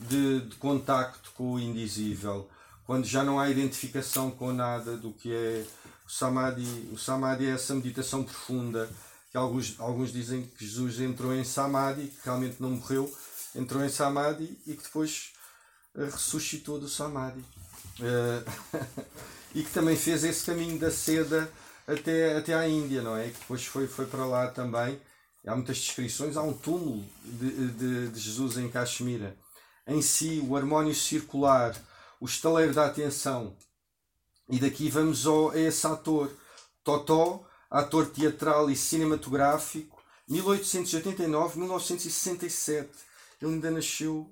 de, 0.00 0.40
de 0.40 0.56
contacto 0.56 1.30
com 1.34 1.52
o 1.52 1.60
indizível, 1.60 2.48
quando 2.86 3.06
já 3.06 3.24
não 3.24 3.40
há 3.40 3.48
identificação 3.50 4.30
com 4.30 4.52
nada 4.52 4.96
do 4.96 5.12
que 5.12 5.32
é 5.32 5.64
o 6.06 6.10
Samadhi. 6.10 6.90
O 6.92 6.98
Samadhi 6.98 7.46
é 7.46 7.50
essa 7.50 7.74
meditação 7.74 8.22
profunda 8.22 8.88
que 9.30 9.36
alguns, 9.36 9.74
alguns 9.80 10.12
dizem 10.12 10.42
que 10.42 10.64
Jesus 10.64 11.00
entrou 11.00 11.34
em 11.34 11.44
Samadhi, 11.44 12.08
que 12.08 12.24
realmente 12.24 12.56
não 12.60 12.70
morreu, 12.70 13.12
entrou 13.54 13.84
em 13.84 13.88
Samadhi 13.88 14.58
e 14.66 14.74
que 14.74 14.82
depois 14.82 15.32
uh, 15.94 16.04
ressuscitou 16.04 16.78
do 16.78 16.88
Samadhi. 16.88 17.44
Uh, 18.00 18.80
e 19.54 19.62
que 19.62 19.70
também 19.70 19.96
fez 19.96 20.24
esse 20.24 20.44
caminho 20.44 20.78
da 20.78 20.90
seda 20.90 21.50
até, 21.86 22.36
até 22.36 22.54
à 22.54 22.68
Índia, 22.68 23.02
não 23.02 23.16
é? 23.16 23.28
Que 23.28 23.38
depois 23.38 23.64
foi, 23.64 23.86
foi 23.86 24.06
para 24.06 24.26
lá 24.26 24.48
também. 24.48 25.00
Há 25.46 25.54
muitas 25.54 25.78
descrições, 25.78 26.36
há 26.36 26.42
um 26.42 26.54
túmulo 26.54 27.04
de, 27.22 27.68
de, 27.72 28.08
de 28.08 28.20
Jesus 28.20 28.56
em 28.56 28.68
Caxemira. 28.68 29.36
Em 29.86 30.00
si, 30.00 30.42
o 30.46 30.56
harmónio 30.56 30.94
circular, 30.94 31.74
o 32.20 32.26
estaleiro 32.26 32.74
da 32.74 32.86
atenção. 32.86 33.56
E 34.48 34.58
daqui 34.58 34.90
vamos 34.90 35.24
ao, 35.26 35.50
a 35.50 35.58
esse 35.58 35.86
ator, 35.86 36.30
Totó, 36.82 37.46
ator 37.70 38.06
teatral 38.06 38.70
e 38.70 38.76
cinematográfico, 38.76 40.02
1889-1967. 40.30 42.88
Ele 43.40 43.54
ainda 43.54 43.70
nasceu 43.70 44.30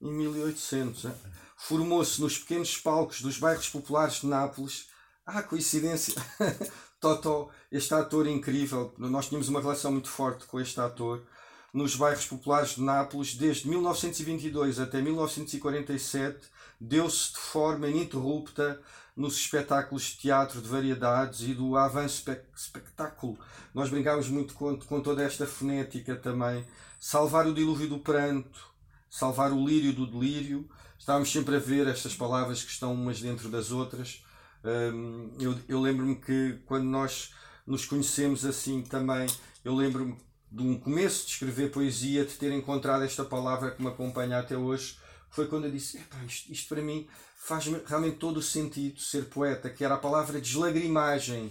em 0.00 0.12
1800. 0.12 1.10
Formou-se 1.56 2.20
nos 2.20 2.38
pequenos 2.38 2.76
palcos 2.76 3.20
dos 3.20 3.38
bairros 3.38 3.68
populares 3.68 4.20
de 4.20 4.26
Nápoles. 4.26 4.88
Ah, 5.24 5.42
coincidência! 5.42 6.14
Totó, 7.00 7.50
este 7.70 7.94
ator 7.94 8.26
incrível, 8.28 8.94
nós 8.96 9.26
tínhamos 9.26 9.48
uma 9.48 9.60
relação 9.60 9.90
muito 9.90 10.08
forte 10.08 10.46
com 10.46 10.60
este 10.60 10.80
ator 10.80 11.26
nos 11.72 11.96
bairros 11.96 12.26
populares 12.26 12.74
de 12.74 12.82
Nápoles 12.82 13.34
desde 13.34 13.68
1922 13.68 14.78
até 14.78 15.00
1947, 15.00 16.38
deu-se 16.78 17.32
de 17.32 17.38
forma 17.38 17.88
ininterrupta 17.88 18.80
nos 19.16 19.36
espetáculos 19.36 20.02
de 20.04 20.16
teatro 20.18 20.60
de 20.60 20.68
variedades 20.68 21.42
e 21.42 21.54
do 21.54 21.76
avant 21.76 22.08
spectáculo. 22.56 23.38
Nós 23.74 23.88
brincámos 23.88 24.28
muito 24.28 24.54
com, 24.54 24.78
com 24.78 25.00
toda 25.00 25.22
esta 25.22 25.46
fonética 25.46 26.16
também. 26.16 26.64
Salvar 26.98 27.46
o 27.46 27.54
dilúvio 27.54 27.88
do 27.88 27.98
pranto, 27.98 28.72
salvar 29.10 29.52
o 29.52 29.66
lírio 29.66 29.92
do 29.92 30.06
delírio. 30.06 30.68
Estávamos 30.98 31.30
sempre 31.30 31.56
a 31.56 31.58
ver 31.58 31.86
estas 31.86 32.14
palavras 32.14 32.62
que 32.62 32.70
estão 32.70 32.92
umas 32.94 33.20
dentro 33.20 33.48
das 33.48 33.70
outras. 33.70 34.24
Um, 34.64 35.30
eu, 35.38 35.58
eu 35.68 35.80
lembro-me 35.80 36.16
que 36.16 36.58
quando 36.64 36.84
nós 36.84 37.34
nos 37.66 37.84
conhecemos 37.84 38.44
assim 38.44 38.82
também, 38.82 39.26
eu 39.64 39.74
lembro-me 39.74 40.16
de 40.52 40.62
um 40.62 40.78
começo 40.78 41.24
de 41.24 41.32
escrever 41.32 41.70
poesia, 41.70 42.26
de 42.26 42.34
ter 42.34 42.52
encontrado 42.52 43.02
esta 43.02 43.24
palavra 43.24 43.70
que 43.70 43.82
me 43.82 43.88
acompanha 43.88 44.38
até 44.38 44.54
hoje, 44.54 44.98
foi 45.30 45.46
quando 45.46 45.64
eu 45.64 45.70
disse: 45.70 45.98
isto, 46.28 46.52
isto 46.52 46.68
para 46.68 46.82
mim 46.82 47.08
faz 47.34 47.64
realmente 47.86 48.18
todo 48.18 48.36
o 48.36 48.42
sentido 48.42 49.00
ser 49.00 49.24
poeta, 49.24 49.70
que 49.70 49.82
era 49.82 49.94
a 49.94 49.98
palavra 49.98 50.40
deslagrimagem 50.40 51.50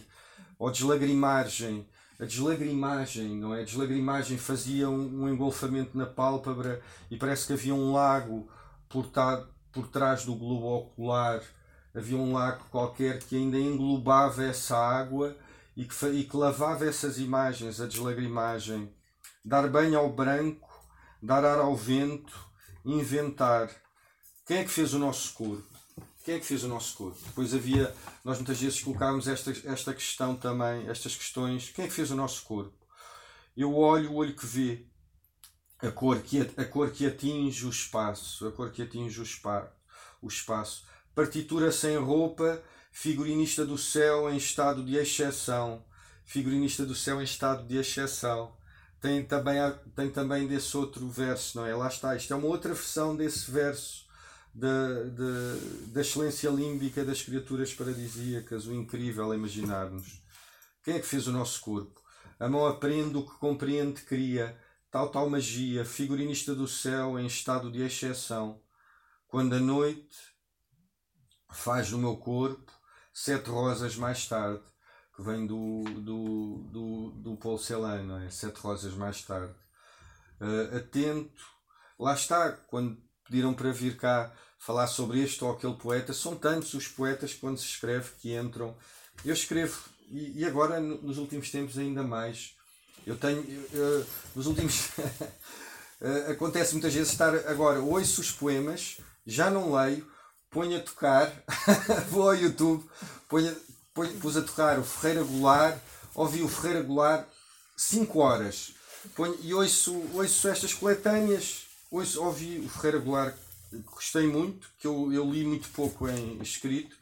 ou 0.60 0.70
deslagrimagem. 0.70 1.88
A 2.20 2.26
deslagrimagem, 2.26 3.36
não 3.36 3.56
é? 3.56 3.62
A 3.62 3.66
deslagrimagem 3.66 4.38
fazia 4.38 4.88
um, 4.88 5.24
um 5.24 5.30
engolfamento 5.30 5.98
na 5.98 6.06
pálpebra 6.06 6.80
e 7.10 7.18
parece 7.18 7.48
que 7.48 7.54
havia 7.54 7.74
um 7.74 7.92
lago 7.92 8.48
por, 8.88 9.08
tá, 9.08 9.44
por 9.72 9.88
trás 9.88 10.24
do 10.24 10.36
globo 10.36 10.68
ocular. 10.68 11.42
Havia 11.96 12.18
um 12.18 12.34
lago 12.34 12.64
qualquer 12.70 13.18
que 13.18 13.36
ainda 13.36 13.58
englobava 13.58 14.44
essa 14.44 14.78
água 14.78 15.36
e 15.76 15.86
que, 15.86 16.06
e 16.08 16.24
que 16.24 16.38
lavava 16.38 16.86
essas 16.86 17.18
imagens, 17.18 17.80
a 17.80 17.88
deslagrimagem, 17.88 18.94
dar 19.44 19.68
banho 19.70 19.98
ao 19.98 20.12
branco, 20.12 20.70
dar 21.22 21.44
ar 21.46 21.60
ao 21.60 21.76
vento, 21.76 22.34
inventar. 22.86 23.70
Quem 24.46 24.58
é 24.58 24.64
que 24.64 24.70
fez 24.70 24.94
o 24.94 25.00
nosso 25.00 25.34
corpo? 25.34 25.72
Quem 26.24 26.36
é 26.36 26.40
que 26.40 26.46
fez 26.46 26.64
o 26.64 26.68
nosso 26.68 26.96
corpo? 26.96 27.18
Depois 27.26 27.54
havia, 27.54 27.94
nós 28.24 28.38
muitas 28.38 28.60
vezes 28.62 28.82
colocávamos 28.82 29.28
esta, 29.28 29.52
esta 29.66 29.94
questão 29.94 30.36
também, 30.36 30.88
estas 30.88 31.16
questões, 31.16 31.70
quem 31.70 31.86
é 31.86 31.88
que 31.88 31.94
fez 31.94 32.12
o 32.12 32.16
nosso 32.16 32.44
corpo? 32.44 32.74
Eu 33.58 33.76
olho 33.76 34.12
o 34.12 34.16
olho 34.16 34.36
que 34.36 34.46
vê, 34.46 34.86
a 35.80 35.90
cor 35.90 36.22
que, 36.22 36.42
a 36.42 36.66
cor 36.66 36.92
que 36.92 37.08
atinge 37.08 37.66
o 37.66 37.70
espaço, 37.70 38.48
a 38.48 38.52
cor 38.52 38.72
que 38.72 38.84
atinge 38.84 39.20
o, 39.20 39.26
spa, 39.26 39.72
o 40.22 40.28
espaço. 40.28 40.86
partitura 41.16 41.72
sem 41.72 41.98
roupa, 41.98 42.62
figurinista 42.92 43.66
do 43.66 43.78
céu 43.78 44.32
em 44.32 44.38
estado 44.38 44.84
de 44.84 44.96
exceção. 44.96 45.84
Figurinista 46.26 46.86
do 46.86 46.94
céu 46.94 47.22
em 47.22 47.24
estado 47.24 47.66
de 47.68 47.78
exceção. 47.78 48.56
Tem 49.00 49.26
também, 49.26 49.58
tem 49.96 50.10
também 50.12 50.48
desse 50.48 50.78
outro 50.78 51.10
verso, 51.10 51.58
não 51.58 51.66
é? 51.66 51.76
Lá 51.76 51.88
está. 51.88 52.16
Isto 52.16 52.34
é 52.34 52.36
uma 52.36 52.48
outra 52.48 52.74
versão 52.74 53.16
desse 53.16 53.50
verso 53.50 54.06
da, 54.54 55.04
da, 55.06 55.58
da 55.88 56.02
excelência 56.02 56.50
límbica 56.50 57.04
das 57.04 57.22
criaturas 57.22 57.74
paradisíacas, 57.74 58.68
o 58.68 58.74
incrível 58.74 59.32
a 59.32 59.36
imaginar-nos. 59.36 60.22
Quem 60.84 60.96
é 60.96 61.00
que 61.00 61.08
fez 61.08 61.28
o 61.28 61.32
nosso 61.32 61.62
corpo? 61.62 62.02
A 62.40 62.50
mão 62.50 62.66
aprende 62.66 63.18
o 63.18 63.26
que 63.26 63.38
compreende, 63.38 64.02
cria. 64.02 64.58
Tal, 64.90 65.10
tal 65.10 65.30
magia, 65.30 65.86
figurinista 65.86 66.54
do 66.54 66.68
céu 66.68 67.18
em 67.18 67.26
estado 67.26 67.72
de 67.72 67.82
exceção. 67.82 68.62
Quando 69.28 69.54
a 69.54 69.60
noite 69.60 70.18
faz 71.50 71.92
no 71.92 71.98
meu 71.98 72.18
corpo 72.18 72.81
sete 73.14 73.50
rosas 73.50 73.96
mais 73.96 74.26
tarde, 74.28 74.62
que 75.16 75.22
vem 75.22 75.46
do, 75.46 75.84
do, 75.84 76.58
do, 76.72 77.12
do 77.12 77.38
Paul 77.38 77.58
Celan, 77.58 78.04
não 78.04 78.20
é? 78.20 78.30
Sete 78.30 78.60
rosas 78.60 78.94
mais 78.94 79.22
tarde. 79.22 79.54
Uh, 80.40 80.78
atento, 80.78 81.44
lá 82.00 82.14
está, 82.14 82.52
quando 82.52 82.98
pediram 83.26 83.54
para 83.54 83.72
vir 83.72 83.98
cá 83.98 84.34
falar 84.58 84.88
sobre 84.88 85.22
este 85.22 85.44
ou 85.44 85.52
aquele 85.52 85.76
poeta, 85.76 86.14
são 86.14 86.36
tantos 86.36 86.74
os 86.74 86.88
poetas 86.88 87.34
quando 87.34 87.58
se 87.58 87.66
escreve 87.66 88.12
que 88.20 88.36
entram. 88.36 88.76
Eu 89.24 89.34
escrevo, 89.34 89.80
e, 90.08 90.42
e 90.42 90.46
agora 90.46 90.80
nos 90.80 91.18
últimos 91.18 91.52
tempos 91.52 91.78
ainda 91.78 92.04
mais. 92.04 92.56
Eu 93.06 93.18
tenho, 93.18 93.44
nos 94.36 94.46
últimos. 94.48 94.92
Eh, 96.04 96.32
acontece 96.32 96.74
muitas 96.74 96.96
vezes 96.96 97.12
estar 97.12 97.32
agora, 97.48 97.80
ouço 97.80 98.22
os 98.22 98.32
poemas, 98.32 98.98
já 99.24 99.52
não 99.52 99.72
leio, 99.72 100.11
ponho 100.52 100.78
a 100.78 100.82
tocar, 100.82 101.32
vou 102.12 102.24
ao 102.24 102.36
YouTube, 102.36 102.84
ponho, 103.28 103.56
ponho, 103.94 104.14
pus 104.20 104.36
a 104.36 104.42
tocar 104.42 104.78
o 104.78 104.84
Ferreira 104.84 105.24
Goulart, 105.24 105.80
ouvi 106.14 106.44
o 106.44 106.50
Ferreira 106.50 106.84
Goulart 106.84 107.26
5 107.78 108.20
horas. 108.20 108.74
Ponho, 109.16 109.36
e 109.42 109.54
ouço, 109.54 109.96
ouço 110.14 110.48
estas 110.50 110.74
coletâneas, 110.74 111.66
ouço, 111.90 112.22
ouvi 112.22 112.60
o 112.60 112.70
Ferreira 112.70 113.00
Goulart, 113.00 113.36
gostei 113.86 114.28
muito, 114.28 114.68
que 114.78 114.86
eu, 114.86 115.12
eu 115.14 115.32
li 115.32 115.46
muito 115.46 115.70
pouco 115.70 116.08
em 116.10 116.38
escrito, 116.42 116.98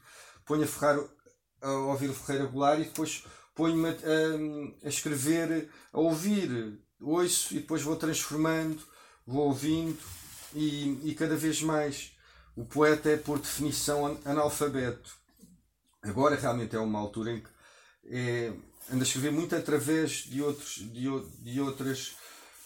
ponho 0.46 0.64
a, 0.64 0.68
Ferrar, 0.68 1.00
a 1.62 1.72
ouvir 1.72 2.10
o 2.10 2.14
Ferreira 2.14 2.48
Goulart 2.48 2.80
e 2.80 2.86
depois 2.86 3.26
ponho-me 3.56 3.90
a, 3.90 3.92
a, 3.92 4.86
a 4.86 4.90
escrever, 4.90 5.70
a 5.92 6.00
ouvir, 6.00 6.80
ouço 7.02 7.56
e 7.56 7.60
depois 7.60 7.82
vou 7.82 7.96
transformando, 7.96 8.80
vou 9.26 9.48
ouvindo 9.48 9.98
e, 10.54 11.10
e 11.10 11.16
cada 11.16 11.36
vez 11.36 11.62
mais 11.64 12.12
o 12.60 12.66
poeta 12.66 13.10
é, 13.10 13.16
por 13.16 13.40
definição, 13.40 14.20
analfabeto. 14.26 15.18
Agora 16.04 16.36
realmente 16.36 16.76
é 16.76 16.80
uma 16.80 17.00
altura 17.00 17.32
em 17.32 17.40
que 17.40 17.50
é, 18.12 18.54
anda 18.92 19.02
a 19.02 19.08
escrever 19.08 19.32
muito 19.32 19.56
através 19.56 20.26
de 20.26 20.42
outros, 20.42 20.76
de, 20.76 21.08
de, 21.42 21.62
outras, 21.62 22.18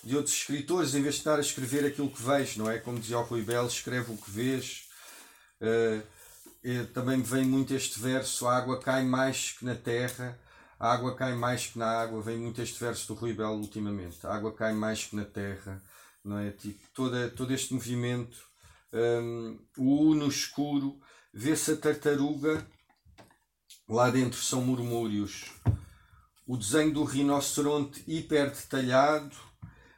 de 0.03 0.17
outros 0.17 0.35
escritores, 0.35 0.95
em 0.95 1.01
vez 1.03 1.13
de 1.13 1.21
estar 1.21 1.37
a 1.37 1.41
escrever 1.41 1.85
aquilo 1.85 2.09
que 2.09 2.23
vejo, 2.23 2.57
não 2.57 2.71
é? 2.71 2.79
Como 2.79 2.99
dizia 2.99 3.19
o 3.19 3.23
Rui 3.23 3.43
Belo, 3.43 3.67
escreve 3.67 4.11
o 4.11 4.17
que 4.17 4.31
vês. 4.31 4.89
Uh, 5.61 6.01
é, 6.63 6.83
também 6.85 7.21
vem 7.21 7.45
muito 7.45 7.75
este 7.75 7.99
verso: 7.99 8.47
a 8.47 8.57
água 8.57 8.79
cai 8.79 9.03
mais 9.03 9.51
que 9.51 9.63
na 9.63 9.75
terra, 9.75 10.39
a 10.79 10.91
água 10.91 11.15
cai 11.15 11.35
mais 11.35 11.67
que 11.67 11.77
na 11.77 12.01
água. 12.01 12.19
Vem 12.19 12.37
muito 12.37 12.59
este 12.63 12.79
verso 12.79 13.07
do 13.09 13.13
Rui 13.13 13.33
Belo 13.33 13.59
ultimamente: 13.59 14.25
a 14.25 14.33
água 14.33 14.55
cai 14.55 14.73
mais 14.73 15.05
que 15.05 15.15
na 15.15 15.25
terra, 15.25 15.79
não 16.25 16.39
é? 16.39 16.49
Tipo, 16.49 16.83
toda, 16.95 17.29
todo 17.29 17.53
este 17.53 17.75
movimento 17.75 18.52
um, 18.93 19.59
o 19.77 20.09
U 20.09 20.15
no 20.15 20.27
escuro, 20.27 20.99
vê-se 21.33 21.71
a 21.71 21.77
tartaruga, 21.77 22.65
lá 23.89 24.09
dentro 24.09 24.39
são 24.39 24.61
murmúrios. 24.61 25.45
O 26.45 26.55
desenho 26.57 26.93
do 26.93 27.03
rinoceronte 27.03 28.03
hiper 28.05 28.51
detalhado, 28.51 29.35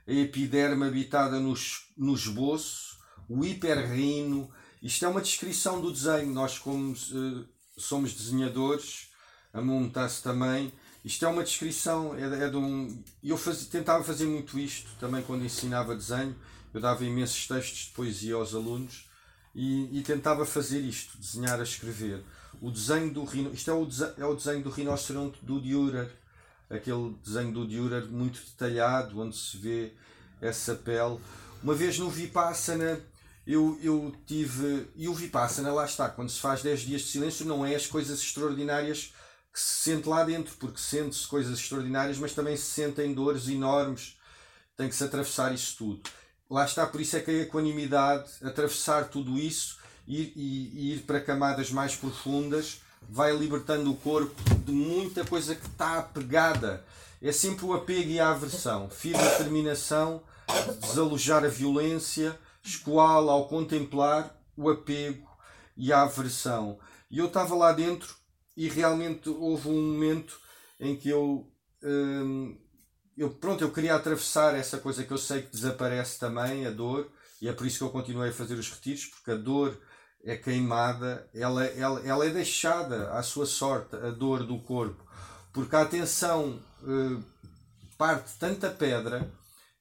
a 0.08 0.14
epiderme 0.14 0.86
habitada 0.86 1.40
no, 1.40 1.54
no 1.98 2.14
esboço, 2.14 2.98
o 3.28 3.44
hiperrino. 3.44 4.50
Isto 4.82 5.06
é 5.06 5.08
uma 5.08 5.22
descrição 5.22 5.82
do 5.82 5.92
desenho. 5.92 6.32
Nós, 6.32 6.60
como 6.60 6.94
uh, 6.94 7.46
somos 7.78 8.14
desenhadores, 8.14 9.10
a 9.52 9.62
Mumtas 9.62 10.22
também, 10.22 10.72
isto 11.04 11.26
é 11.26 11.28
uma 11.28 11.44
descrição. 11.44 12.16
É, 12.16 12.46
é 12.46 12.50
de 12.50 12.58
um, 12.58 13.04
eu 13.24 13.38
faz, 13.38 13.66
tentava 13.66 14.04
fazer 14.04 14.26
muito 14.26 14.60
isto 14.60 14.90
também 15.00 15.24
quando 15.24 15.44
ensinava 15.44 15.96
desenho 15.96 16.36
eu 16.76 16.82
dava 16.82 17.06
imensos 17.06 17.48
textos 17.48 17.86
de 17.86 17.92
poesia 17.92 18.36
aos 18.36 18.54
alunos 18.54 19.10
e, 19.56 19.98
e 19.98 20.04
tentava 20.04 20.46
fazer 20.46 20.82
isto, 20.82 21.18
desenhar 21.18 21.58
a 21.58 21.64
escrever. 21.64 22.22
O 22.62 22.70
desenho 22.70 23.14
do 23.14 23.24
rino, 23.24 23.54
isto 23.54 23.72
é 23.72 23.74
o, 23.74 23.88
é 24.18 24.26
o 24.26 24.36
desenho 24.36 24.62
do 24.62 24.70
rinoceronte 24.70 25.40
do 25.42 25.62
Dürer, 25.62 26.12
aquele 26.70 27.16
desenho 27.24 27.54
do 27.54 27.66
Dürer 27.66 28.06
muito 28.12 28.42
detalhado, 28.42 29.22
onde 29.22 29.38
se 29.38 29.56
vê 29.56 29.94
essa 30.42 30.76
pele. 30.76 31.18
Uma 31.64 31.74
vez 31.74 31.98
no 31.98 32.10
Vipassana, 32.10 33.00
eu, 33.48 33.80
eu 33.82 34.14
tive. 34.28 34.90
E 34.98 35.08
o 35.08 35.14
Vipassana, 35.14 35.72
lá 35.72 35.86
está, 35.86 36.10
quando 36.10 36.30
se 36.30 36.42
faz 36.42 36.62
10 36.62 36.82
dias 36.82 37.02
de 37.04 37.08
silêncio, 37.08 37.46
não 37.46 37.66
é 37.66 37.74
as 37.74 37.88
coisas 37.88 38.20
extraordinárias 38.20 39.14
que 39.54 39.62
se 39.62 39.92
sente 39.92 40.10
lá 40.10 40.26
dentro, 40.26 40.54
porque 40.58 40.82
sente-se 40.82 41.26
coisas 41.26 41.58
extraordinárias, 41.58 42.18
mas 42.18 42.34
também 42.34 42.58
se 42.58 42.66
sentem 42.66 43.14
dores 43.14 43.48
enormes. 43.48 44.18
Tem 44.76 44.90
que 44.90 44.96
se 44.96 45.06
atravessar 45.06 45.54
isso 45.54 45.78
tudo 45.78 46.02
lá 46.50 46.66
está, 46.66 46.86
por 46.86 47.02
isso 47.02 47.18
é 47.18 47.20
que 47.20 47.32
a 47.32 47.42
equanimidade, 47.42 48.30
atravessar 48.44 49.10
tudo 49.10 49.38
isso 49.38 49.80
e, 50.08 50.22
e, 50.36 50.72
e, 50.74 50.94
ir 50.94 51.00
para 51.02 51.20
camadas 51.20 51.72
mais 51.72 51.96
profundas, 51.96 52.82
vai 53.10 53.36
libertando 53.36 53.92
o 53.92 53.98
corpo 53.98 54.36
de 54.66 54.72
muita 54.72 55.26
coisa 55.26 55.56
que 55.56 55.66
está 55.66 56.00
apegada. 56.00 56.84
É 57.22 57.32
sempre 57.32 57.66
o 57.66 57.74
apego 57.74 58.10
e 58.10 58.20
a 58.20 58.30
aversão. 58.30 58.90
Firme 58.90 59.24
determinação 59.24 60.22
de 60.48 60.88
desalojar 60.88 61.44
a 61.44 61.50
violência, 61.50 62.38
escoá-la 62.64 63.32
ao 63.32 63.48
contemplar 63.48 64.36
o 64.56 64.70
apego 64.70 65.28
e 65.76 65.92
a 65.92 66.04
aversão. 66.04 66.80
E 67.10 67.20
eu 67.20 67.28
estava 67.28 67.56
lá 67.56 67.72
dentro 67.72 68.16
e 68.56 68.70
realmente 68.70 69.30
houve 69.30 69.70
um 69.70 69.94
momento 69.94 70.40
em 70.80 70.96
que 70.96 71.10
eu 71.10 71.50
hum, 71.84 72.58
eu, 73.18 73.30
pronto, 73.30 73.64
eu 73.64 73.72
queria 73.72 73.96
atravessar 73.96 74.56
essa 74.56 74.78
coisa 74.78 75.04
que 75.04 75.12
eu 75.12 75.18
sei 75.18 75.42
que 75.42 75.52
desaparece 75.52 76.20
também, 76.20 76.66
a 76.66 76.72
dor, 76.72 77.10
e 77.42 77.48
é 77.48 77.54
por 77.54 77.66
isso 77.66 77.80
que 77.80 77.84
eu 77.84 77.90
continuei 77.90 78.30
a 78.30 78.34
fazer 78.34 78.56
os 78.56 78.70
retiros, 78.70 79.06
porque 79.06 79.32
a 79.32 79.36
dor 79.36 79.80
é 80.24 80.36
queimada, 80.36 81.30
ela, 81.34 81.64
ela, 81.66 82.02
ela 82.02 82.26
é 82.26 82.30
deixada 82.30 83.12
à 83.12 83.22
sua 83.22 83.46
sorte, 83.46 83.96
a 83.96 84.10
dor 84.10 84.44
do 84.44 84.60
corpo, 84.60 85.06
porque 85.54 85.76
a 85.76 85.82
atenção 85.82 86.60
eh, 86.84 87.24
parte 87.98 88.38
tanta 88.40 88.70
pedra, 88.70 89.32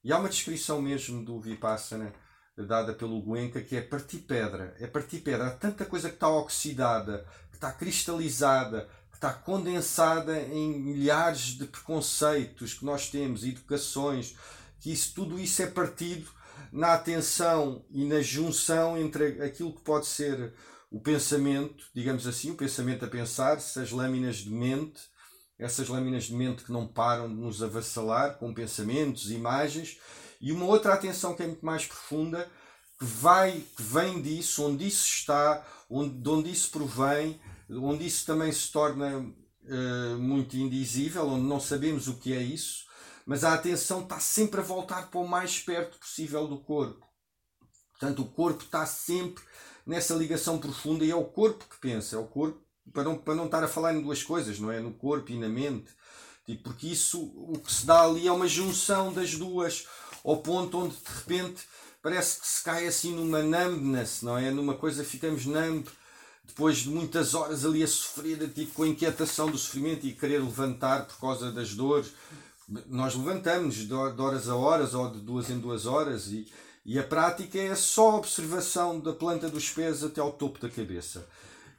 e 0.03 0.13
há 0.13 0.19
uma 0.19 0.29
descrição 0.29 0.81
mesmo 0.83 1.25
do 1.25 1.41
Vipassana 1.41 2.13
dada 2.57 2.93
pelo 2.93 3.21
Guenca 3.23 3.61
que 3.61 3.77
é 3.77 3.81
partir 3.81 4.19
pedra, 4.19 4.77
é 4.79 4.87
partir 4.87 5.21
pedra, 5.21 5.49
há 5.49 5.51
tanta 5.51 5.85
coisa 5.85 6.09
que 6.09 6.15
está 6.15 6.29
oxidada, 6.29 7.27
que 7.51 7.57
está 7.57 7.73
cristalizada, 7.73 8.89
está 9.25 9.33
condensada 9.33 10.39
em 10.39 10.79
milhares 10.79 11.57
de 11.57 11.65
preconceitos 11.65 12.75
que 12.75 12.85
nós 12.85 13.09
temos, 13.09 13.43
educações, 13.43 14.37
que 14.79 14.93
isso, 14.93 15.15
tudo 15.15 15.41
isso 15.41 15.63
é 15.63 15.67
partido 15.67 16.31
na 16.71 16.93
atenção 16.93 17.87
e 17.91 18.05
na 18.05 18.21
junção 18.21 18.99
entre 18.99 19.43
aquilo 19.43 19.73
que 19.73 19.81
pode 19.81 20.07
ser 20.07 20.53
o 20.91 21.01
pensamento, 21.01 21.87
digamos 21.95 22.27
assim, 22.27 22.51
o 22.51 22.57
pensamento 22.57 23.07
a 23.07 23.09
pensar, 23.09 23.57
as 23.57 23.91
lâminas 23.91 24.37
de 24.37 24.51
mente, 24.51 25.01
essas 25.59 25.89
lâminas 25.89 26.25
de 26.25 26.35
mente 26.35 26.63
que 26.63 26.73
não 26.73 26.87
param 26.87 27.27
de 27.27 27.35
nos 27.35 27.63
avassalar 27.63 28.37
com 28.37 28.53
pensamentos, 28.53 29.31
imagens, 29.31 29.99
e 30.39 30.53
uma 30.53 30.67
outra 30.67 30.93
atenção 30.93 31.35
que 31.35 31.43
é 31.43 31.47
muito 31.47 31.65
mais 31.65 31.87
profunda, 31.87 32.47
que 32.99 33.05
vai, 33.07 33.65
que 33.75 33.83
vem 33.83 34.21
disso, 34.21 34.67
onde 34.67 34.87
isso 34.87 35.07
está, 35.07 35.67
onde, 35.89 36.15
de 36.15 36.29
onde 36.29 36.51
isso 36.51 36.71
provém, 36.71 37.41
onde 37.71 38.07
isso 38.07 38.27
também 38.27 38.53
se 38.53 38.71
torna 38.71 39.19
uh, 39.19 40.19
muito 40.19 40.57
indizível, 40.57 41.27
onde 41.29 41.47
não 41.47 41.61
sabemos 41.61 42.09
o 42.09 42.15
que 42.15 42.33
é 42.33 42.43
isso, 42.43 42.85
mas 43.27 43.45
a 43.45 43.55
atenção 43.55 44.03
está 44.03 44.21
sempre 44.21 44.61
a 44.61 44.65
voltar 44.65 45.11
para 45.11 45.21
o 45.21 45.29
mais 45.29 45.59
perto 45.59 45.99
possível 45.99 46.47
do 46.47 46.59
corpo. 46.59 47.07
Portanto, 47.93 48.23
o 48.23 48.31
corpo 48.31 48.65
está 48.65 48.85
sempre 48.85 49.43
nessa 49.87 50.15
ligação 50.15 50.59
profunda 50.59 51.05
e 51.05 51.11
é 51.11 51.17
o 51.17 51.25
corpo 51.25 51.65
que 51.69 51.79
pensa, 51.79 52.17
é 52.17 52.19
o 52.19 52.27
corpo, 52.27 52.61
para 52.93 53.05
não, 53.05 53.17
para 53.17 53.35
não 53.35 53.47
estar 53.47 53.65
a 53.65 53.69
falar 53.69 53.95
em 53.95 54.03
duas 54.03 54.23
coisas, 54.23 54.59
não 54.59 54.71
é? 54.71 54.81
No 54.81 54.93
corpo 54.93 55.33
e 55.33 55.39
na 55.39 55.49
mente. 55.49 55.91
Tipo, 56.45 56.65
porque 56.65 56.89
isso, 56.89 57.23
o 57.23 57.59
que 57.59 57.73
se 57.73 57.87
dá 57.87 58.03
ali 58.03 58.27
é 58.27 58.33
uma 58.33 58.47
junção 58.47 59.13
das 59.13 59.35
duas, 59.35 59.87
ao 60.23 60.39
ponto 60.39 60.79
onde 60.79 60.95
de 60.97 61.19
repente 61.19 61.63
parece 62.03 62.41
que 62.41 62.47
se 62.47 62.63
cai 62.63 62.87
assim 62.87 63.15
numa 63.15 63.43
numbness, 63.43 64.21
não 64.21 64.37
é? 64.37 64.51
Numa 64.51 64.75
coisa, 64.75 65.03
ficamos 65.03 65.47
numb 65.47 65.89
depois 66.47 66.79
de 66.79 66.91
muitas 66.91 67.35
horas 67.35 67.65
ali 67.65 67.83
a 67.83 67.87
sofrer, 67.87 68.49
tipo, 68.51 68.75
com 68.75 68.83
a 68.83 68.89
inquietação 68.89 69.51
do 69.51 69.59
sofrimento 69.59 70.07
e 70.07 70.13
querer 70.13 70.39
levantar 70.39 71.07
por 71.07 71.19
causa 71.19 71.51
das 71.51 71.75
dores, 71.75 72.13
nós 72.87 73.15
levantamos 73.15 73.77
de 73.77 73.93
horas 73.93 74.49
a 74.49 74.57
horas 74.57 74.95
ou 74.95 75.11
de 75.11 75.21
duas 75.21 75.51
em 75.51 75.59
duas 75.59 75.87
horas 75.87 76.29
e, 76.29 76.47
e 76.85 76.99
a 76.99 77.03
prática 77.03 77.59
é 77.59 77.75
só 77.75 78.13
a 78.13 78.17
observação 78.17 79.01
da 79.01 79.13
planta 79.13 79.49
dos 79.49 79.69
pés 79.71 80.05
até 80.05 80.21
ao 80.21 80.33
topo 80.33 80.59
da 80.59 80.69
cabeça. 80.69 81.27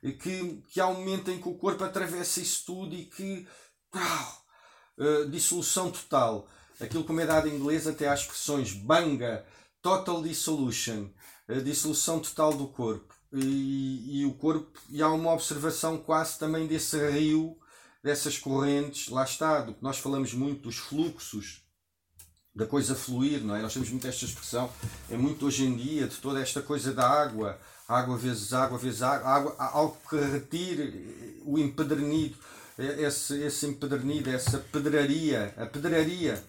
que, 0.01 0.63
que 0.69 0.79
há 0.79 0.87
um 0.87 0.95
momento 0.95 1.31
em 1.31 1.41
que 1.41 1.49
o 1.49 1.55
corpo 1.55 1.83
atravessa 1.83 2.39
isso 2.39 2.65
tudo 2.65 2.95
e 2.95 3.05
que. 3.05 3.47
Uh, 4.97 5.29
dissolução 5.29 5.91
total. 5.91 6.47
Aquilo 6.79 7.03
como 7.03 7.21
é 7.21 7.25
dado 7.25 7.47
em 7.47 7.55
inglês 7.55 7.87
até 7.87 8.07
às 8.07 8.21
expressões 8.21 8.73
banga, 8.73 9.45
total 9.81 10.21
dissolution, 10.21 11.09
a 11.47 11.53
dissolução 11.53 12.19
total 12.19 12.53
do 12.53 12.67
corpo. 12.67 13.14
E, 13.37 14.25
o 14.25 14.33
corpo, 14.33 14.79
e 14.89 15.01
há 15.01 15.09
uma 15.09 15.33
observação 15.33 15.97
quase 15.97 16.39
também 16.39 16.67
desse 16.67 16.97
rio, 17.09 17.57
dessas 18.03 18.37
correntes, 18.37 19.09
lá 19.09 19.23
está, 19.23 19.61
do 19.61 19.73
que 19.73 19.83
nós 19.83 19.97
falamos 19.97 20.33
muito 20.33 20.63
dos 20.63 20.77
fluxos, 20.77 21.61
da 22.55 22.65
coisa 22.65 22.95
fluir, 22.95 23.43
não 23.43 23.55
é? 23.55 23.61
Nós 23.61 23.73
temos 23.73 23.89
muito 23.89 24.07
esta 24.07 24.23
expressão, 24.23 24.71
é 25.09 25.17
muito 25.17 25.45
hoje 25.45 25.65
em 25.65 25.75
dia, 25.75 26.07
de 26.07 26.15
toda 26.17 26.39
esta 26.39 26.61
coisa 26.61 26.93
da 26.93 27.07
água, 27.07 27.59
água 27.87 28.17
vezes 28.17 28.53
água 28.53 28.77
vezes 28.77 29.01
água, 29.01 29.27
água 29.27 29.55
algo 29.57 29.97
que 30.09 30.15
retire 30.15 31.41
o 31.45 31.59
empedernido, 31.59 32.37
esse, 32.77 33.41
esse 33.41 33.65
empedernido, 33.65 34.29
essa 34.29 34.59
pedraria, 34.59 35.53
a 35.57 35.65
pedraria. 35.65 36.41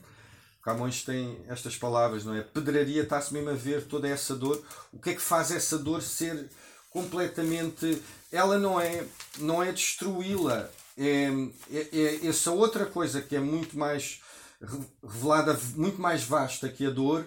Camões 0.62 1.04
tem 1.04 1.44
estas 1.48 1.76
palavras, 1.76 2.24
não 2.24 2.34
é? 2.34 2.42
Pedraria 2.42 3.02
está-se 3.02 3.32
mesmo 3.32 3.50
a 3.50 3.54
ver 3.54 3.86
toda 3.86 4.08
essa 4.08 4.34
dor. 4.34 4.60
O 4.92 4.98
que 4.98 5.10
é 5.10 5.14
que 5.14 5.22
faz 5.22 5.52
essa 5.52 5.78
dor 5.78 6.02
ser 6.02 6.50
completamente. 6.96 8.02
Ela 8.32 8.58
não 8.58 8.80
é, 8.80 9.04
não 9.38 9.62
é 9.62 9.70
destruí-la, 9.70 10.70
é, 10.96 11.28
é, 11.70 11.88
é 11.92 12.26
essa 12.26 12.50
outra 12.50 12.86
coisa 12.86 13.20
que 13.20 13.36
é 13.36 13.40
muito 13.40 13.78
mais 13.78 14.22
revelada, 15.02 15.60
muito 15.74 16.00
mais 16.00 16.24
vasta 16.24 16.70
que 16.70 16.86
a 16.86 16.90
dor, 16.90 17.26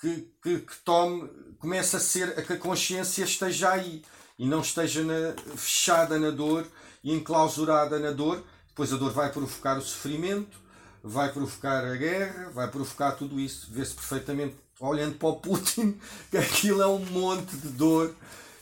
que, 0.00 0.28
que, 0.42 0.58
que 0.58 0.76
tome, 0.84 1.30
começa 1.60 1.98
a 1.98 2.00
ser 2.00 2.36
a 2.36 2.42
que 2.42 2.54
a 2.54 2.58
consciência 2.58 3.22
esteja 3.22 3.70
aí 3.70 4.02
e 4.36 4.46
não 4.48 4.60
esteja 4.60 5.04
na, 5.04 5.56
fechada 5.56 6.18
na 6.18 6.30
dor 6.30 6.66
e 7.04 7.12
enclausurada 7.12 8.00
na 8.00 8.10
dor. 8.10 8.42
Depois 8.66 8.92
a 8.92 8.96
dor 8.96 9.12
vai 9.12 9.30
provocar 9.30 9.78
o 9.78 9.82
sofrimento, 9.82 10.58
vai 11.04 11.32
provocar 11.32 11.84
a 11.84 11.94
guerra, 11.94 12.50
vai 12.52 12.66
provocar 12.66 13.12
tudo 13.12 13.38
isso. 13.38 13.68
Vê-se 13.70 13.94
perfeitamente, 13.94 14.56
olhando 14.80 15.14
para 15.14 15.28
o 15.28 15.36
Putin, 15.36 16.00
que 16.32 16.36
aquilo 16.36 16.82
é 16.82 16.86
um 16.88 16.98
monte 16.98 17.56
de 17.56 17.68
dor 17.68 18.12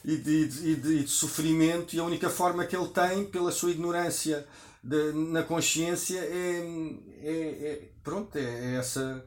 e 0.05 0.16
de, 0.16 0.46
de, 0.48 0.76
de, 0.76 1.05
de 1.05 1.09
sofrimento, 1.09 1.94
e 1.94 2.00
a 2.00 2.05
única 2.05 2.28
forma 2.28 2.64
que 2.66 2.76
ele 2.76 2.88
tem, 2.88 3.24
pela 3.24 3.53
sua 3.53 3.70
ignorância 3.70 4.46
na 4.82 5.42
consciência, 5.44 6.18
é, 6.18 6.96
é, 7.22 7.30
é 7.30 7.82
pronto, 8.03 8.36
é, 8.36 8.42
é 8.42 8.76
essa 8.76 9.24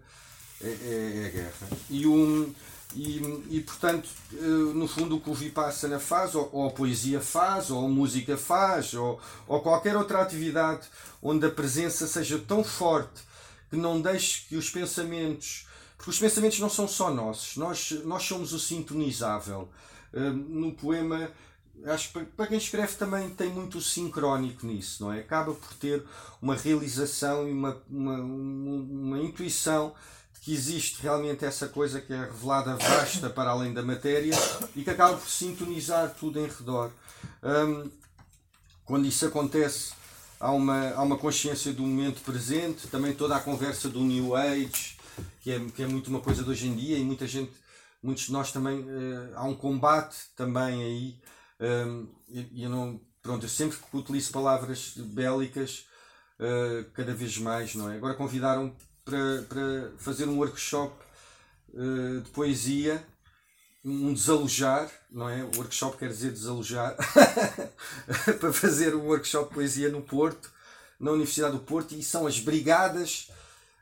é, 0.62 0.68
é, 0.68 0.72
é, 0.72 1.26
a 1.26 1.30
guerra. 1.30 1.78
E 1.90 2.06
um, 2.06 2.54
e, 2.94 3.18
e 3.50 3.62
portanto, 3.62 4.08
eh, 4.34 4.38
no 4.38 4.88
fundo, 4.88 5.18
o 5.18 5.22
que 5.22 5.30
o 5.30 5.34
Vipassana 5.34 6.00
faz, 6.00 6.34
ou, 6.34 6.50
ou 6.54 6.68
a 6.68 6.72
poesia 6.72 7.20
faz, 7.20 7.70
ou 7.70 7.86
a 7.86 7.90
música 7.90 8.38
faz, 8.38 8.94
ou, 8.94 9.20
ou 9.48 9.62
qualquer 9.62 9.98
outra 9.98 10.22
atividade 10.22 10.88
onde 11.22 11.46
a 11.46 11.52
presença 11.52 12.08
seja 12.08 12.40
tão 12.40 12.64
forte 12.64 13.22
que 13.70 13.76
não 13.76 14.00
deixe 14.00 14.46
que 14.48 14.56
os 14.56 14.70
pensamentos. 14.70 15.68
Porque 15.98 16.12
os 16.12 16.20
pensamentos 16.20 16.60
não 16.60 16.70
são 16.70 16.88
só 16.88 17.14
nossos, 17.14 17.58
nós, 17.58 17.92
nós 18.06 18.24
somos 18.24 18.54
o 18.54 18.60
sintonizável. 18.60 19.68
Eh, 20.16 20.30
no 20.30 20.72
poema, 20.72 21.30
acho 21.86 22.14
que 22.14 22.26
para 22.26 22.48
quem 22.48 22.58
escreve 22.58 22.96
também 22.96 23.30
tem 23.32 23.50
muito 23.50 23.82
sincrónico 23.82 24.66
nisso, 24.66 25.04
não 25.04 25.12
é? 25.12 25.20
Acaba 25.20 25.54
por 25.54 25.74
ter 25.74 26.04
uma 26.42 26.56
realização 26.56 27.48
e 27.48 27.52
uma, 27.52 27.78
uma, 27.90 28.18
uma, 28.18 29.20
intuição 29.20 29.94
que 30.42 30.54
existe 30.54 31.02
realmente 31.02 31.44
essa 31.44 31.68
coisa 31.68 32.00
que 32.00 32.14
é 32.14 32.22
revelada 32.22 32.78
vasta 32.78 33.30
para 33.30 33.50
além 33.50 33.74
da 33.74 33.82
matéria 33.84 34.34
e 34.76 34.84
que 34.84 34.90
acaba 34.90 35.18
por 35.18 35.30
sintonizar 35.30 36.16
tudo 36.18 36.40
em 36.40 36.48
redor. 36.48 36.92
Um, 37.44 37.90
quando 38.86 39.08
isso 39.08 39.26
acontece, 39.26 39.92
há 40.40 40.52
uma, 40.52 40.92
há 40.92 41.02
uma 41.02 41.18
consciência 41.18 41.74
do 41.74 41.82
momento 41.82 42.22
presente, 42.22 42.88
também 42.88 43.14
toda 43.14 43.36
a 43.36 43.40
conversa 43.40 43.90
do 43.90 44.00
New 44.02 44.36
Age, 44.36 44.96
que 45.42 45.52
é, 45.52 45.60
que 45.60 45.84
é 45.84 45.88
muito 45.88 46.08
uma 46.08 46.20
coisa 46.22 46.44
de 46.44 46.50
hoje 46.50 46.68
em 46.68 46.76
dia, 46.76 46.98
e 46.98 47.04
muita 47.04 47.28
gente, 47.28 47.52
muitos 48.02 48.26
de 48.26 48.32
nós 48.32 48.52
também, 48.52 48.82
uh, 48.82 49.32
há 49.36 49.44
um 49.44 49.56
combate 49.56 50.16
também 50.36 50.84
aí. 50.84 51.20
Um, 51.60 52.08
e, 52.28 52.64
eu 52.64 52.70
não, 52.70 53.00
pronto, 53.22 53.46
eu 53.46 53.50
sempre 53.50 53.78
que 53.78 53.98
utilizo 53.98 54.32
palavras 54.32 54.94
bélicas, 54.98 55.88
uh, 56.40 56.90
cada 56.94 57.14
vez 57.14 57.38
mais, 57.38 57.76
não 57.76 57.92
é? 57.92 57.98
Agora 57.98 58.14
convidaram 58.14 58.76
para, 59.04 59.44
para 59.44 59.92
fazer 59.98 60.28
um 60.28 60.38
workshop 60.38 60.96
uh, 61.74 62.22
de 62.22 62.30
poesia, 62.32 63.06
um 63.84 64.14
desalojar, 64.14 64.92
não 65.12 65.30
é? 65.30 65.44
O 65.44 65.58
workshop 65.58 65.98
quer 65.98 66.10
dizer 66.10 66.32
desalojar, 66.32 66.96
para 68.40 68.52
fazer 68.52 68.96
um 68.96 69.06
workshop 69.06 69.50
de 69.50 69.56
poesia 69.56 69.90
no 69.90 70.02
Porto, 70.02 70.52
na 71.00 71.12
Universidade 71.12 71.54
do 71.54 71.64
Porto, 71.64 71.94
e 71.94 72.02
são 72.02 72.26
as 72.26 72.40
Brigadas, 72.40 73.30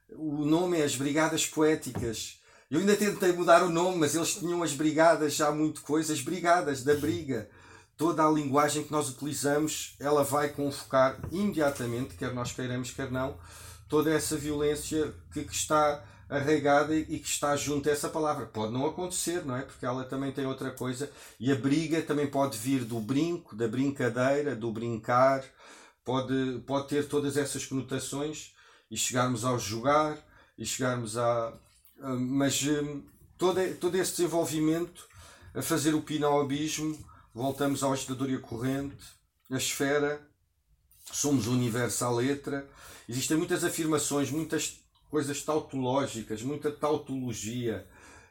o 0.10 0.46
nome 0.46 0.80
é 0.80 0.84
as 0.84 0.96
Brigadas 0.96 1.46
Poéticas. 1.46 2.40
Eu 2.74 2.80
ainda 2.80 2.96
tentei 2.96 3.32
mudar 3.34 3.62
o 3.62 3.70
nome, 3.70 4.00
mas 4.00 4.16
eles 4.16 4.34
tinham 4.34 4.64
as 4.64 4.74
brigadas 4.74 5.36
já 5.36 5.52
muito 5.52 5.84
coisas, 5.84 6.22
brigadas 6.22 6.84
da 6.84 6.96
briga. 6.96 7.48
Toda 7.96 8.26
a 8.26 8.32
linguagem 8.32 8.84
que 8.84 8.92
nós 8.92 9.10
utilizamos, 9.10 9.96
ela 10.00 10.24
vai 10.24 10.50
convocar 10.50 11.20
imediatamente, 11.32 12.16
quer 12.16 12.34
nós 12.34 12.52
queiramos, 12.52 12.90
quer 12.90 13.12
não, 13.12 13.38
toda 13.88 14.12
essa 14.12 14.36
violência 14.36 15.14
que, 15.32 15.44
que 15.44 15.54
está 15.54 16.04
arraigada 16.28 16.96
e 16.96 17.20
que 17.20 17.28
está 17.28 17.56
junto 17.56 17.88
a 17.88 17.92
essa 17.92 18.10
palavra. 18.10 18.48
Pode 18.48 18.74
não 18.74 18.88
acontecer, 18.88 19.46
não 19.46 19.56
é? 19.56 19.62
Porque 19.62 19.86
ela 19.86 20.04
também 20.04 20.32
tem 20.32 20.48
outra 20.48 20.72
coisa. 20.72 21.12
E 21.40 21.52
a 21.52 21.56
briga 21.56 22.02
também 22.02 22.26
pode 22.26 22.58
vir 22.58 22.86
do 22.86 23.00
brinco, 23.00 23.56
da 23.56 23.68
brincadeira, 23.68 24.56
do 24.56 24.72
brincar, 24.72 25.44
pode, 26.04 26.64
pode 26.66 26.88
ter 26.88 27.08
todas 27.08 27.38
essas 27.38 27.68
conotações 27.68 28.52
e 28.90 28.98
chegarmos 28.98 29.46
ao 29.46 29.60
jogar 29.60 30.18
e 30.58 30.66
chegarmos 30.66 31.20
a. 31.20 31.54
Mas 32.20 32.62
hum, 32.64 33.04
todo, 33.38 33.60
todo 33.80 33.96
esse 33.96 34.12
desenvolvimento 34.12 35.08
a 35.54 35.62
fazer 35.62 35.94
o 35.94 36.02
pino 36.02 36.28
ao 36.28 36.42
abismo, 36.42 36.98
voltamos 37.34 37.84
ao 37.84 37.94
estador 37.94 38.30
e 38.30 38.36
a 38.36 38.40
corrente, 38.40 39.06
a 39.52 39.58
esfera, 39.58 40.22
somos 41.12 41.48
o 41.48 41.52
universo 41.52 42.06
à 42.06 42.12
letra 42.12 42.68
Existem 43.08 43.38
muitas 43.38 43.64
afirmações, 43.64 44.32
muitas 44.32 44.80
coisas 45.10 45.42
tautológicas, 45.44 46.42
muita 46.42 46.72
tautologia, 46.72 47.86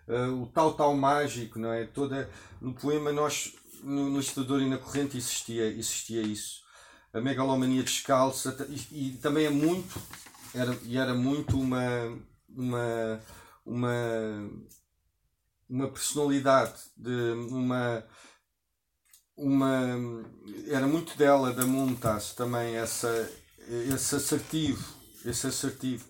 uh, 0.08 0.42
o 0.42 0.46
tal 0.46 0.74
tal 0.74 0.96
mágico, 0.96 1.58
não 1.58 1.72
é? 1.72 1.84
Toda, 1.84 2.30
no 2.60 2.72
poema 2.72 3.12
nós, 3.12 3.54
no, 3.82 4.08
no 4.08 4.20
e 4.20 4.68
na 4.68 4.78
Corrente 4.78 5.16
existia, 5.16 5.66
existia 5.66 6.22
isso. 6.22 6.62
A 7.12 7.20
megalomania 7.20 7.82
descalça 7.82 8.66
e, 8.68 9.08
e 9.08 9.18
também 9.18 9.44
é 9.44 9.50
muito, 9.50 10.00
era, 10.54 10.76
e 10.84 10.96
era 10.96 11.14
muito 11.14 11.60
uma, 11.60 12.18
uma, 12.48 13.20
uma, 13.64 14.50
uma 15.68 15.88
personalidade, 15.88 16.74
de 16.96 17.32
uma, 17.50 18.04
uma, 19.36 20.24
era 20.68 20.86
muito 20.86 21.16
dela, 21.16 21.52
da 21.52 21.64
Montas 21.64 22.34
também, 22.34 22.76
essa, 22.76 23.30
esse 23.68 24.16
assertivo, 24.16 24.84
esse 25.24 25.46
assertivo. 25.46 26.04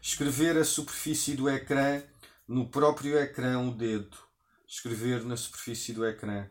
Escrever 0.00 0.56
a 0.56 0.64
superfície 0.64 1.34
do 1.34 1.48
ecrã, 1.48 2.02
no 2.46 2.68
próprio 2.68 3.18
ecrã, 3.18 3.58
o 3.58 3.72
dedo. 3.72 4.16
Escrever 4.68 5.24
na 5.24 5.36
superfície 5.36 5.92
do 5.92 6.06
ecrã. 6.06 6.46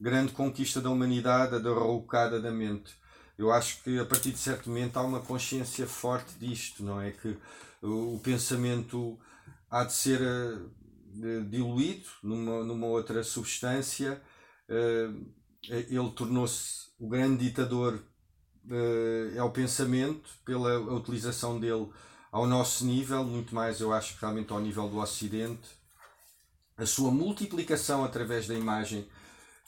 Grande 0.00 0.32
conquista 0.32 0.80
da 0.80 0.90
humanidade, 0.90 1.54
a 1.54 1.58
derrocada 1.58 2.40
da 2.40 2.50
mente. 2.50 2.94
Eu 3.36 3.52
acho 3.52 3.82
que 3.82 3.98
a 3.98 4.04
partir 4.04 4.32
de 4.32 4.38
certo 4.38 4.68
momento 4.68 4.96
há 4.96 5.02
uma 5.02 5.20
consciência 5.20 5.86
forte 5.86 6.34
disto, 6.38 6.82
não 6.82 7.00
é? 7.00 7.12
Que 7.12 7.36
o 7.82 8.20
pensamento 8.22 9.18
há 9.70 9.84
de 9.84 9.92
ser 9.92 10.20
uh, 10.20 11.44
diluído 11.48 12.08
numa, 12.22 12.64
numa 12.64 12.86
outra 12.86 13.22
substância. 13.22 14.22
Uh, 14.68 15.26
ele 15.68 16.10
tornou-se 16.14 16.88
o 16.98 17.08
grande 17.08 17.44
ditador 17.44 18.02
é 19.34 19.42
o 19.42 19.50
pensamento, 19.50 20.28
pela 20.44 20.78
utilização 20.78 21.58
dele 21.58 21.88
ao 22.30 22.46
nosso 22.46 22.84
nível, 22.84 23.24
muito 23.24 23.54
mais 23.54 23.80
eu 23.80 23.92
acho 23.92 24.16
realmente 24.20 24.52
ao 24.52 24.60
nível 24.60 24.88
do 24.88 24.98
Ocidente, 24.98 25.68
a 26.76 26.86
sua 26.86 27.10
multiplicação 27.10 28.04
através 28.04 28.46
da 28.46 28.54
imagem. 28.54 29.08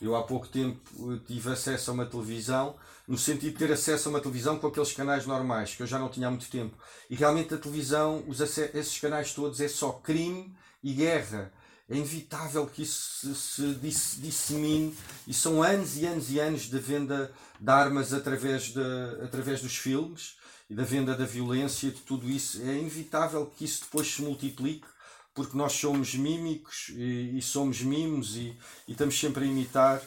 Eu 0.01 0.17
há 0.17 0.23
pouco 0.23 0.49
tempo 0.49 0.81
tive 1.27 1.51
acesso 1.51 1.91
a 1.91 1.95
uma 1.95 2.07
televisão, 2.07 2.77
no 3.11 3.19
sentido 3.19 3.53
de 3.53 3.59
ter 3.59 3.73
acesso 3.73 4.09
a 4.09 4.11
uma 4.11 4.21
televisão 4.21 4.59
com 4.59 4.69
aqueles 4.69 4.93
canais 4.93 5.27
normais, 5.27 5.75
que 5.75 5.83
eu 5.83 5.87
já 5.87 5.99
não 5.99 6.09
tinha 6.09 6.29
há 6.29 6.31
muito 6.31 6.49
tempo. 6.49 6.77
E 7.11 7.17
realmente 7.17 7.53
a 7.53 7.59
televisão, 7.59 8.23
os 8.29 8.41
esses 8.41 8.99
canais 9.01 9.35
todos, 9.35 9.61
é 9.61 9.69
só 9.69 9.91
crime 9.91 10.55
e 10.83 10.95
guerra 10.95 11.53
é 11.91 11.97
inevitável 11.97 12.69
que 12.69 12.83
isso 12.83 13.35
se, 13.35 13.75
dissemine 14.21 14.97
e 15.27 15.35
são 15.35 15.61
anos 15.61 15.97
e 15.97 16.07
anos 16.07 16.31
e 16.31 16.39
anos 16.39 16.71
de 16.71 16.79
venda 16.79 17.33
de 17.59 17.69
armas 17.69 18.15
através, 18.15 18.73
de, 18.73 18.81
através 19.25 19.61
dos 19.61 19.77
filmes 19.77 20.37
e 20.71 20.75
da 20.75 20.85
venda 20.85 21.17
da 21.17 21.25
violência, 21.25 21.91
de 21.91 22.01
tudo 22.03 22.31
isso. 22.31 22.63
É 22.63 22.79
inevitável 22.79 23.45
que 23.45 23.65
isso 23.65 23.83
depois 23.83 24.07
se 24.07 24.23
multiplique 24.23 24.87
porque 25.35 25.57
nós 25.57 25.73
somos 25.73 26.15
mímicos 26.15 26.91
e, 26.91 27.37
e 27.37 27.43
somos 27.43 27.81
mimos 27.81 28.37
e, 28.37 28.57
e, 28.87 28.93
estamos 28.93 29.19
sempre 29.19 29.43
a 29.43 29.49
imitar. 29.49 30.01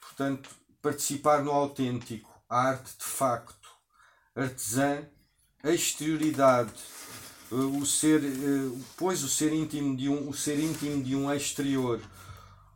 Portanto, 0.00 0.48
participar 0.80 1.44
no 1.44 1.50
autêntico, 1.50 2.29
a 2.50 2.70
arte 2.70 2.98
de 2.98 3.04
facto, 3.04 3.68
artesã, 4.34 5.04
a 5.62 5.70
exterioridade, 5.70 6.72
eh, 7.52 7.54
o 7.54 7.86
ser, 7.86 8.24
eh, 8.24 8.78
pois 8.96 9.22
o 9.22 9.28
ser 9.28 9.52
íntimo 9.52 9.96
de 9.96 10.08
um, 10.08 10.28
o 10.28 10.34
ser 10.34 10.58
íntimo 10.58 11.02
de 11.02 11.14
um 11.14 11.32
exterior, 11.32 12.00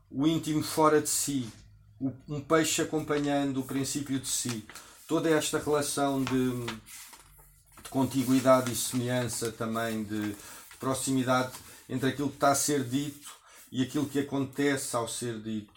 o 0.09 0.29
íntimo 0.29 0.63
fora 0.63 1.03
de 1.03 1.09
si, 1.09 1.53
um 2.29 2.41
peixe 2.41 2.83
acompanhando 2.83 3.61
o 3.61 3.65
princípio 3.65 4.21
de 4.21 4.29
si, 4.29 4.65
toda 5.09 5.29
esta 5.29 5.59
relação 5.59 6.23
de, 6.23 6.67
de 7.83 7.89
contiguidade 7.91 8.73
e 8.73 8.77
semelhança 8.77 9.51
também 9.51 10.05
de, 10.05 10.33
de 10.33 10.37
proximidade 10.79 11.53
entre 11.89 12.11
aquilo 12.11 12.29
que 12.29 12.37
está 12.37 12.53
a 12.53 12.55
ser 12.55 12.85
dito 12.85 13.29
e 13.73 13.83
aquilo 13.83 14.07
que 14.07 14.21
acontece 14.21 14.95
ao 14.95 15.09
ser 15.09 15.41
dito. 15.41 15.73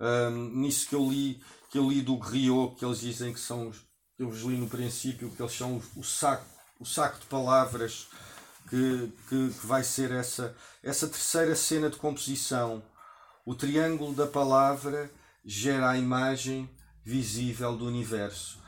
Um, 0.00 0.60
nisso 0.60 0.88
que 0.88 0.94
eu 0.94 1.08
li, 1.08 1.40
que 1.74 1.78
eu 1.78 1.90
li 1.90 2.02
do 2.02 2.16
Griot, 2.16 2.76
que 2.76 2.84
eles 2.84 3.00
dizem 3.00 3.32
que 3.32 3.40
são, 3.40 3.72
eu 4.16 4.30
vos 4.30 4.42
li 4.42 4.56
no 4.56 4.68
princípio, 4.68 5.28
que 5.28 5.42
eles 5.42 5.56
são 5.56 5.82
o 5.96 6.04
saco, 6.04 6.46
o 6.78 6.86
saco 6.86 7.18
de 7.18 7.26
palavras 7.26 8.06
que, 8.70 9.12
que, 9.28 9.48
que 9.48 9.66
vai 9.66 9.82
ser 9.82 10.12
essa, 10.12 10.54
essa 10.84 11.08
terceira 11.08 11.56
cena 11.56 11.90
de 11.90 11.96
composição. 11.96 12.80
O 13.44 13.56
triângulo 13.56 14.14
da 14.14 14.24
palavra 14.24 15.10
gera 15.44 15.90
a 15.90 15.98
imagem 15.98 16.70
visível 17.04 17.76
do 17.76 17.88
universo. 17.88 18.60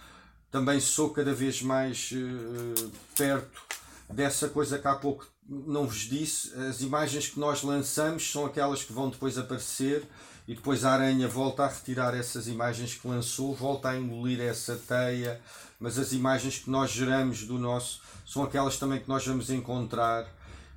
Também 0.50 0.80
sou 0.80 1.10
cada 1.10 1.32
vez 1.32 1.62
mais 1.62 2.10
uh, 2.10 2.90
perto 3.16 3.62
dessa 4.10 4.48
coisa 4.48 4.80
que 4.80 4.88
há 4.88 4.96
pouco 4.96 5.28
não 5.48 5.86
vos 5.86 6.08
disse. 6.08 6.52
As 6.58 6.80
imagens 6.80 7.28
que 7.28 7.38
nós 7.38 7.62
lançamos 7.62 8.28
são 8.28 8.44
aquelas 8.44 8.82
que 8.82 8.92
vão 8.92 9.10
depois 9.10 9.38
aparecer 9.38 10.04
e 10.48 10.54
depois 10.54 10.84
a 10.84 10.92
aranha 10.92 11.26
volta 11.26 11.64
a 11.64 11.68
retirar 11.68 12.14
essas 12.14 12.46
imagens 12.46 12.94
que 12.94 13.08
lançou, 13.08 13.54
volta 13.54 13.90
a 13.90 13.98
engolir 13.98 14.40
essa 14.40 14.76
teia, 14.76 15.40
mas 15.80 15.98
as 15.98 16.12
imagens 16.12 16.58
que 16.58 16.70
nós 16.70 16.90
geramos 16.90 17.44
do 17.44 17.58
nosso 17.58 18.00
são 18.24 18.42
aquelas 18.42 18.76
também 18.76 19.00
que 19.00 19.08
nós 19.08 19.26
vamos 19.26 19.50
encontrar 19.50 20.26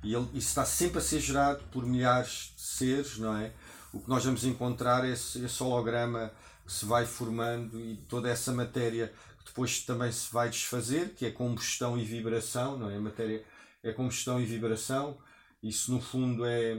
e 0.02 0.14
ele, 0.14 0.26
isso 0.34 0.48
está 0.48 0.64
sempre 0.64 0.98
a 0.98 1.00
ser 1.00 1.20
gerado 1.20 1.62
por 1.70 1.86
milhares 1.86 2.52
de 2.56 2.62
seres, 2.62 3.18
não 3.18 3.36
é? 3.36 3.52
O 3.92 4.00
que 4.00 4.08
nós 4.08 4.24
vamos 4.24 4.44
encontrar 4.44 5.04
é 5.04 5.10
esse, 5.10 5.44
esse 5.44 5.62
holograma 5.62 6.32
que 6.64 6.72
se 6.72 6.84
vai 6.84 7.04
formando 7.04 7.78
e 7.78 7.96
toda 8.08 8.28
essa 8.28 8.52
matéria 8.52 9.12
que 9.38 9.46
depois 9.46 9.80
também 9.80 10.10
se 10.10 10.32
vai 10.32 10.48
desfazer, 10.48 11.10
que 11.14 11.26
é 11.26 11.30
combustão 11.30 11.98
e 11.98 12.04
vibração, 12.04 12.78
não 12.78 12.90
é? 12.90 12.96
A 12.96 13.00
matéria 13.00 13.44
é 13.82 13.92
combustão 13.92 14.40
e 14.40 14.44
vibração, 14.44 15.18
isso 15.62 15.92
no 15.92 16.00
fundo 16.00 16.44
é, 16.46 16.76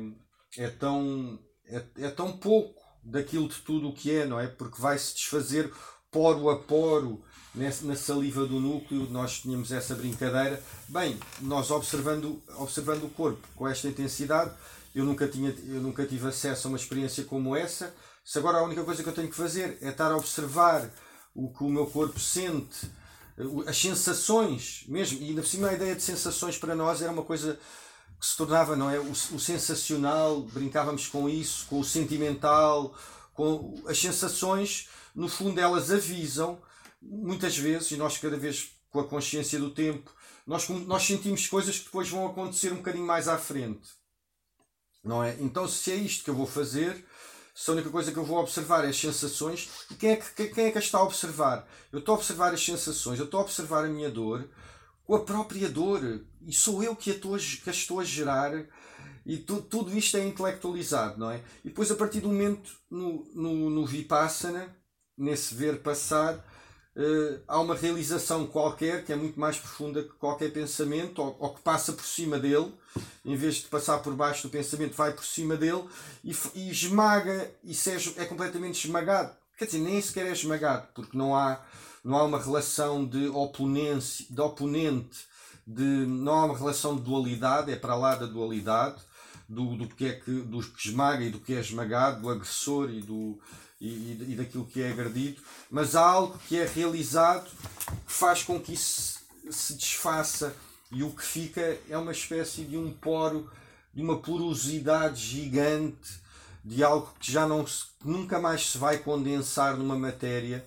é 0.57 0.69
tão 0.69 1.39
é, 1.65 1.83
é 1.99 2.09
tão 2.09 2.37
pouco 2.37 2.80
daquilo 3.03 3.47
de 3.47 3.59
tudo 3.59 3.89
o 3.89 3.93
que 3.93 4.15
é, 4.15 4.25
não 4.25 4.39
é? 4.39 4.47
Porque 4.47 4.81
vai 4.81 4.97
se 4.97 5.15
desfazer 5.15 5.71
poro 6.11 6.49
a 6.49 6.59
poro 6.59 7.23
na 7.53 7.95
saliva 7.95 8.45
do 8.45 8.59
núcleo, 8.59 9.09
nós 9.09 9.39
tínhamos 9.39 9.71
essa 9.71 9.93
brincadeira. 9.93 10.61
Bem, 10.87 11.19
nós 11.41 11.69
observando, 11.69 12.41
observando 12.57 13.03
o 13.03 13.09
corpo 13.09 13.45
com 13.55 13.67
esta 13.67 13.87
intensidade, 13.87 14.51
eu 14.95 15.03
nunca, 15.03 15.27
tinha, 15.27 15.53
eu 15.67 15.81
nunca 15.81 16.05
tive 16.05 16.27
acesso 16.27 16.67
a 16.67 16.69
uma 16.69 16.77
experiência 16.77 17.23
como 17.23 17.55
essa. 17.55 17.93
Se 18.23 18.37
agora 18.37 18.59
a 18.59 18.63
única 18.63 18.83
coisa 18.83 19.03
que 19.03 19.09
eu 19.09 19.13
tenho 19.13 19.29
que 19.29 19.35
fazer 19.35 19.77
é 19.81 19.89
estar 19.89 20.11
a 20.11 20.17
observar 20.17 20.89
o 21.33 21.49
que 21.49 21.63
o 21.63 21.69
meu 21.69 21.87
corpo 21.87 22.19
sente, 22.19 22.89
as 23.65 23.77
sensações 23.77 24.85
mesmo, 24.87 25.19
e 25.21 25.29
ainda 25.29 25.41
por 25.41 25.47
cima 25.47 25.69
a 25.69 25.73
ideia 25.73 25.95
de 25.95 26.03
sensações 26.03 26.57
para 26.57 26.75
nós 26.75 27.01
era 27.01 27.11
uma 27.11 27.23
coisa 27.23 27.59
que 28.21 28.27
se 28.27 28.37
tornava, 28.37 28.75
não 28.75 28.87
é? 28.87 28.99
O, 28.99 29.09
o 29.11 29.39
sensacional, 29.39 30.41
brincávamos 30.41 31.07
com 31.07 31.27
isso, 31.27 31.65
com 31.65 31.79
o 31.79 31.83
sentimental, 31.83 32.95
com 33.33 33.81
as 33.87 33.97
sensações, 33.97 34.87
no 35.15 35.27
fundo 35.27 35.59
elas 35.59 35.89
avisam, 35.89 36.61
muitas 37.01 37.57
vezes, 37.57 37.89
e 37.89 37.97
nós 37.97 38.19
cada 38.19 38.37
vez 38.37 38.73
com 38.91 38.99
a 38.99 39.07
consciência 39.07 39.57
do 39.57 39.71
tempo, 39.71 40.11
nós, 40.45 40.69
nós 40.69 41.03
sentimos 41.03 41.47
coisas 41.47 41.79
que 41.79 41.85
depois 41.85 42.09
vão 42.09 42.27
acontecer 42.27 42.71
um 42.71 42.77
bocadinho 42.77 43.07
mais 43.07 43.27
à 43.27 43.39
frente. 43.39 43.89
Não 45.03 45.23
é? 45.23 45.35
Então, 45.39 45.67
se 45.67 45.91
é 45.91 45.95
isto 45.95 46.23
que 46.23 46.29
eu 46.29 46.35
vou 46.35 46.45
fazer, 46.45 47.03
se 47.55 47.71
a 47.71 47.73
única 47.73 47.89
coisa 47.89 48.11
que 48.11 48.17
eu 48.19 48.23
vou 48.23 48.37
observar 48.37 48.85
é 48.85 48.89
as 48.89 48.99
sensações, 48.99 49.67
e 49.89 49.95
quem 49.95 50.11
é 50.11 50.15
que, 50.17 50.47
quem 50.49 50.65
é 50.65 50.71
que 50.71 50.77
está 50.77 50.99
a 50.99 51.03
observar? 51.03 51.67
Eu 51.91 51.97
estou 51.97 52.13
a 52.13 52.17
observar 52.19 52.53
as 52.53 52.63
sensações, 52.63 53.17
eu 53.17 53.25
estou 53.25 53.39
a 53.39 53.43
observar 53.43 53.83
a 53.83 53.89
minha 53.89 54.11
dor, 54.11 54.47
com 55.11 55.17
a 55.17 55.25
própria 55.25 55.67
dor, 55.67 56.21
e 56.47 56.53
sou 56.53 56.81
eu 56.81 56.95
que 56.95 57.11
a 57.11 57.19
que 57.19 57.69
a 57.69 57.71
estou 57.73 57.99
a 57.99 58.03
gerar, 58.05 58.53
e 59.25 59.35
tu, 59.35 59.61
tudo 59.61 59.93
isto 59.97 60.15
é 60.15 60.25
intelectualizado, 60.25 61.19
não 61.19 61.29
é? 61.29 61.43
E 61.65 61.67
depois, 61.67 61.91
a 61.91 61.95
partir 61.95 62.21
do 62.21 62.29
momento 62.29 62.71
no, 62.89 63.29
no, 63.35 63.69
no 63.69 63.85
Vipassana, 63.85 64.73
nesse 65.17 65.53
ver 65.53 65.81
passar, 65.81 66.35
uh, 66.35 67.41
há 67.45 67.59
uma 67.59 67.75
realização 67.75 68.47
qualquer 68.47 69.03
que 69.03 69.11
é 69.11 69.15
muito 69.17 69.37
mais 69.37 69.57
profunda 69.57 70.01
que 70.01 70.13
qualquer 70.13 70.53
pensamento, 70.53 71.21
ou, 71.21 71.35
ou, 71.41 71.55
que 71.55 71.61
passa 71.61 71.91
por 71.91 72.05
cima 72.05 72.39
dele, 72.39 72.73
em 73.25 73.35
vez 73.35 73.55
de 73.55 73.67
passar 73.67 73.97
por 73.97 74.13
baixo 74.13 74.43
do 74.43 74.49
pensamento, 74.49 74.95
vai 74.95 75.11
por 75.11 75.25
cima 75.25 75.57
dele 75.57 75.83
e, 76.23 76.33
e 76.55 76.71
esmaga, 76.71 77.51
e 77.65 77.73
é, 77.73 78.21
é 78.23 78.25
completamente 78.25 78.87
esmagado. 78.87 79.35
Quer 79.57 79.65
dizer, 79.65 79.79
nem 79.79 80.01
sequer 80.01 80.27
é 80.27 80.31
esmagado, 80.31 80.87
porque 80.95 81.17
não 81.17 81.35
há 81.35 81.61
não 82.03 82.17
há 82.17 82.23
uma 82.23 82.41
relação 82.41 83.05
de 83.05 83.27
oponência, 83.27 84.25
de 84.29 84.41
oponente, 84.41 85.25
de, 85.65 85.83
não 85.83 86.33
há 86.33 86.45
uma 86.45 86.57
relação 86.57 86.95
de 86.95 87.01
dualidade, 87.01 87.71
é 87.71 87.75
para 87.75 87.95
lá 87.95 88.15
da 88.15 88.25
dualidade, 88.25 89.01
do, 89.47 89.75
do, 89.75 89.87
que, 89.87 90.05
é 90.05 90.13
que, 90.13 90.31
do 90.31 90.61
que 90.61 90.87
esmaga 90.87 91.23
e 91.23 91.29
do 91.29 91.39
que 91.39 91.53
é 91.53 91.59
esmagado, 91.59 92.21
do 92.21 92.29
agressor 92.29 92.89
e, 92.89 93.01
do, 93.01 93.37
e, 93.79 94.17
e 94.29 94.35
daquilo 94.35 94.65
que 94.65 94.81
é 94.81 94.91
agredido, 94.91 95.41
mas 95.69 95.95
há 95.95 96.05
algo 96.05 96.39
que 96.47 96.57
é 96.57 96.65
realizado 96.65 97.49
que 98.07 98.13
faz 98.13 98.43
com 98.43 98.59
que 98.59 98.73
isso 98.73 99.19
se 99.49 99.73
desfaça 99.73 100.55
e 100.91 101.03
o 101.03 101.11
que 101.11 101.23
fica 101.23 101.77
é 101.89 101.97
uma 101.97 102.11
espécie 102.11 102.63
de 102.63 102.77
um 102.77 102.91
poro, 102.91 103.49
de 103.93 104.01
uma 104.01 104.19
porosidade 104.19 105.21
gigante, 105.21 106.21
de 106.63 106.83
algo 106.83 107.13
que 107.19 107.31
já 107.31 107.47
não 107.47 107.65
se, 107.65 107.85
nunca 108.03 108.39
mais 108.39 108.71
se 108.71 108.77
vai 108.77 108.99
condensar 108.99 109.75
numa 109.75 109.97
matéria 109.97 110.65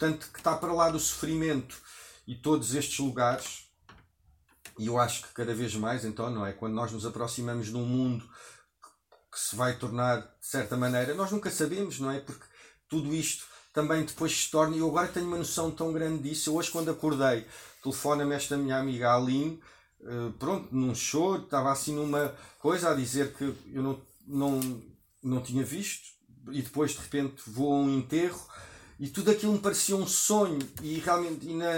portanto, 0.00 0.30
que 0.32 0.38
está 0.38 0.56
para 0.56 0.72
lá 0.72 0.90
do 0.90 0.98
sofrimento 0.98 1.76
e 2.26 2.34
todos 2.34 2.74
estes 2.74 2.98
lugares. 2.98 3.68
E 4.78 4.86
eu 4.86 4.98
acho 4.98 5.22
que 5.22 5.34
cada 5.34 5.54
vez 5.54 5.74
mais, 5.74 6.06
então, 6.06 6.30
não 6.30 6.46
é? 6.46 6.54
Quando 6.54 6.72
nós 6.72 6.90
nos 6.90 7.04
aproximamos 7.04 7.66
de 7.66 7.76
um 7.76 7.84
mundo 7.84 8.24
que 9.30 9.38
se 9.38 9.54
vai 9.54 9.76
tornar, 9.76 10.22
de 10.22 10.46
certa 10.46 10.74
maneira, 10.74 11.14
nós 11.14 11.30
nunca 11.30 11.50
sabemos, 11.50 12.00
não 12.00 12.10
é? 12.10 12.18
Porque 12.18 12.44
tudo 12.88 13.14
isto 13.14 13.44
também 13.74 14.02
depois 14.02 14.32
se 14.32 14.50
torna. 14.50 14.74
E 14.74 14.78
eu 14.78 14.88
agora 14.88 15.08
tenho 15.08 15.26
uma 15.26 15.36
noção 15.36 15.70
tão 15.70 15.92
grande 15.92 16.30
disso. 16.30 16.48
Eu 16.48 16.54
hoje, 16.54 16.70
quando 16.70 16.90
acordei, 16.90 17.46
telefona-me 17.82 18.34
esta 18.34 18.56
minha 18.56 18.78
amiga 18.78 19.14
Aline, 19.14 19.60
eh, 20.00 20.32
pronto, 20.38 20.74
num 20.74 20.94
show, 20.94 21.36
estava 21.36 21.70
assim 21.70 21.94
numa 21.94 22.34
coisa 22.58 22.90
a 22.90 22.94
dizer 22.94 23.34
que 23.34 23.44
eu 23.70 23.82
não, 23.82 24.02
não, 24.26 24.82
não 25.22 25.42
tinha 25.42 25.62
visto, 25.62 26.08
e 26.50 26.62
depois 26.62 26.92
de 26.92 26.98
repente 26.98 27.42
vou 27.46 27.74
a 27.74 27.76
um 27.76 27.90
enterro 27.90 28.40
e 29.00 29.08
tudo 29.08 29.30
aquilo 29.30 29.54
me 29.54 29.58
parecia 29.58 29.96
um 29.96 30.06
sonho 30.06 30.58
e 30.82 30.98
realmente 30.98 31.48
e 31.48 31.54
na, 31.54 31.70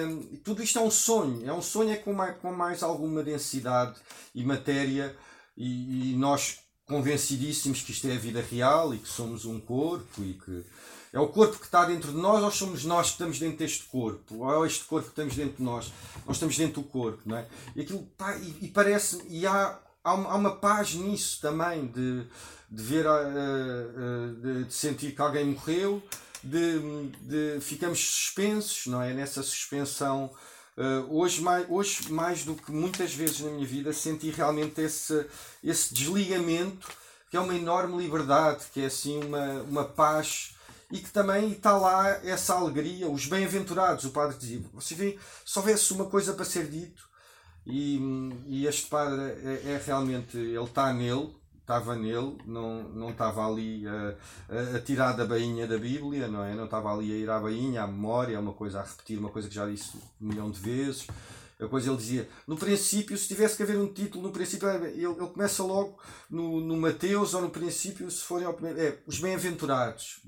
tudo 0.43 0.61
isto 0.61 0.81
é 0.81 0.83
um 0.83 0.91
sonho. 0.91 1.49
É 1.49 1.53
um 1.53 1.63
sonho 1.63 1.91
é 1.91 1.97
com 1.97 2.13
mais, 2.13 2.37
com 2.39 2.53
mais 2.53 2.83
alguma 2.83 3.23
densidade 3.23 3.95
e 4.35 4.45
matéria 4.45 5.17
e, 5.57 6.11
e, 6.11 6.17
nós 6.17 6.59
convencidíssimos 6.85 7.81
que 7.81 7.93
isto 7.93 8.09
é 8.09 8.15
a 8.15 8.19
vida 8.19 8.43
real 8.43 8.93
e 8.93 8.99
que 8.99 9.09
somos 9.09 9.45
um 9.45 9.61
corpo 9.61 10.21
e 10.21 10.35
que 10.35 10.65
é 11.13 11.21
o 11.21 11.29
corpo 11.29 11.59
que 11.59 11.67
está 11.67 11.85
dentro 11.85 12.11
de 12.11 12.19
nós 12.19 12.43
ou 12.43 12.51
somos 12.51 12.85
nós 12.85 13.07
que 13.07 13.13
estamos 13.13 13.39
dentro 13.39 13.59
deste 13.59 13.85
corpo? 13.85 14.39
Ou 14.39 14.65
é 14.65 14.67
este 14.67 14.85
corpo 14.85 15.05
que 15.05 15.13
estamos 15.13 15.37
dentro 15.37 15.59
de 15.59 15.63
nós? 15.63 15.93
Nós 16.27 16.37
estamos 16.37 16.57
dentro 16.57 16.83
do 16.83 16.89
corpo 16.89 17.23
não 17.25 17.37
é? 17.37 17.47
E 17.77 17.83
aquilo 17.83 18.03
pá, 18.19 18.37
e, 18.37 18.57
e 18.63 18.69
parece 18.69 19.23
e 19.29 19.47
há 19.47 19.79
há 20.03 20.15
uma 20.15 20.57
paz 20.57 20.95
nisso 20.95 21.41
também 21.41 21.87
de 21.87 22.27
de 22.69 22.83
ver 22.83 23.07
uh, 23.07 23.11
uh, 23.11 24.35
de, 24.41 24.65
de 24.65 24.75
sentir 24.75 25.15
que 25.15 25.21
alguém 25.21 25.45
morreu 25.45 26.03
de, 26.43 27.09
de 27.21 27.61
ficamos 27.61 27.99
suspensos, 27.99 28.87
não 28.87 29.03
é? 29.03 29.13
Nessa 29.13 29.43
suspensão. 29.43 30.31
Uh, 30.77 31.07
hoje, 31.15 31.43
mais, 31.43 31.67
hoje, 31.69 32.11
mais 32.11 32.45
do 32.45 32.55
que 32.55 32.73
muitas 32.73 33.15
vezes 33.15 33.41
na 33.41 33.51
minha 33.51 33.67
vida, 33.67 33.93
senti 33.93 34.31
realmente 34.31 34.81
esse, 34.81 35.27
esse 35.63 35.93
desligamento, 35.93 36.89
que 37.31 37.37
é 37.37 37.41
uma 37.41 37.55
enorme 37.55 38.03
liberdade, 38.03 38.65
que 38.73 38.81
é 38.81 38.87
assim 38.87 39.23
uma, 39.23 39.63
uma 39.63 39.85
paz 39.85 40.55
e 40.91 40.99
que 40.99 41.11
também 41.11 41.53
está 41.53 41.77
lá 41.77 42.09
essa 42.23 42.55
alegria, 42.55 43.09
os 43.09 43.27
bem-aventurados, 43.27 44.05
o 44.05 44.11
padre 44.11 44.37
dizia. 44.37 44.63
Você 44.75 44.95
vê, 44.95 45.19
se 45.45 45.59
houvesse 45.59 45.93
uma 45.95 46.05
coisa 46.05 46.35
para 46.35 46.45
ser 46.45 46.69
dito, 46.69 47.09
e, 47.67 47.99
e 48.47 48.67
este 48.67 48.89
padre 48.89 49.21
é, 49.21 49.73
é 49.73 49.83
realmente, 49.85 50.37
ele 50.37 50.63
está 50.63 50.93
nele, 50.93 51.35
estava 51.63 51.95
nele, 51.95 52.37
não, 52.45 52.83
não 52.91 53.11
estava 53.11 53.47
ali 53.47 53.85
a, 53.87 54.77
a, 54.77 54.81
tirar 54.81 55.13
da 55.13 55.25
bainha 55.25 55.67
da 55.67 55.79
Bíblia, 55.79 56.29
não 56.29 56.45
é? 56.45 56.55
Não 56.55 56.67
estava 56.67 56.93
ali 56.93 57.13
a 57.13 57.17
ir 57.17 57.31
à 57.31 57.41
bainha, 57.41 57.83
à 57.83 57.87
memória, 57.87 58.39
uma 58.39 58.53
coisa 58.53 58.81
a 58.81 58.83
repetir, 58.83 59.19
uma 59.19 59.31
coisa 59.31 59.49
que 59.49 59.55
já 59.55 59.67
disse 59.67 59.97
um 60.21 60.29
milhão 60.29 60.51
de 60.51 60.61
vezes. 60.61 61.07
A 61.61 61.69
coisa 61.69 61.89
ele 61.89 61.97
dizia, 61.97 62.29
no 62.47 62.57
princípio, 62.57 63.17
se 63.17 63.29
tivesse 63.29 63.57
que 63.57 63.63
haver 63.63 63.79
um 63.79 63.87
título, 63.87 64.25
no 64.25 64.33
princípio, 64.33 64.69
ele, 64.69 65.05
ele 65.05 65.15
começa 65.15 65.63
logo 65.63 65.97
no, 66.29 66.61
no 66.61 66.77
Mateus 66.77 67.35
ou 67.35 67.43
no 67.43 67.51
princípio, 67.51 68.11
se 68.11 68.25
forem 68.25 68.45
ao 68.45 68.55
primeiro, 68.55 68.81
é 68.81 68.99
os 69.07 69.21
bem-aventurados. 69.21 70.21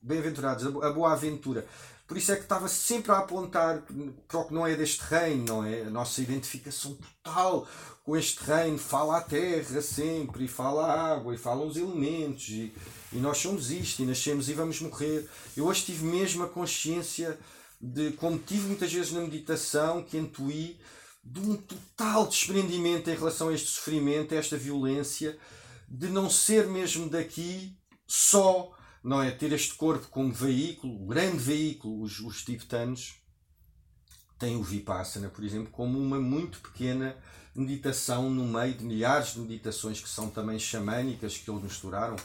bem-aventurados, 0.00 0.66
a 0.66 0.90
boa 0.90 1.12
aventura. 1.12 1.66
Por 2.10 2.16
isso 2.16 2.32
é 2.32 2.36
que 2.36 2.42
estava 2.42 2.66
sempre 2.66 3.12
a 3.12 3.18
apontar 3.18 3.84
para 4.26 4.40
o 4.40 4.44
que 4.44 4.52
não 4.52 4.66
é 4.66 4.74
deste 4.74 5.00
reino, 5.02 5.44
não 5.44 5.64
é? 5.64 5.82
A 5.82 5.90
nossa 5.90 6.20
identificação 6.20 6.98
total 7.22 7.68
este 8.16 8.42
reino 8.44 8.78
fala 8.78 9.18
a 9.18 9.20
terra 9.20 9.82
sempre, 9.82 10.44
e 10.44 10.48
fala 10.48 10.86
a 10.86 11.12
água, 11.12 11.34
e 11.34 11.38
fala 11.38 11.64
os 11.64 11.76
elementos, 11.76 12.48
e, 12.48 12.72
e 13.12 13.16
nós 13.16 13.38
somos 13.38 13.70
isto, 13.70 14.02
e 14.02 14.06
nascemos 14.06 14.48
e 14.48 14.54
vamos 14.54 14.80
morrer. 14.80 15.28
Eu 15.56 15.66
hoje 15.66 15.84
tive 15.84 16.04
mesmo 16.04 16.44
a 16.44 16.48
consciência 16.48 17.38
de, 17.80 18.12
como 18.12 18.38
tive 18.38 18.68
muitas 18.68 18.92
vezes 18.92 19.12
na 19.12 19.20
meditação, 19.20 20.02
que 20.02 20.18
intuí 20.18 20.78
de 21.22 21.40
um 21.40 21.56
total 21.56 22.26
desprendimento 22.26 23.10
em 23.10 23.14
relação 23.14 23.48
a 23.48 23.54
este 23.54 23.68
sofrimento, 23.68 24.34
a 24.34 24.38
esta 24.38 24.56
violência, 24.56 25.38
de 25.88 26.08
não 26.08 26.30
ser 26.30 26.66
mesmo 26.66 27.08
daqui 27.08 27.76
só, 28.06 28.70
não 29.02 29.22
é? 29.22 29.30
Ter 29.30 29.52
este 29.52 29.74
corpo 29.74 30.08
como 30.08 30.32
veículo, 30.32 31.06
grande 31.06 31.38
veículo, 31.38 32.02
os, 32.02 32.20
os 32.20 32.44
tibetanos 32.44 33.16
têm 34.38 34.56
o 34.56 34.62
Vipassana, 34.62 35.28
por 35.28 35.44
exemplo, 35.44 35.70
como 35.70 35.98
uma 35.98 36.18
muito 36.18 36.60
pequena 36.60 37.16
meditação 37.54 38.30
no 38.30 38.44
meio 38.44 38.74
de 38.74 38.84
milhares 38.84 39.34
de 39.34 39.40
meditações 39.40 40.00
que 40.00 40.08
são 40.08 40.28
também 40.30 40.58
xamânicas, 40.58 41.36
que 41.36 41.50
eles 41.50 41.62
misturaram 41.62 42.16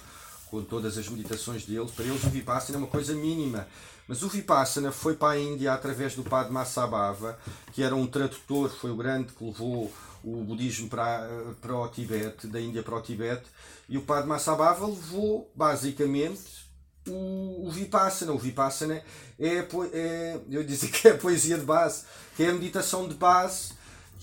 com 0.50 0.64
todas 0.64 0.98
as 0.98 1.08
meditações 1.10 1.66
deles. 1.66 1.92
Para 1.92 2.06
eles 2.06 2.24
o 2.24 2.30
Vipassana 2.30 2.78
é 2.78 2.80
uma 2.80 2.88
coisa 2.88 3.14
mínima. 3.14 3.68
Mas 4.08 4.22
o 4.22 4.30
Vipassana 4.30 4.92
foi 4.92 5.16
para 5.16 5.34
a 5.34 5.40
Índia 5.40 5.74
através 5.74 6.16
do 6.16 6.24
Padre 6.24 6.54
Massabhava, 6.54 7.38
que 7.74 7.82
era 7.82 7.96
um 7.96 8.06
tradutor, 8.06 8.70
foi 8.70 8.92
o 8.92 8.96
grande 8.96 9.34
que 9.34 9.44
levou 9.44 9.92
o 10.24 10.44
budismo 10.44 10.90
para, 10.90 11.28
para 11.60 11.76
o 11.76 11.88
Tibete, 11.88 12.48
da 12.48 12.62
Índia 12.62 12.84
para 12.84 12.96
o 12.96 13.02
Tibete, 13.02 13.46
e 13.90 13.98
o 13.98 14.02
Padre 14.02 14.28
Massabhava 14.28 14.86
levou 14.86 15.52
basicamente 15.56 16.66
o, 17.08 17.68
o 17.68 17.72
Vipassana. 17.72 18.32
O 18.32 18.38
Vipassana 18.38 19.02
é, 19.40 19.68
é, 19.94 20.40
eu 20.50 20.64
dizia 20.64 20.90
que 20.90 21.08
é 21.08 21.12
a 21.12 21.18
poesia 21.18 21.58
de 21.58 21.66
base, 21.66 22.06
que 22.36 22.44
é 22.44 22.50
a 22.50 22.54
meditação 22.54 23.08
de 23.08 23.16
base 23.16 23.74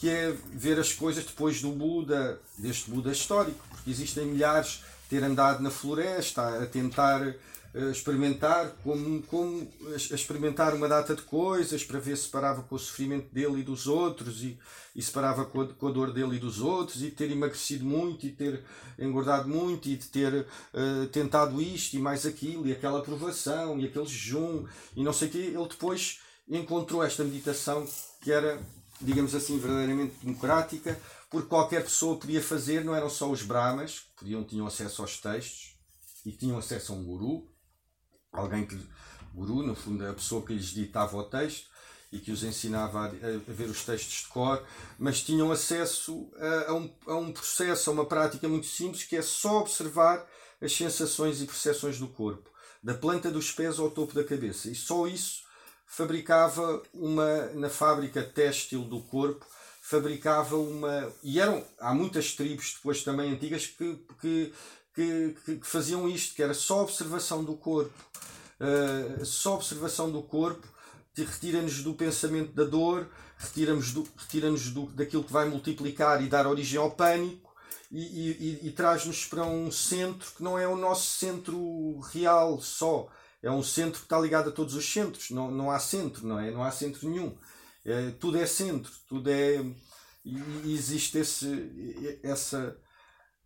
que 0.02 0.08
é 0.08 0.36
ver 0.52 0.80
as 0.80 0.92
coisas 0.92 1.24
depois 1.24 1.62
do 1.62 1.70
Buda, 1.70 2.40
deste 2.58 2.90
Buda 2.90 3.12
histórico, 3.12 3.64
porque 3.70 3.88
existem 3.88 4.26
milhares 4.26 4.82
ter 5.08 5.22
andado 5.22 5.62
na 5.62 5.70
floresta 5.70 6.60
a 6.60 6.66
tentar 6.66 7.24
uh, 7.24 7.90
experimentar 7.92 8.72
como, 8.82 9.22
como 9.22 9.70
experimentar 9.94 10.74
uma 10.74 10.88
data 10.88 11.14
de 11.14 11.22
coisas 11.22 11.84
para 11.84 12.00
ver 12.00 12.16
se 12.16 12.26
parava 12.26 12.64
com 12.64 12.74
o 12.74 12.78
sofrimento 12.80 13.32
dele 13.32 13.60
e 13.60 13.62
dos 13.62 13.86
outros 13.86 14.42
e, 14.42 14.58
e 14.96 15.00
se 15.00 15.12
parava 15.12 15.44
com 15.44 15.60
a, 15.60 15.68
com 15.68 15.86
a 15.86 15.92
dor 15.92 16.12
dele 16.12 16.34
e 16.34 16.40
dos 16.40 16.60
outros 16.60 17.00
e 17.00 17.08
ter 17.12 17.30
emagrecido 17.30 17.84
muito 17.84 18.26
e 18.26 18.32
ter 18.32 18.64
engordado 18.98 19.48
muito 19.48 19.88
e 19.88 19.94
de 19.94 20.06
ter 20.06 20.34
uh, 20.34 21.06
tentado 21.12 21.62
isto 21.62 21.94
e 21.94 22.00
mais 22.00 22.26
aquilo 22.26 22.66
e 22.66 22.72
aquela 22.72 22.98
aprovação 22.98 23.78
e 23.78 23.86
aquele 23.86 24.06
jejum 24.06 24.66
e 24.96 25.04
não 25.04 25.12
sei 25.12 25.28
o 25.28 25.30
quê, 25.30 25.52
ele 25.54 25.68
depois 25.68 26.18
encontrou 26.48 27.04
esta 27.04 27.22
meditação 27.22 27.86
que 28.20 28.32
era 28.32 28.60
digamos 29.02 29.34
assim, 29.34 29.58
verdadeiramente 29.58 30.14
democrática, 30.22 30.98
porque 31.30 31.48
qualquer 31.48 31.82
pessoa 31.82 32.18
podia 32.18 32.42
fazer, 32.42 32.84
não 32.84 32.94
eram 32.94 33.10
só 33.10 33.30
os 33.30 33.42
brahmas, 33.42 34.00
que 34.00 34.14
podiam, 34.18 34.44
tinham 34.44 34.66
acesso 34.66 35.02
aos 35.02 35.18
textos 35.18 35.74
e 36.24 36.32
tinham 36.32 36.58
acesso 36.58 36.92
a 36.92 36.96
um 36.96 37.04
guru, 37.04 37.48
alguém 38.32 38.66
que, 38.66 38.78
guru, 39.34 39.62
no 39.62 39.74
fundo, 39.74 40.06
a 40.06 40.12
pessoa 40.14 40.44
que 40.44 40.52
lhes 40.52 40.66
ditava 40.66 41.16
o 41.16 41.24
texto 41.24 41.66
e 42.12 42.18
que 42.18 42.30
os 42.30 42.44
ensinava 42.44 43.00
a, 43.00 43.06
a 43.06 43.52
ver 43.52 43.70
os 43.70 43.84
textos 43.84 44.22
de 44.22 44.28
cor, 44.28 44.62
mas 44.98 45.22
tinham 45.22 45.50
acesso 45.50 46.30
a, 46.36 46.70
a, 46.70 46.74
um, 46.74 46.94
a 47.06 47.16
um 47.16 47.32
processo, 47.32 47.88
a 47.88 47.92
uma 47.92 48.04
prática 48.04 48.46
muito 48.46 48.66
simples, 48.66 49.04
que 49.04 49.16
é 49.16 49.22
só 49.22 49.60
observar 49.60 50.26
as 50.60 50.72
sensações 50.76 51.40
e 51.40 51.46
percepções 51.46 51.98
do 51.98 52.08
corpo, 52.08 52.50
da 52.82 52.94
planta 52.94 53.30
dos 53.30 53.50
pés 53.50 53.78
ao 53.78 53.90
topo 53.90 54.14
da 54.14 54.22
cabeça. 54.22 54.68
E 54.70 54.74
só 54.74 55.06
isso 55.06 55.42
fabricava 55.92 56.82
uma, 56.94 57.46
na 57.48 57.68
fábrica 57.68 58.22
têxtil 58.22 58.82
do 58.82 59.00
corpo, 59.00 59.44
fabricava 59.82 60.56
uma. 60.56 61.12
E 61.22 61.38
eram, 61.38 61.62
há 61.78 61.92
muitas 61.92 62.34
tribos 62.34 62.72
depois 62.76 63.04
também 63.04 63.30
antigas 63.30 63.66
que, 63.66 64.02
que, 64.18 64.54
que, 64.94 65.36
que 65.44 65.66
faziam 65.66 66.08
isto, 66.08 66.34
que 66.34 66.42
era 66.42 66.54
só 66.54 66.80
observação 66.80 67.44
do 67.44 67.54
corpo. 67.54 67.92
Uh, 68.58 69.24
só 69.24 69.56
observação 69.56 70.10
do 70.10 70.22
corpo 70.22 70.66
retira-nos 71.14 71.82
do 71.82 71.92
pensamento 71.92 72.52
da 72.52 72.64
dor, 72.64 73.06
retira-nos 73.36 73.92
do, 73.92 74.08
retira 74.16 74.50
do, 74.50 74.86
daquilo 74.86 75.24
que 75.24 75.32
vai 75.32 75.46
multiplicar 75.46 76.22
e 76.22 76.28
dar 76.28 76.46
origem 76.46 76.78
ao 76.78 76.92
pânico 76.92 77.52
e, 77.90 78.00
e, 78.00 78.60
e 78.68 78.70
traz-nos 78.70 79.26
para 79.26 79.44
um 79.44 79.70
centro 79.70 80.30
que 80.34 80.42
não 80.42 80.58
é 80.58 80.66
o 80.66 80.76
nosso 80.76 81.18
centro 81.18 81.98
real 82.12 82.60
só 82.62 83.10
é 83.42 83.50
um 83.50 83.62
centro 83.62 84.00
que 84.00 84.06
está 84.06 84.18
ligado 84.18 84.50
a 84.50 84.52
todos 84.52 84.74
os 84.74 84.90
centros. 84.90 85.30
Não, 85.30 85.50
não 85.50 85.70
há 85.70 85.78
centro, 85.78 86.26
não 86.26 86.38
é? 86.38 86.50
Não 86.50 86.62
há 86.62 86.70
centro 86.70 87.08
nenhum. 87.08 87.36
É, 87.84 88.10
tudo 88.12 88.38
é 88.38 88.46
centro, 88.46 88.92
tudo 89.08 89.28
é. 89.28 89.64
E 90.24 90.72
existe 90.72 91.18
esse, 91.18 92.20
essa, 92.22 92.78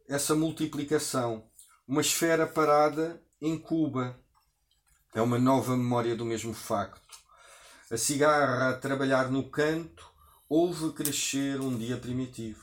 essa 0.07 0.34
multiplicação. 0.34 1.49
Uma 1.88 2.03
esfera 2.03 2.47
parada 2.47 3.22
em 3.40 3.59
Cuba. 3.59 4.20
É 5.14 5.22
uma 5.22 5.38
nova 5.38 5.74
memória 5.74 6.14
do 6.14 6.26
mesmo 6.26 6.53
facto. 6.53 7.01
A 7.90 7.97
cigarra 7.97 8.70
a 8.70 8.76
trabalhar 8.76 9.30
no 9.30 9.49
canto 9.49 10.07
houve 10.49 10.92
crescer 10.92 11.59
um 11.61 11.74
dia 11.74 11.97
primitivo. 11.97 12.62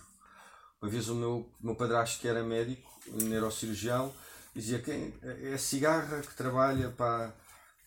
Uma 0.79 0.91
vez 0.91 1.09
o 1.09 1.15
meu, 1.15 1.49
meu 1.59 1.75
padrasto, 1.75 2.19
que 2.19 2.27
era 2.27 2.43
médico, 2.43 2.91
neurocirurgião, 3.07 4.13
dizia 4.55 4.79
que 4.79 5.13
é 5.21 5.53
a 5.53 5.57
cigarra 5.57 6.21
que 6.21 6.35
trabalha 6.35 6.89
para, 6.89 7.33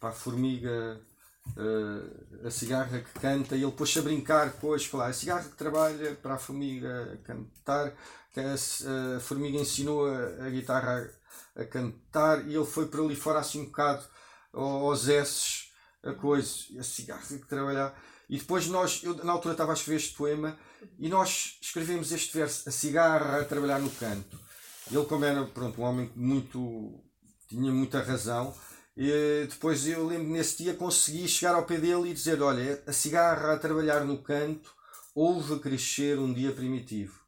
para 0.01 0.09
a 0.09 0.12
formiga, 0.12 1.01
uh, 1.57 2.47
a 2.47 2.51
cigarra 2.51 3.01
que 3.01 3.21
canta, 3.21 3.57
e 3.57 3.62
ele 3.62 3.73
pôs-se 3.73 3.99
a 3.99 4.03
brincar 4.03 4.47
depois, 4.47 4.85
falar, 4.85 5.09
a 5.09 5.12
cigarra 5.12 5.49
que 5.49 5.57
trabalha 5.57 6.14
para 6.17 6.35
a 6.35 6.39
formiga 6.39 7.19
cantar, 7.25 7.95
que 8.33 8.41
a, 8.41 8.55
a 9.17 9.21
formiga 9.21 9.59
ensinou 9.59 10.07
a, 10.07 10.47
a, 10.47 10.51
guitarra 10.51 11.11
a, 11.57 11.62
a 11.62 11.64
cantar, 11.64 12.47
e 12.47 12.55
ele 12.55 12.67
foi 12.67 12.87
por 12.87 13.01
ali 13.01 13.14
fora 13.14 13.39
assim 13.39 13.62
um 13.62 13.67
bocado 13.67 14.05
aos 14.53 15.09
esses, 15.09 15.71
a 16.03 16.12
coisa, 16.14 16.49
a 16.79 16.83
cigarra 16.83 17.23
que 17.27 17.39
trabalha. 17.47 17.95
E 18.29 18.39
depois 18.39 18.67
nós, 18.67 19.03
eu 19.05 19.14
na 19.25 19.33
altura 19.33 19.55
estava 19.55 19.73
a 19.73 19.75
escrever 19.75 19.99
este 19.99 20.17
poema, 20.17 20.59
e 20.99 21.09
nós 21.09 21.59
escrevemos 21.62 22.11
este 22.11 22.37
verso, 22.37 22.69
a 22.69 22.73
cigarra 22.73 23.41
a 23.41 23.45
trabalhar 23.45 23.79
no 23.79 23.91
canto. 23.91 24.45
Ele, 24.91 25.05
como 25.05 25.24
era 25.24 25.45
pronto, 25.47 25.80
um 25.80 25.84
homem 25.84 26.11
muito. 26.14 27.03
tinha 27.49 27.72
muita 27.72 28.03
razão, 28.03 28.55
e 28.97 29.47
depois 29.49 29.87
eu 29.87 30.07
lembro 30.07 30.28
nesse 30.28 30.62
dia 30.62 30.74
consegui 30.74 31.28
chegar 31.28 31.55
ao 31.55 31.66
pé 31.66 31.76
dele 31.78 32.11
e 32.11 32.14
dizer: 32.14 32.41
Olha, 32.41 32.82
a 32.87 32.93
cigarra 32.93 33.53
a 33.53 33.59
trabalhar 33.59 34.05
no 34.05 34.22
canto 34.22 34.70
houve 35.14 35.59
crescer 35.59 36.18
um 36.18 36.32
dia 36.32 36.53
primitivo. 36.53 37.18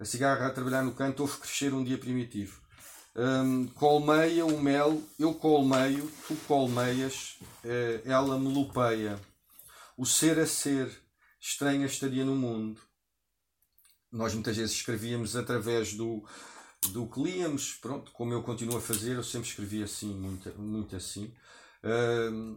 A 0.00 0.04
cigarra 0.04 0.46
a 0.46 0.50
trabalhar 0.50 0.82
no 0.82 0.94
canto 0.94 1.20
houve 1.20 1.38
crescer 1.38 1.74
um 1.74 1.84
dia 1.84 1.98
primitivo. 1.98 2.60
Um, 3.14 3.66
colmeia 3.68 4.46
o 4.46 4.60
mel, 4.60 5.02
eu 5.18 5.34
colmeio, 5.34 6.08
tu 6.26 6.36
colmeias, 6.46 7.36
eh, 7.64 8.00
ela 8.04 8.38
me 8.38 8.52
lupeia. 8.52 9.20
O 9.96 10.06
ser 10.06 10.38
a 10.38 10.46
ser, 10.46 10.88
estranha 11.40 11.86
estaria 11.86 12.24
no 12.24 12.36
mundo. 12.36 12.80
Nós 14.12 14.34
muitas 14.34 14.56
vezes 14.56 14.76
escrevíamos 14.76 15.34
através 15.34 15.94
do, 15.94 16.24
do 16.86 17.06
que 17.06 17.22
líamos, 17.22 17.74
pronto, 17.74 18.10
como 18.12 18.32
eu 18.32 18.42
continuo 18.42 18.78
a 18.78 18.80
fazer, 18.80 19.16
eu 19.16 19.24
sempre 19.24 19.48
escrevi 19.48 19.82
assim, 19.82 20.14
muito, 20.14 20.50
muito 20.58 20.96
assim. 20.96 21.32
Uh, 21.82 22.56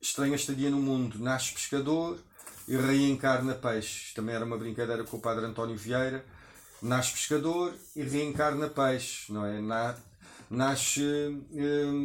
estranha 0.00 0.34
estadia 0.34 0.70
no 0.70 0.78
mundo, 0.78 1.18
nasce 1.18 1.52
pescador 1.52 2.18
e 2.66 2.76
reencarna 2.76 3.54
peixe. 3.54 4.14
Também 4.14 4.34
era 4.34 4.44
uma 4.44 4.56
brincadeira 4.56 5.04
com 5.04 5.16
o 5.16 5.20
padre 5.20 5.44
António 5.44 5.76
Vieira. 5.76 6.24
Nasce 6.82 7.12
pescador 7.12 7.74
e 7.94 8.02
reencarna 8.02 8.68
peixe, 8.68 9.32
não 9.32 9.44
é? 9.44 9.60
Na, 9.60 9.94
nasce 10.48 11.02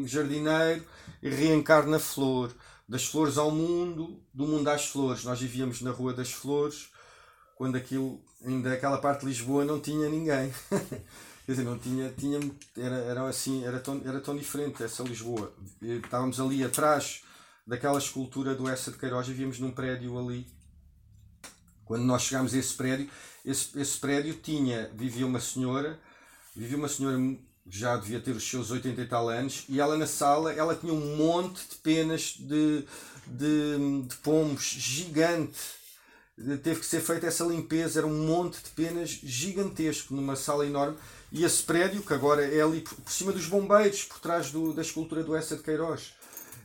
jardineiro 0.05 0.83
e 1.23 1.29
reencarna 1.29 1.99
flor. 1.99 2.53
Das 2.87 3.05
flores 3.05 3.37
ao 3.37 3.49
mundo, 3.49 4.21
do 4.33 4.45
mundo 4.45 4.67
às 4.67 4.85
flores. 4.85 5.23
Nós 5.23 5.39
vivíamos 5.39 5.81
na 5.81 5.89
Rua 5.89 6.13
das 6.13 6.31
Flores, 6.31 6.89
quando 7.55 7.77
aquilo, 7.77 8.21
ainda 8.45 8.73
aquela 8.73 8.99
parte 8.99 9.21
de 9.21 9.27
Lisboa 9.27 9.65
não 9.65 9.79
tinha 9.79 10.07
ninguém. 10.07 10.53
Quer 11.45 11.51
dizer, 11.51 11.63
não 11.63 11.77
tinha, 11.77 12.11
tinha 12.11 12.39
era, 12.75 12.95
era 12.95 13.29
assim, 13.29 13.63
era 13.63 13.79
tão, 13.79 14.01
era 14.03 14.19
tão 14.19 14.35
diferente 14.35 14.83
essa 14.83 15.03
Lisboa. 15.03 15.53
Estávamos 15.79 16.39
ali 16.39 16.63
atrás 16.63 17.23
daquela 17.67 17.99
escultura 17.99 18.55
do 18.55 18.67
Essa 18.67 18.91
de 18.91 18.97
Queiroz 18.97 19.27
e 19.27 19.33
víamos 19.33 19.59
num 19.59 19.71
prédio 19.71 20.17
ali. 20.17 20.47
Quando 21.83 22.03
nós 22.03 22.23
chegámos 22.23 22.55
a 22.55 22.57
esse 22.57 22.73
prédio, 22.73 23.07
esse, 23.45 23.79
esse 23.79 23.97
prédio 23.99 24.33
tinha, 24.33 24.89
vivia 24.95 25.25
uma 25.25 25.39
senhora, 25.39 25.99
vivia 26.55 26.77
uma 26.77 26.87
senhora 26.87 27.19
já 27.67 27.95
devia 27.95 28.19
ter 28.19 28.31
os 28.31 28.47
seus 28.47 28.71
80 28.71 29.01
e 29.01 29.07
tal 29.07 29.29
anos, 29.29 29.65
e 29.69 29.79
ela 29.79 29.97
na 29.97 30.07
sala, 30.07 30.51
ela 30.53 30.75
tinha 30.75 30.93
um 30.93 31.15
monte 31.15 31.67
de 31.67 31.75
penas 31.75 32.35
de, 32.39 32.85
de, 33.27 34.01
de 34.07 34.15
pombos 34.17 34.63
gigante 34.63 35.59
teve 36.61 36.81
que 36.81 36.85
ser 36.85 37.01
feita 37.01 37.27
essa 37.27 37.45
limpeza, 37.45 37.99
era 37.99 38.07
um 38.07 38.27
monte 38.27 38.61
de 38.61 38.69
penas 38.71 39.09
gigantesco 39.09 40.13
numa 40.13 40.35
sala 40.35 40.65
enorme 40.65 40.97
e 41.31 41.43
esse 41.43 41.63
prédio, 41.63 42.03
que 42.03 42.13
agora 42.13 42.45
é 42.45 42.61
ali 42.61 42.81
por 42.81 43.11
cima 43.11 43.31
dos 43.31 43.47
bombeiros, 43.47 44.03
por 44.03 44.19
trás 44.19 44.51
do, 44.51 44.73
da 44.73 44.81
escultura 44.81 45.23
do 45.23 45.35
Essa 45.35 45.55
de 45.55 45.63
Queiroz. 45.63 46.13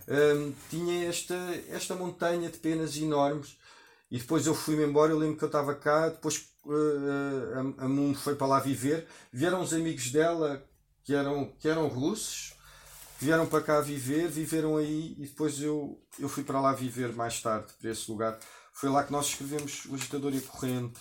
um, 0.09 0.53
tinha 0.69 1.09
esta, 1.09 1.35
esta 1.69 1.95
montanha 1.95 2.51
de 2.51 2.59
penas 2.59 2.97
enormes. 2.97 3.59
E 4.11 4.19
depois 4.19 4.47
eu 4.47 4.55
fui-me 4.55 4.85
embora, 4.85 5.13
eu 5.13 5.19
lembro 5.19 5.37
que 5.37 5.45
eu 5.45 5.49
estava 5.49 5.75
cá, 5.75 6.09
depois 6.09 6.49
uh, 6.65 7.77
a, 7.79 7.85
a 7.85 7.89
Mum 7.89 8.15
foi 8.15 8.35
para 8.35 8.47
lá 8.47 8.61
viver. 8.61 9.07
Vieram 9.33 9.61
os 9.61 9.73
amigos 9.73 10.11
dela 10.11 10.65
que 11.05 11.15
eram, 11.15 11.53
que 11.59 11.69
eram 11.69 11.87
russos, 11.87 12.55
vieram 13.21 13.47
para 13.47 13.63
cá 13.63 13.81
viver, 13.81 14.29
viveram 14.29 14.77
aí 14.77 15.15
e 15.19 15.27
depois 15.27 15.61
eu, 15.61 16.03
eu 16.19 16.29
fui 16.29 16.43
para 16.43 16.61
lá 16.61 16.73
viver 16.73 17.13
mais 17.13 17.41
tarde, 17.41 17.73
para 17.81 17.91
esse 17.91 18.11
lugar. 18.11 18.39
Foi 18.73 18.89
lá 18.89 19.05
que 19.05 19.13
nós 19.13 19.27
escrevemos 19.27 19.85
O 19.87 19.95
Agitador 19.95 20.35
e 20.35 20.39
a 20.39 20.43
Corrente, 20.43 21.01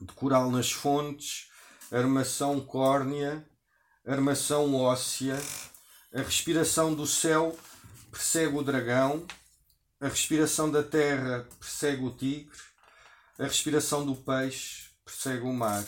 de 0.00 0.12
coral 0.12 0.50
nas 0.50 0.70
fontes, 0.70 1.48
armação 1.90 2.60
córnea, 2.60 3.44
armação 4.06 4.74
óssea, 4.74 5.38
a 6.14 6.20
respiração 6.20 6.94
do 6.94 7.06
céu 7.06 7.56
persegue 8.10 8.56
o 8.56 8.62
dragão, 8.62 9.26
a 10.00 10.08
respiração 10.08 10.70
da 10.70 10.82
terra 10.82 11.46
persegue 11.58 12.04
o 12.04 12.10
tigre, 12.10 12.50
a 13.38 13.44
respiração 13.44 14.04
do 14.04 14.14
peixe 14.14 14.88
persegue 15.04 15.42
o 15.42 15.52
mar. 15.52 15.84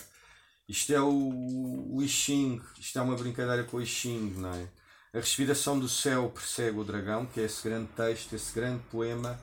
Isto 0.69 0.95
é 0.95 1.01
o, 1.01 1.97
o 1.97 2.03
I 2.03 2.09
Ching, 2.09 2.63
isto 2.79 2.99
é 2.99 3.03
uma 3.03 3.17
brincadeira 3.17 3.65
com 3.65 3.77
o 3.77 3.83
I 3.83 3.87
Ching, 3.87 4.35
não 4.37 4.55
é? 4.55 4.69
A 5.13 5.19
respiração 5.19 5.79
do 5.79 5.89
céu 5.89 6.31
persegue 6.31 6.79
o 6.79 6.85
dragão, 6.85 7.27
que 7.27 7.41
é 7.41 7.45
esse 7.45 7.69
grande 7.69 7.89
texto, 7.93 8.33
esse 8.33 8.55
grande 8.55 8.81
poema 8.85 9.39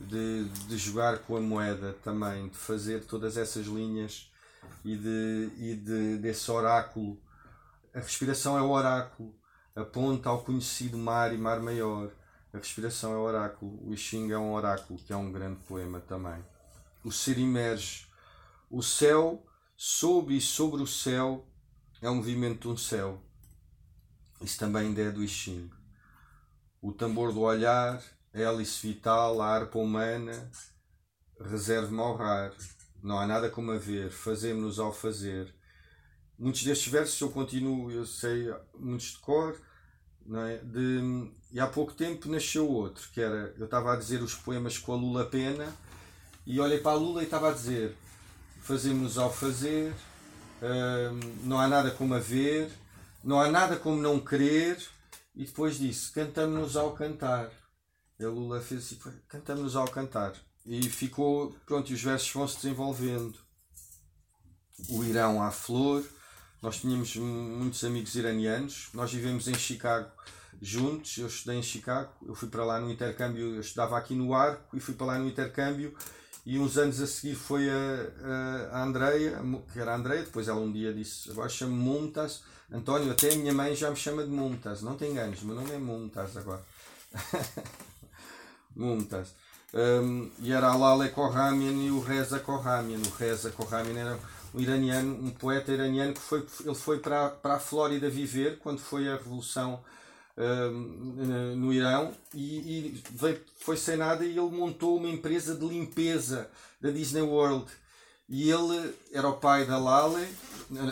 de, 0.00 0.44
de 0.44 0.78
jogar 0.78 1.18
com 1.18 1.36
a 1.36 1.40
moeda 1.40 1.92
também, 2.04 2.48
de 2.48 2.56
fazer 2.56 3.04
todas 3.04 3.36
essas 3.36 3.66
linhas 3.66 4.31
e, 4.84 4.96
de, 4.96 5.50
e 5.56 5.76
de, 5.76 6.18
desse 6.18 6.50
oráculo. 6.50 7.20
A 7.94 7.98
respiração 7.98 8.56
é 8.56 8.62
o 8.62 8.70
oráculo, 8.70 9.34
aponta 9.74 10.28
ao 10.28 10.42
conhecido 10.44 10.96
mar 10.96 11.32
e 11.32 11.38
mar 11.38 11.60
maior. 11.60 12.10
A 12.52 12.58
respiração 12.58 13.12
é 13.12 13.16
o 13.16 13.22
oráculo, 13.22 13.80
o 13.86 13.94
I 13.94 13.96
Ching 13.96 14.30
é 14.30 14.38
um 14.38 14.52
oráculo, 14.52 14.98
que 14.98 15.12
é 15.12 15.16
um 15.16 15.32
grande 15.32 15.60
poema 15.64 16.00
também. 16.00 16.44
O 17.04 17.10
ser 17.10 17.38
emerge. 17.38 18.06
O 18.70 18.82
céu, 18.82 19.44
sob 19.76 20.36
e 20.36 20.40
sobre 20.40 20.82
o 20.82 20.86
céu, 20.86 21.46
é 22.00 22.08
o 22.08 22.14
movimento 22.14 22.62
de 22.62 22.68
um 22.68 22.76
céu. 22.76 23.22
Isso 24.40 24.58
também 24.58 24.94
é 24.98 25.10
do 25.10 25.22
I 25.22 25.28
Ching. 25.28 25.70
O 26.80 26.92
tambor 26.92 27.32
do 27.32 27.40
olhar, 27.40 28.02
hélice 28.34 28.88
vital, 28.88 29.40
a 29.40 29.46
harpa 29.46 29.78
humana, 29.78 30.50
reserve-me 31.40 32.00
ao 32.00 32.16
rar. 32.16 32.52
Não 33.02 33.18
há 33.18 33.26
nada 33.26 33.50
como 33.50 33.72
a 33.72 33.78
ver, 33.78 34.10
fazemos-nos 34.10 34.78
ao 34.78 34.92
fazer. 34.92 35.52
Muitos 36.38 36.62
destes 36.62 36.90
versos 36.90 37.20
eu 37.20 37.30
continuo, 37.30 37.90
eu 37.90 38.06
sei 38.06 38.52
muitos 38.78 39.12
de 39.12 39.18
cor, 39.18 39.60
é? 40.48 40.58
de, 40.58 41.30
e 41.50 41.58
há 41.58 41.66
pouco 41.66 41.92
tempo 41.92 42.28
nasceu 42.28 42.68
outro, 42.68 43.08
que 43.12 43.20
era, 43.20 43.54
eu 43.58 43.64
estava 43.64 43.92
a 43.92 43.96
dizer 43.96 44.22
os 44.22 44.34
poemas 44.34 44.78
com 44.78 44.92
a 44.92 44.96
Lula 44.96 45.24
Pena, 45.24 45.72
e 46.46 46.60
olhei 46.60 46.78
para 46.78 46.92
a 46.92 46.94
Lula 46.94 47.22
e 47.22 47.24
estava 47.24 47.50
a 47.50 47.52
dizer, 47.52 47.96
fazemos-nos 48.60 49.18
ao 49.18 49.32
fazer, 49.32 49.92
hum, 50.62 51.20
não 51.42 51.58
há 51.60 51.66
nada 51.66 51.90
como 51.90 52.14
a 52.14 52.20
ver, 52.20 52.70
não 53.22 53.40
há 53.40 53.50
nada 53.50 53.76
como 53.76 54.00
não 54.00 54.20
querer, 54.20 54.78
e 55.34 55.44
depois 55.44 55.76
disse, 55.76 56.12
cantamos-nos 56.12 56.76
ao 56.76 56.92
cantar. 56.92 57.50
E 58.18 58.24
a 58.24 58.28
Lula 58.28 58.60
fez 58.60 58.84
assim, 58.84 58.98
cantamos-nos 59.28 59.74
ao 59.74 59.88
cantar. 59.88 60.34
E 60.64 60.88
ficou, 60.88 61.54
pronto, 61.66 61.90
e 61.90 61.94
os 61.94 62.02
versos 62.02 62.32
vão 62.32 62.46
se 62.46 62.56
desenvolvendo. 62.56 63.34
O 64.88 65.04
Irão 65.04 65.42
à 65.42 65.50
flor, 65.50 66.04
nós 66.60 66.80
tínhamos 66.80 67.16
muitos 67.16 67.82
amigos 67.84 68.14
iranianos, 68.14 68.88
nós 68.94 69.12
vivemos 69.12 69.48
em 69.48 69.54
Chicago 69.54 70.10
juntos, 70.60 71.18
eu 71.18 71.26
estudei 71.26 71.58
em 71.58 71.62
Chicago, 71.62 72.12
eu 72.24 72.36
fui 72.36 72.48
para 72.48 72.64
lá 72.64 72.80
no 72.80 72.90
intercâmbio, 72.90 73.56
eu 73.56 73.60
estudava 73.60 73.98
aqui 73.98 74.14
no 74.14 74.32
Arco 74.32 74.76
e 74.76 74.80
fui 74.80 74.94
para 74.94 75.06
lá 75.06 75.18
no 75.18 75.28
intercâmbio. 75.28 75.94
E 76.46 76.58
uns 76.58 76.76
anos 76.76 77.00
a 77.00 77.06
seguir 77.06 77.34
foi 77.34 77.68
a, 77.68 78.72
a, 78.72 78.78
a 78.78 78.82
Andreia, 78.84 79.40
que 79.72 79.78
era 79.78 79.92
a 79.92 79.96
Andreia, 79.96 80.22
depois 80.22 80.48
ela 80.48 80.60
um 80.60 80.72
dia 80.72 80.92
disse, 80.92 81.30
agora 81.30 81.48
chamo 81.48 81.74
Mumtaz, 81.74 82.42
António, 82.70 83.12
até 83.12 83.32
a 83.32 83.36
minha 83.36 83.52
mãe 83.52 83.76
já 83.76 83.90
me 83.90 83.96
chama 83.96 84.24
de 84.24 84.30
Mumtaz, 84.30 84.82
não 84.82 84.96
te 84.96 85.04
enganes, 85.04 85.42
meu 85.42 85.54
nome 85.54 85.70
é 85.70 85.78
Mumtaz 85.78 86.36
agora. 86.36 86.64
Mumtaz. 88.74 89.34
Um, 89.74 90.30
e 90.40 90.52
era 90.52 90.68
Alale 90.68 91.08
Korramian 91.08 91.72
e 91.82 91.90
o 91.90 92.00
Reza 92.00 92.38
Korramian. 92.38 92.98
O 92.98 93.16
Reza 93.16 93.50
Korramian 93.50 93.98
era 93.98 94.18
um 94.54 94.60
iraniano, 94.60 95.14
um 95.14 95.30
poeta 95.30 95.72
iraniano 95.72 96.12
que 96.12 96.20
foi, 96.20 96.46
ele 96.64 96.74
foi 96.74 96.98
para, 96.98 97.30
para 97.30 97.54
a 97.54 97.60
Flórida 97.60 98.10
viver 98.10 98.58
quando 98.58 98.80
foi 98.80 99.08
a 99.08 99.16
Revolução 99.16 99.82
um, 100.36 101.54
no 101.56 101.72
Irão 101.72 102.12
e, 102.34 102.58
e 102.58 103.02
veio, 103.12 103.40
foi 103.60 103.76
sem 103.76 103.96
nada 103.96 104.24
e 104.24 104.30
ele 104.30 104.40
montou 104.40 104.96
uma 104.96 105.08
empresa 105.08 105.54
de 105.54 105.66
limpeza 105.66 106.50
da 106.80 106.90
Disney 106.90 107.22
World. 107.22 107.70
E 108.28 108.50
ele 108.50 108.94
era 109.12 109.28
o 109.28 109.36
pai 109.36 109.64
da 109.66 109.78
Lale, 109.78 110.26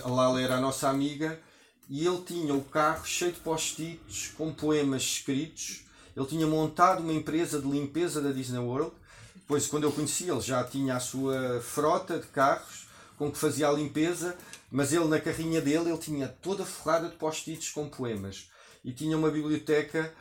a 0.04 0.08
Lale 0.08 0.42
era 0.42 0.56
a 0.56 0.60
nossa 0.60 0.88
amiga, 0.88 1.40
e 1.88 2.06
ele 2.06 2.22
tinha 2.22 2.54
o 2.54 2.62
carro 2.62 3.04
cheio 3.06 3.32
de 3.32 3.40
post-its 3.40 4.32
com 4.36 4.52
poemas 4.52 5.02
escritos 5.02 5.84
ele 6.20 6.28
tinha 6.28 6.46
montado 6.46 7.02
uma 7.02 7.14
empresa 7.14 7.60
de 7.60 7.66
limpeza 7.66 8.20
da 8.20 8.30
Disney 8.30 8.58
World. 8.58 8.92
Depois, 9.34 9.66
quando 9.66 9.84
eu 9.84 9.92
conheci, 9.92 10.28
ele 10.28 10.40
já 10.40 10.62
tinha 10.62 10.96
a 10.96 11.00
sua 11.00 11.60
frota 11.60 12.18
de 12.18 12.26
carros 12.26 12.88
com 13.16 13.30
que 13.30 13.38
fazia 13.38 13.68
a 13.68 13.72
limpeza, 13.72 14.36
mas 14.70 14.92
ele 14.92 15.06
na 15.06 15.18
carrinha 15.18 15.60
dele 15.60 15.90
ele 15.90 15.98
tinha 15.98 16.28
toda 16.28 16.64
forrada 16.64 17.08
de 17.08 17.16
post-its 17.16 17.70
com 17.70 17.88
poemas. 17.88 18.50
E 18.84 18.92
tinha 18.92 19.16
uma 19.16 19.30
biblioteca 19.30 20.12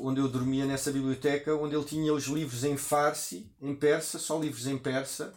onde 0.00 0.20
eu 0.20 0.28
dormia 0.28 0.66
nessa 0.66 0.90
biblioteca, 0.90 1.54
onde 1.54 1.76
ele 1.76 1.84
tinha 1.84 2.12
os 2.12 2.24
livros 2.24 2.64
em 2.64 2.76
farsi, 2.76 3.48
em 3.62 3.74
persa, 3.74 4.18
só 4.18 4.38
livros 4.38 4.66
em 4.66 4.76
persa, 4.76 5.32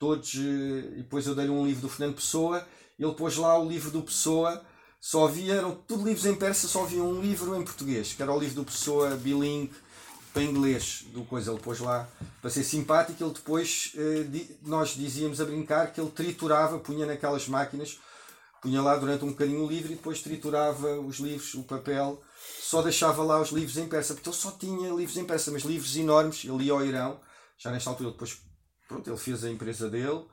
todos, 0.00 0.34
eh, 0.34 0.98
e 0.98 1.02
depois 1.02 1.26
eu 1.26 1.34
dei-lhe 1.34 1.50
um 1.50 1.64
livro 1.64 1.82
do 1.82 1.88
Fernando 1.88 2.16
Pessoa, 2.16 2.66
ele 2.98 3.14
pôs 3.14 3.36
lá 3.36 3.56
o 3.56 3.68
livro 3.68 3.90
do 3.90 4.02
Pessoa, 4.02 4.64
só 5.00 5.26
havia, 5.26 5.54
eram 5.54 5.74
tudo 5.74 6.04
livros 6.04 6.26
em 6.26 6.34
persa, 6.34 6.68
só 6.68 6.82
havia 6.82 7.02
um 7.02 7.20
livro 7.20 7.56
em 7.56 7.62
português, 7.62 8.12
que 8.12 8.22
era 8.22 8.32
o 8.32 8.38
livro 8.38 8.56
do 8.56 8.64
Pessoa 8.64 9.16
bilingue 9.16 9.72
para 10.32 10.42
inglês, 10.42 11.04
do 11.08 11.24
coisa, 11.24 11.50
ele 11.50 11.60
pôs 11.60 11.80
lá, 11.80 12.08
para 12.40 12.50
ser 12.50 12.62
simpático, 12.62 13.22
ele 13.22 13.32
depois, 13.32 13.92
eh, 13.96 14.46
nós 14.62 14.90
dizíamos 14.90 15.40
a 15.40 15.44
brincar 15.44 15.92
que 15.92 16.00
ele 16.00 16.10
triturava, 16.10 16.78
punha 16.78 17.04
naquelas 17.04 17.48
máquinas, 17.48 17.98
punha 18.62 18.80
lá 18.80 18.96
durante 18.96 19.24
um 19.24 19.30
bocadinho 19.30 19.64
o 19.64 19.68
livro 19.68 19.90
e 19.90 19.96
depois 19.96 20.22
triturava 20.22 21.00
os 21.00 21.16
livros, 21.16 21.54
o 21.54 21.64
papel, 21.64 22.22
só 22.60 22.82
deixava 22.82 23.22
lá 23.24 23.40
os 23.40 23.50
livros 23.50 23.76
em 23.76 23.88
persa, 23.88 24.14
porque 24.14 24.28
ele 24.28 24.36
só 24.36 24.52
tinha 24.52 24.90
livros 24.90 25.16
em 25.16 25.24
persa, 25.24 25.50
mas 25.50 25.62
livros 25.62 25.96
enormes, 25.96 26.44
ele 26.44 26.64
ia 26.64 26.72
ao 26.72 26.84
Irão, 26.84 27.20
já 27.58 27.70
nesta 27.72 27.90
altura 27.90 28.12
depois, 28.12 28.38
pronto, 28.86 29.10
ele 29.10 29.18
fez 29.18 29.42
a 29.42 29.50
empresa 29.50 29.90
dele, 29.90 30.24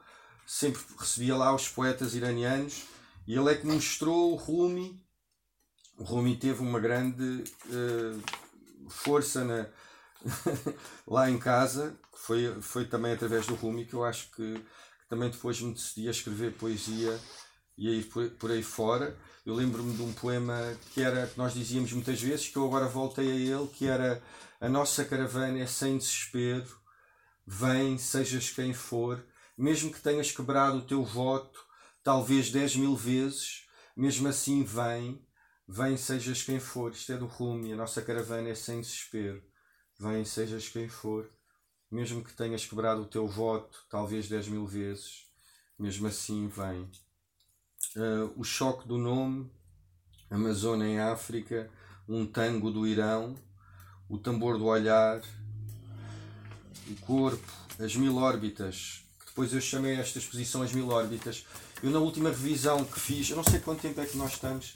sempre 0.46 0.82
recebia 1.00 1.36
lá 1.36 1.56
os 1.56 1.68
poetas 1.68 2.14
iranianos, 2.14 2.84
e 3.28 3.36
ele 3.36 3.52
é 3.52 3.56
que 3.56 3.68
mostrou 3.68 4.32
o 4.32 4.36
Rumi. 4.36 5.04
O 5.98 6.04
Rumi 6.04 6.38
teve 6.38 6.62
uma 6.62 6.80
grande 6.80 7.44
uh, 7.66 8.90
força 8.90 9.44
na, 9.44 9.68
lá 11.06 11.30
em 11.30 11.38
casa, 11.38 11.98
foi, 12.16 12.62
foi 12.62 12.86
também 12.86 13.14
através 13.14 13.46
do 13.46 13.56
Rumi 13.56 13.86
que 13.86 13.94
eu 13.94 14.04
acho 14.04 14.32
que, 14.32 14.54
que 14.54 15.10
também 15.10 15.30
depois 15.30 15.60
me 15.62 15.74
decidi 15.74 16.08
a 16.08 16.12
escrever 16.12 16.54
poesia 16.54 17.20
e 17.78 17.90
a 17.90 17.92
ir 17.92 18.06
por, 18.06 18.30
por 18.32 18.52
aí 18.52 18.64
fora. 18.64 19.18
Eu 19.46 19.54
lembro-me 19.54 19.96
de 19.96 20.02
um 20.02 20.14
poema 20.14 20.76
que 20.94 21.02
era 21.02 21.28
que 21.28 21.38
nós 21.38 21.54
dizíamos 21.54 21.92
muitas 21.94 22.22
vezes, 22.22 22.48
que 22.48 22.58
eu 22.58 22.66
agora 22.66 22.88
voltei 22.88 23.30
a 23.30 23.36
ele, 23.36 23.68
que 23.68 23.88
era 23.88 24.22
a 24.60 24.68
nossa 24.68 25.06
caravana 25.06 25.60
é 25.60 25.68
sem 25.68 25.98
desespero, 25.98 26.68
vem, 27.46 27.98
sejas 27.98 28.50
quem 28.50 28.74
for, 28.74 29.24
mesmo 29.58 29.92
que 29.92 30.02
tenhas 30.02 30.32
quebrado 30.32 30.78
o 30.78 30.86
teu 30.86 31.04
voto, 31.04 31.67
talvez 32.08 32.50
10 32.50 32.78
mil 32.78 32.96
vezes, 32.96 33.68
mesmo 33.94 34.30
assim 34.30 34.64
vem, 34.64 35.22
vem 35.68 35.98
sejas 35.98 36.42
quem 36.42 36.58
for. 36.58 36.94
Isto 36.94 37.12
é 37.12 37.18
do 37.18 37.26
Rumi, 37.26 37.74
a 37.74 37.76
nossa 37.76 38.02
caravana 38.02 38.48
é 38.48 38.56
sem 38.56 38.80
desespero. 38.80 39.44
Vem 40.00 40.24
sejas 40.24 40.70
quem 40.70 40.88
for, 40.88 41.30
mesmo 41.92 42.24
que 42.24 42.32
tenhas 42.32 42.66
quebrado 42.66 43.02
o 43.02 43.08
teu 43.08 43.28
voto, 43.28 43.86
talvez 43.90 44.30
10 44.30 44.48
mil 44.48 44.66
vezes, 44.66 45.28
mesmo 45.78 46.08
assim 46.08 46.48
vem. 46.48 46.90
Uh, 47.98 48.32
o 48.38 48.44
choque 48.46 48.88
do 48.88 48.98
nome, 48.98 49.52
Amazônia 50.30 50.86
em 50.86 51.02
África, 51.02 51.70
um 52.08 52.26
tango 52.26 52.72
do 52.72 52.88
Irão, 52.88 53.36
o 54.08 54.18
tambor 54.18 54.58
do 54.58 54.68
olhar, 54.68 55.22
o 56.90 56.96
corpo, 57.02 57.52
as 57.78 57.98
mil 57.98 58.16
órbitas, 58.16 59.06
que 59.20 59.26
depois 59.26 59.52
eu 59.52 59.60
chamei 59.60 59.98
esta 59.98 60.20
exposição 60.20 60.62
as 60.62 60.72
mil 60.72 60.88
órbitas, 60.88 61.46
eu 61.84 61.92
na 61.92 62.00
última 62.00 62.30
revisão 62.30 62.84
que 62.84 63.00
fiz, 63.00 63.30
eu 63.30 63.36
não 63.36 63.44
sei 63.44 63.60
quanto 63.60 63.82
tempo 63.82 64.00
é 64.02 64.06
que 64.06 64.18
nós 64.18 64.34
estamos. 64.34 64.76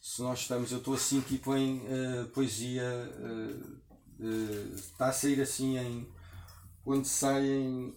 Se 0.00 0.22
nós 0.22 0.40
estamos, 0.40 0.70
eu 0.70 0.78
estou 0.78 0.94
assim 0.94 1.20
tipo 1.20 1.54
em 1.56 1.78
uh, 1.78 2.26
poesia. 2.32 2.84
Uh, 3.18 4.24
uh, 4.24 4.74
está 4.74 5.08
a 5.08 5.12
sair 5.12 5.40
assim 5.40 5.78
em. 5.78 6.08
Quando 6.84 7.04
sai 7.04 7.44
em. 7.44 7.94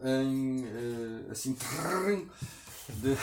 em 0.00 0.64
assim. 1.30 1.56
De, 2.88 3.16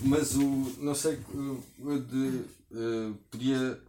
mas 0.00 0.34
o. 0.34 0.74
não 0.78 0.94
sei. 0.94 1.16
De, 1.16 2.44
podia 3.30 3.80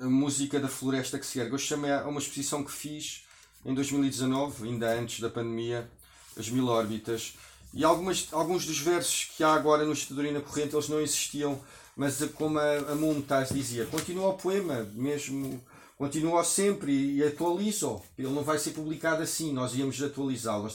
a 0.00 0.06
música 0.06 0.58
da 0.58 0.68
floresta 0.68 1.18
que 1.18 1.26
se 1.26 1.38
ergue. 1.38 1.52
Eu 1.52 1.58
chamei 1.58 1.92
a 1.92 2.08
uma 2.08 2.18
exposição 2.18 2.64
que 2.64 2.72
fiz 2.72 3.24
em 3.64 3.74
2019, 3.74 4.68
ainda 4.68 4.92
antes 4.98 5.20
da 5.20 5.30
pandemia, 5.30 5.88
as 6.36 6.48
mil 6.48 6.66
órbitas. 6.66 7.34
E 7.74 7.84
algumas, 7.84 8.28
alguns 8.32 8.66
dos 8.66 8.78
versos 8.78 9.30
que 9.36 9.42
há 9.42 9.54
agora 9.54 9.84
no 9.84 9.92
Estadorina 9.92 10.40
Corrente, 10.40 10.74
eles 10.74 10.88
não 10.88 11.00
existiam, 11.00 11.58
mas 11.96 12.22
como 12.34 12.58
a, 12.58 12.92
a 12.92 12.94
Mumtaz 12.94 13.48
dizia, 13.48 13.86
continua 13.86 14.28
o 14.28 14.34
poema, 14.34 14.86
mesmo, 14.92 15.62
continua 15.96 16.44
sempre 16.44 16.92
e, 16.92 17.16
e 17.16 17.24
atualiza-o. 17.24 18.02
Ele 18.18 18.28
não 18.28 18.42
vai 18.42 18.58
ser 18.58 18.72
publicado 18.72 19.22
assim, 19.22 19.52
nós 19.52 19.74
íamos 19.74 20.02
atualizá-lo. 20.02 20.68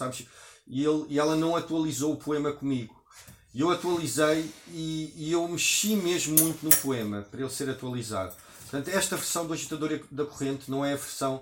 E, 0.67 0.83
ele, 0.83 1.05
e 1.09 1.19
ela 1.19 1.35
não 1.35 1.55
atualizou 1.55 2.13
o 2.13 2.17
poema 2.17 2.51
comigo. 2.51 2.95
E 3.53 3.61
eu 3.61 3.71
atualizei 3.71 4.51
e, 4.69 5.13
e, 5.15 5.31
eu 5.31 5.47
mexi 5.47 5.95
mesmo 5.95 6.39
muito 6.39 6.63
no 6.63 6.75
poema 6.75 7.25
para 7.31 7.41
ele 7.41 7.49
ser 7.49 7.69
atualizado. 7.69 8.35
Portanto, 8.61 8.89
esta 8.89 9.15
versão 9.15 9.47
do 9.47 9.53
Agitador 9.53 9.99
da 10.11 10.25
Corrente 10.25 10.69
não 10.69 10.83
é 10.83 10.93
a 10.93 10.97
versão 10.97 11.41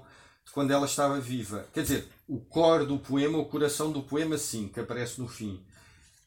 quando 0.52 0.72
ela 0.72 0.86
estava 0.86 1.20
viva. 1.20 1.68
Quer 1.74 1.84
dizer, 1.84 2.08
o 2.28 2.40
core 2.40 2.86
do 2.86 2.98
poema, 2.98 3.38
o 3.38 3.46
coração 3.46 3.92
do 3.92 4.02
poema, 4.02 4.38
sim, 4.38 4.68
que 4.68 4.80
aparece 4.80 5.20
no 5.20 5.28
fim. 5.28 5.62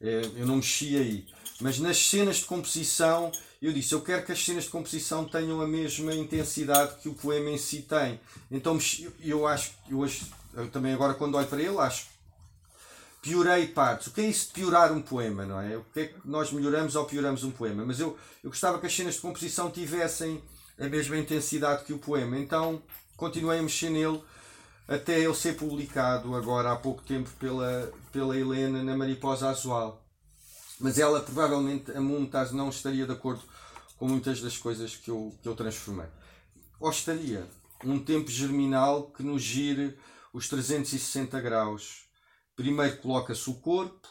É, 0.00 0.22
eu 0.36 0.46
não 0.46 0.56
mexi 0.56 0.96
aí. 0.96 1.26
Mas 1.60 1.78
nas 1.78 1.98
cenas 2.06 2.36
de 2.36 2.44
composição, 2.44 3.32
eu 3.60 3.72
disse: 3.72 3.92
eu 3.92 4.00
quero 4.00 4.24
que 4.24 4.32
as 4.32 4.44
cenas 4.44 4.64
de 4.64 4.70
composição 4.70 5.24
tenham 5.24 5.60
a 5.60 5.66
mesma 5.66 6.14
intensidade 6.14 6.96
que 7.00 7.08
o 7.08 7.14
poema 7.14 7.50
em 7.50 7.58
si 7.58 7.82
tem. 7.82 8.20
Então, 8.50 8.78
eu 9.20 9.46
acho, 9.46 9.72
hoje, 9.90 10.26
eu 10.54 10.68
também 10.70 10.92
agora 10.92 11.14
quando 11.14 11.36
olho 11.36 11.46
para 11.46 11.60
ele, 11.60 11.76
acho 11.78 12.18
piorei 13.20 13.66
partes. 13.66 14.06
O 14.06 14.12
que 14.12 14.20
é 14.20 14.28
isso 14.28 14.48
de 14.48 14.52
piorar 14.54 14.92
um 14.92 15.02
poema, 15.02 15.44
não 15.44 15.60
é? 15.60 15.76
O 15.76 15.84
que 15.92 16.00
é 16.00 16.06
que 16.06 16.14
nós 16.24 16.52
melhoramos 16.52 16.96
ou 16.96 17.04
pioramos 17.04 17.44
um 17.44 17.50
poema? 17.50 17.84
Mas 17.84 18.00
eu, 18.00 18.16
eu 18.42 18.50
gostava 18.50 18.78
que 18.78 18.86
as 18.86 18.94
cenas 18.94 19.14
de 19.14 19.20
composição 19.20 19.70
tivessem 19.70 20.42
a 20.78 20.88
mesma 20.88 21.16
intensidade 21.16 21.84
que 21.84 21.92
o 21.92 21.98
poema. 21.98 22.38
Então 22.38 22.82
continuei 23.18 23.58
a 23.58 23.62
mexer 23.62 23.90
nele 23.90 24.22
até 24.88 25.20
ele 25.20 25.34
ser 25.34 25.54
publicado 25.54 26.34
agora 26.34 26.72
há 26.72 26.76
pouco 26.76 27.02
tempo 27.02 27.28
pela, 27.38 27.92
pela 28.10 28.34
Helena 28.34 28.82
na 28.82 28.96
Mariposa 28.96 29.50
Azual. 29.50 30.02
Mas 30.80 30.98
ela 30.98 31.20
provavelmente, 31.20 31.90
a 31.90 32.00
Mumtaz, 32.00 32.52
não 32.52 32.70
estaria 32.70 33.04
de 33.04 33.12
acordo 33.12 33.42
com 33.98 34.08
muitas 34.08 34.40
das 34.40 34.56
coisas 34.56 34.96
que 34.96 35.10
eu, 35.10 35.36
que 35.42 35.48
eu 35.48 35.54
transformei. 35.54 36.06
Ou 36.80 36.88
estaria 36.90 37.46
um 37.84 37.98
tempo 37.98 38.30
germinal 38.30 39.10
que 39.10 39.22
nos 39.22 39.42
gire 39.42 39.98
os 40.32 40.48
360 40.48 41.38
graus 41.42 42.08
primeiro 42.58 42.96
coloca-se 42.96 43.48
o 43.48 43.54
corpo, 43.54 44.08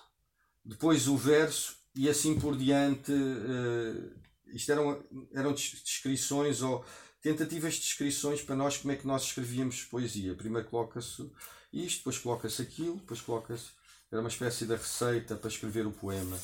depois 0.63 1.09
o 1.09 1.17
verso 1.17 1.75
e 1.93 2.07
assim 2.07 2.39
por 2.39 2.57
diante. 2.57 3.11
Uh, 3.11 4.15
isto 4.53 4.71
eram, 4.71 5.03
eram 5.33 5.51
descrições 5.51 6.61
ou 6.61 6.83
tentativas 7.27 7.73
de 7.73 7.81
descrições 7.81 8.41
para 8.41 8.55
nós 8.55 8.77
como 8.77 8.93
é 8.93 8.95
que 8.95 9.05
nós 9.05 9.23
escrevíamos 9.23 9.83
poesia. 9.83 10.33
Primeiro 10.33 10.69
coloca-se 10.69 11.29
isto, 11.73 11.97
depois 11.97 12.17
coloca-se 12.17 12.61
aquilo, 12.61 12.95
depois 12.95 13.19
coloca-se. 13.19 13.71
Era 14.09 14.21
uma 14.21 14.29
espécie 14.29 14.65
de 14.65 14.73
receita 14.73 15.35
para 15.35 15.49
escrever 15.49 15.85
o 15.85 15.91
poema. 15.91 16.39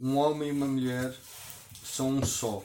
Um 0.00 0.16
homem 0.16 0.48
e 0.48 0.52
uma 0.52 0.66
mulher 0.66 1.14
são 1.84 2.08
um 2.08 2.24
só, 2.24 2.64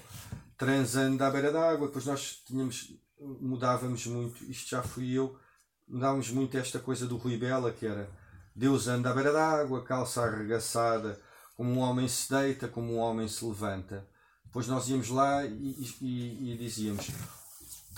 transando 0.57 1.21
à 1.21 1.29
beira 1.29 1.51
d'água. 1.51 1.87
Depois 1.87 2.05
nós 2.05 2.41
tínhamos, 2.45 2.93
mudávamos 3.19 4.05
muito, 4.05 4.45
isto 4.45 4.69
já 4.69 4.81
fui 4.81 5.11
eu, 5.11 5.37
mudávamos 5.85 6.29
muito 6.29 6.57
esta 6.57 6.79
coisa 6.79 7.05
do 7.05 7.17
Rui 7.17 7.35
Bela, 7.35 7.73
que 7.73 7.85
era 7.85 8.09
Deus 8.55 8.87
anda 8.87 9.09
à 9.09 9.13
beira 9.13 9.33
d'água, 9.33 9.83
calça 9.83 10.21
arregaçada, 10.21 11.19
como 11.57 11.69
um 11.71 11.79
homem 11.79 12.07
se 12.07 12.29
deita, 12.29 12.69
como 12.69 12.93
um 12.93 12.97
homem 12.97 13.27
se 13.27 13.43
levanta. 13.43 14.07
Depois 14.45 14.67
nós 14.67 14.87
íamos 14.87 15.09
lá 15.09 15.45
e, 15.45 15.93
e, 15.99 16.53
e 16.53 16.57
dizíamos 16.57 17.11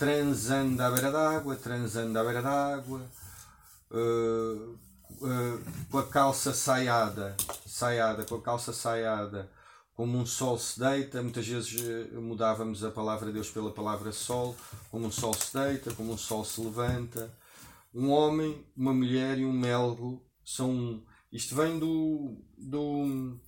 transando 0.00 0.82
à 0.82 0.90
beira 0.90 1.12
d'água, 1.12 1.56
transando 1.56 2.18
à 2.18 2.24
beira 2.24 2.40
d'água, 2.40 3.02
uh, 3.90 4.78
uh, 5.20 5.64
com 5.90 5.98
a 5.98 6.06
calça 6.06 6.54
saiada, 6.54 7.36
saiada, 7.66 8.24
com 8.24 8.36
a 8.36 8.40
calça 8.40 8.72
saiada, 8.72 9.52
como 9.92 10.16
um 10.16 10.24
sol 10.24 10.58
se 10.58 10.80
deita, 10.80 11.22
muitas 11.22 11.46
vezes 11.46 11.78
uh, 11.82 12.18
mudávamos 12.18 12.82
a 12.82 12.90
palavra 12.90 13.30
Deus 13.30 13.50
pela 13.50 13.72
palavra 13.72 14.10
sol, 14.10 14.56
como 14.90 15.06
um 15.06 15.12
sol 15.12 15.34
se 15.34 15.52
deita, 15.52 15.92
como 15.92 16.14
um 16.14 16.16
sol 16.16 16.46
se 16.46 16.62
levanta. 16.62 17.30
Um 17.92 18.08
homem, 18.08 18.64
uma 18.74 18.94
mulher 18.94 19.38
e 19.38 19.44
um 19.44 19.52
melro 19.52 20.24
são 20.42 21.02
isto 21.30 21.54
vem 21.54 21.78
do, 21.78 22.42
do, 22.56 23.38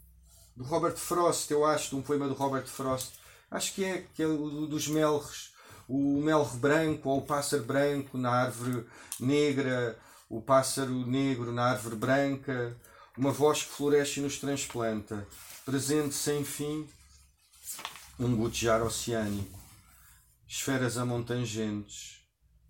do 0.54 0.64
Robert 0.64 0.96
Frost, 0.96 1.50
eu 1.50 1.64
acho, 1.64 1.90
de 1.90 1.96
um 1.96 2.02
poema 2.02 2.28
do 2.28 2.34
Robert 2.34 2.66
Frost. 2.66 3.14
Acho 3.50 3.72
que 3.74 3.84
é, 3.84 4.06
que 4.14 4.22
é 4.22 4.26
dos 4.26 4.86
melros, 4.88 5.51
o 5.88 6.20
melro 6.20 6.56
branco 6.56 7.08
ou 7.08 7.18
o 7.18 7.26
pássaro 7.26 7.64
branco 7.64 8.16
na 8.16 8.30
árvore 8.30 8.86
negra, 9.18 9.98
o 10.28 10.40
pássaro 10.40 11.06
negro 11.06 11.52
na 11.52 11.70
árvore 11.70 11.96
branca, 11.96 12.76
uma 13.16 13.30
voz 13.30 13.62
que 13.62 13.72
floresce 13.72 14.20
e 14.20 14.22
nos 14.22 14.38
transplanta, 14.38 15.26
presente 15.64 16.14
sem 16.14 16.44
fim, 16.44 16.88
um 18.18 18.34
gotejar 18.36 18.82
oceânico, 18.82 19.58
esferas 20.46 20.96
amontangentes, 20.96 22.20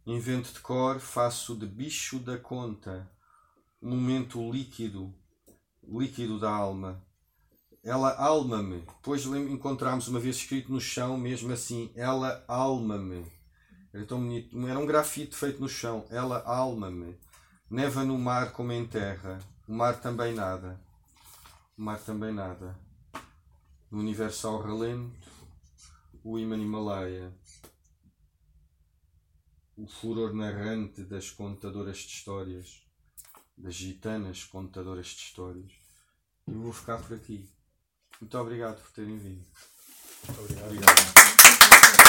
invento 0.07 0.53
de 0.53 0.61
cor, 0.61 0.99
faço 1.01 1.55
de 1.57 1.67
bicho 1.67 2.19
da 2.19 2.39
conta 2.39 3.11
momento 3.83 4.51
líquido, 4.51 5.13
líquido 5.83 6.39
da 6.39 6.51
alma. 6.51 7.05
Ela 7.83 8.15
alma-me. 8.17 8.81
Depois 8.81 9.25
encontramos 9.27 10.09
uma 10.09 10.21
vez 10.21 10.37
escrito 10.37 10.73
no 10.73 10.81
chão, 10.81 11.17
mesmo 11.17 11.53
assim, 11.53 11.91
ela 11.95 12.45
alma-me. 12.47 13.27
Era 13.93 14.07
tão 14.07 14.21
bonito. 14.21 14.57
Era 14.69 14.79
um 14.79 14.87
grafite 14.87 15.37
feito 15.37 15.61
no 15.61 15.69
chão. 15.69 16.07
Ela 16.11 16.43
alma-me. 16.45 17.19
Neva 17.69 18.05
no 18.05 18.19
mar 18.19 18.53
como 18.53 18.73
em 18.73 18.87
terra. 18.87 19.39
O 19.67 19.73
mar 19.73 20.01
também 20.01 20.35
nada. 20.35 20.81
O 21.77 21.83
mar 21.83 21.99
também 21.99 22.33
nada. 22.33 22.79
No 23.91 23.99
universo 23.99 24.49
ao 24.49 24.63
relento, 24.63 25.31
o 26.25 26.39
imã 26.39 26.57
Himalaia. 26.57 27.33
O 29.77 29.87
furor 29.87 30.33
narrante 30.33 31.03
das 31.03 31.31
contadoras 31.31 31.99
de 31.99 32.07
histórias 32.07 32.83
das 33.57 33.75
gitanas 33.75 34.45
contadoras 34.45 35.07
de 35.07 35.23
histórias. 35.23 35.73
E 36.49 36.53
vou 36.53 36.73
ficar 36.73 36.99
por 36.99 37.15
aqui. 37.15 37.52
Muito 38.23 38.39
obrigado 38.39 38.81
por 38.81 38.91
terem 38.93 39.19
vindo. 39.19 39.45
Muito 40.29 40.41
obrigado. 40.43 40.67
obrigado. 40.67 42.02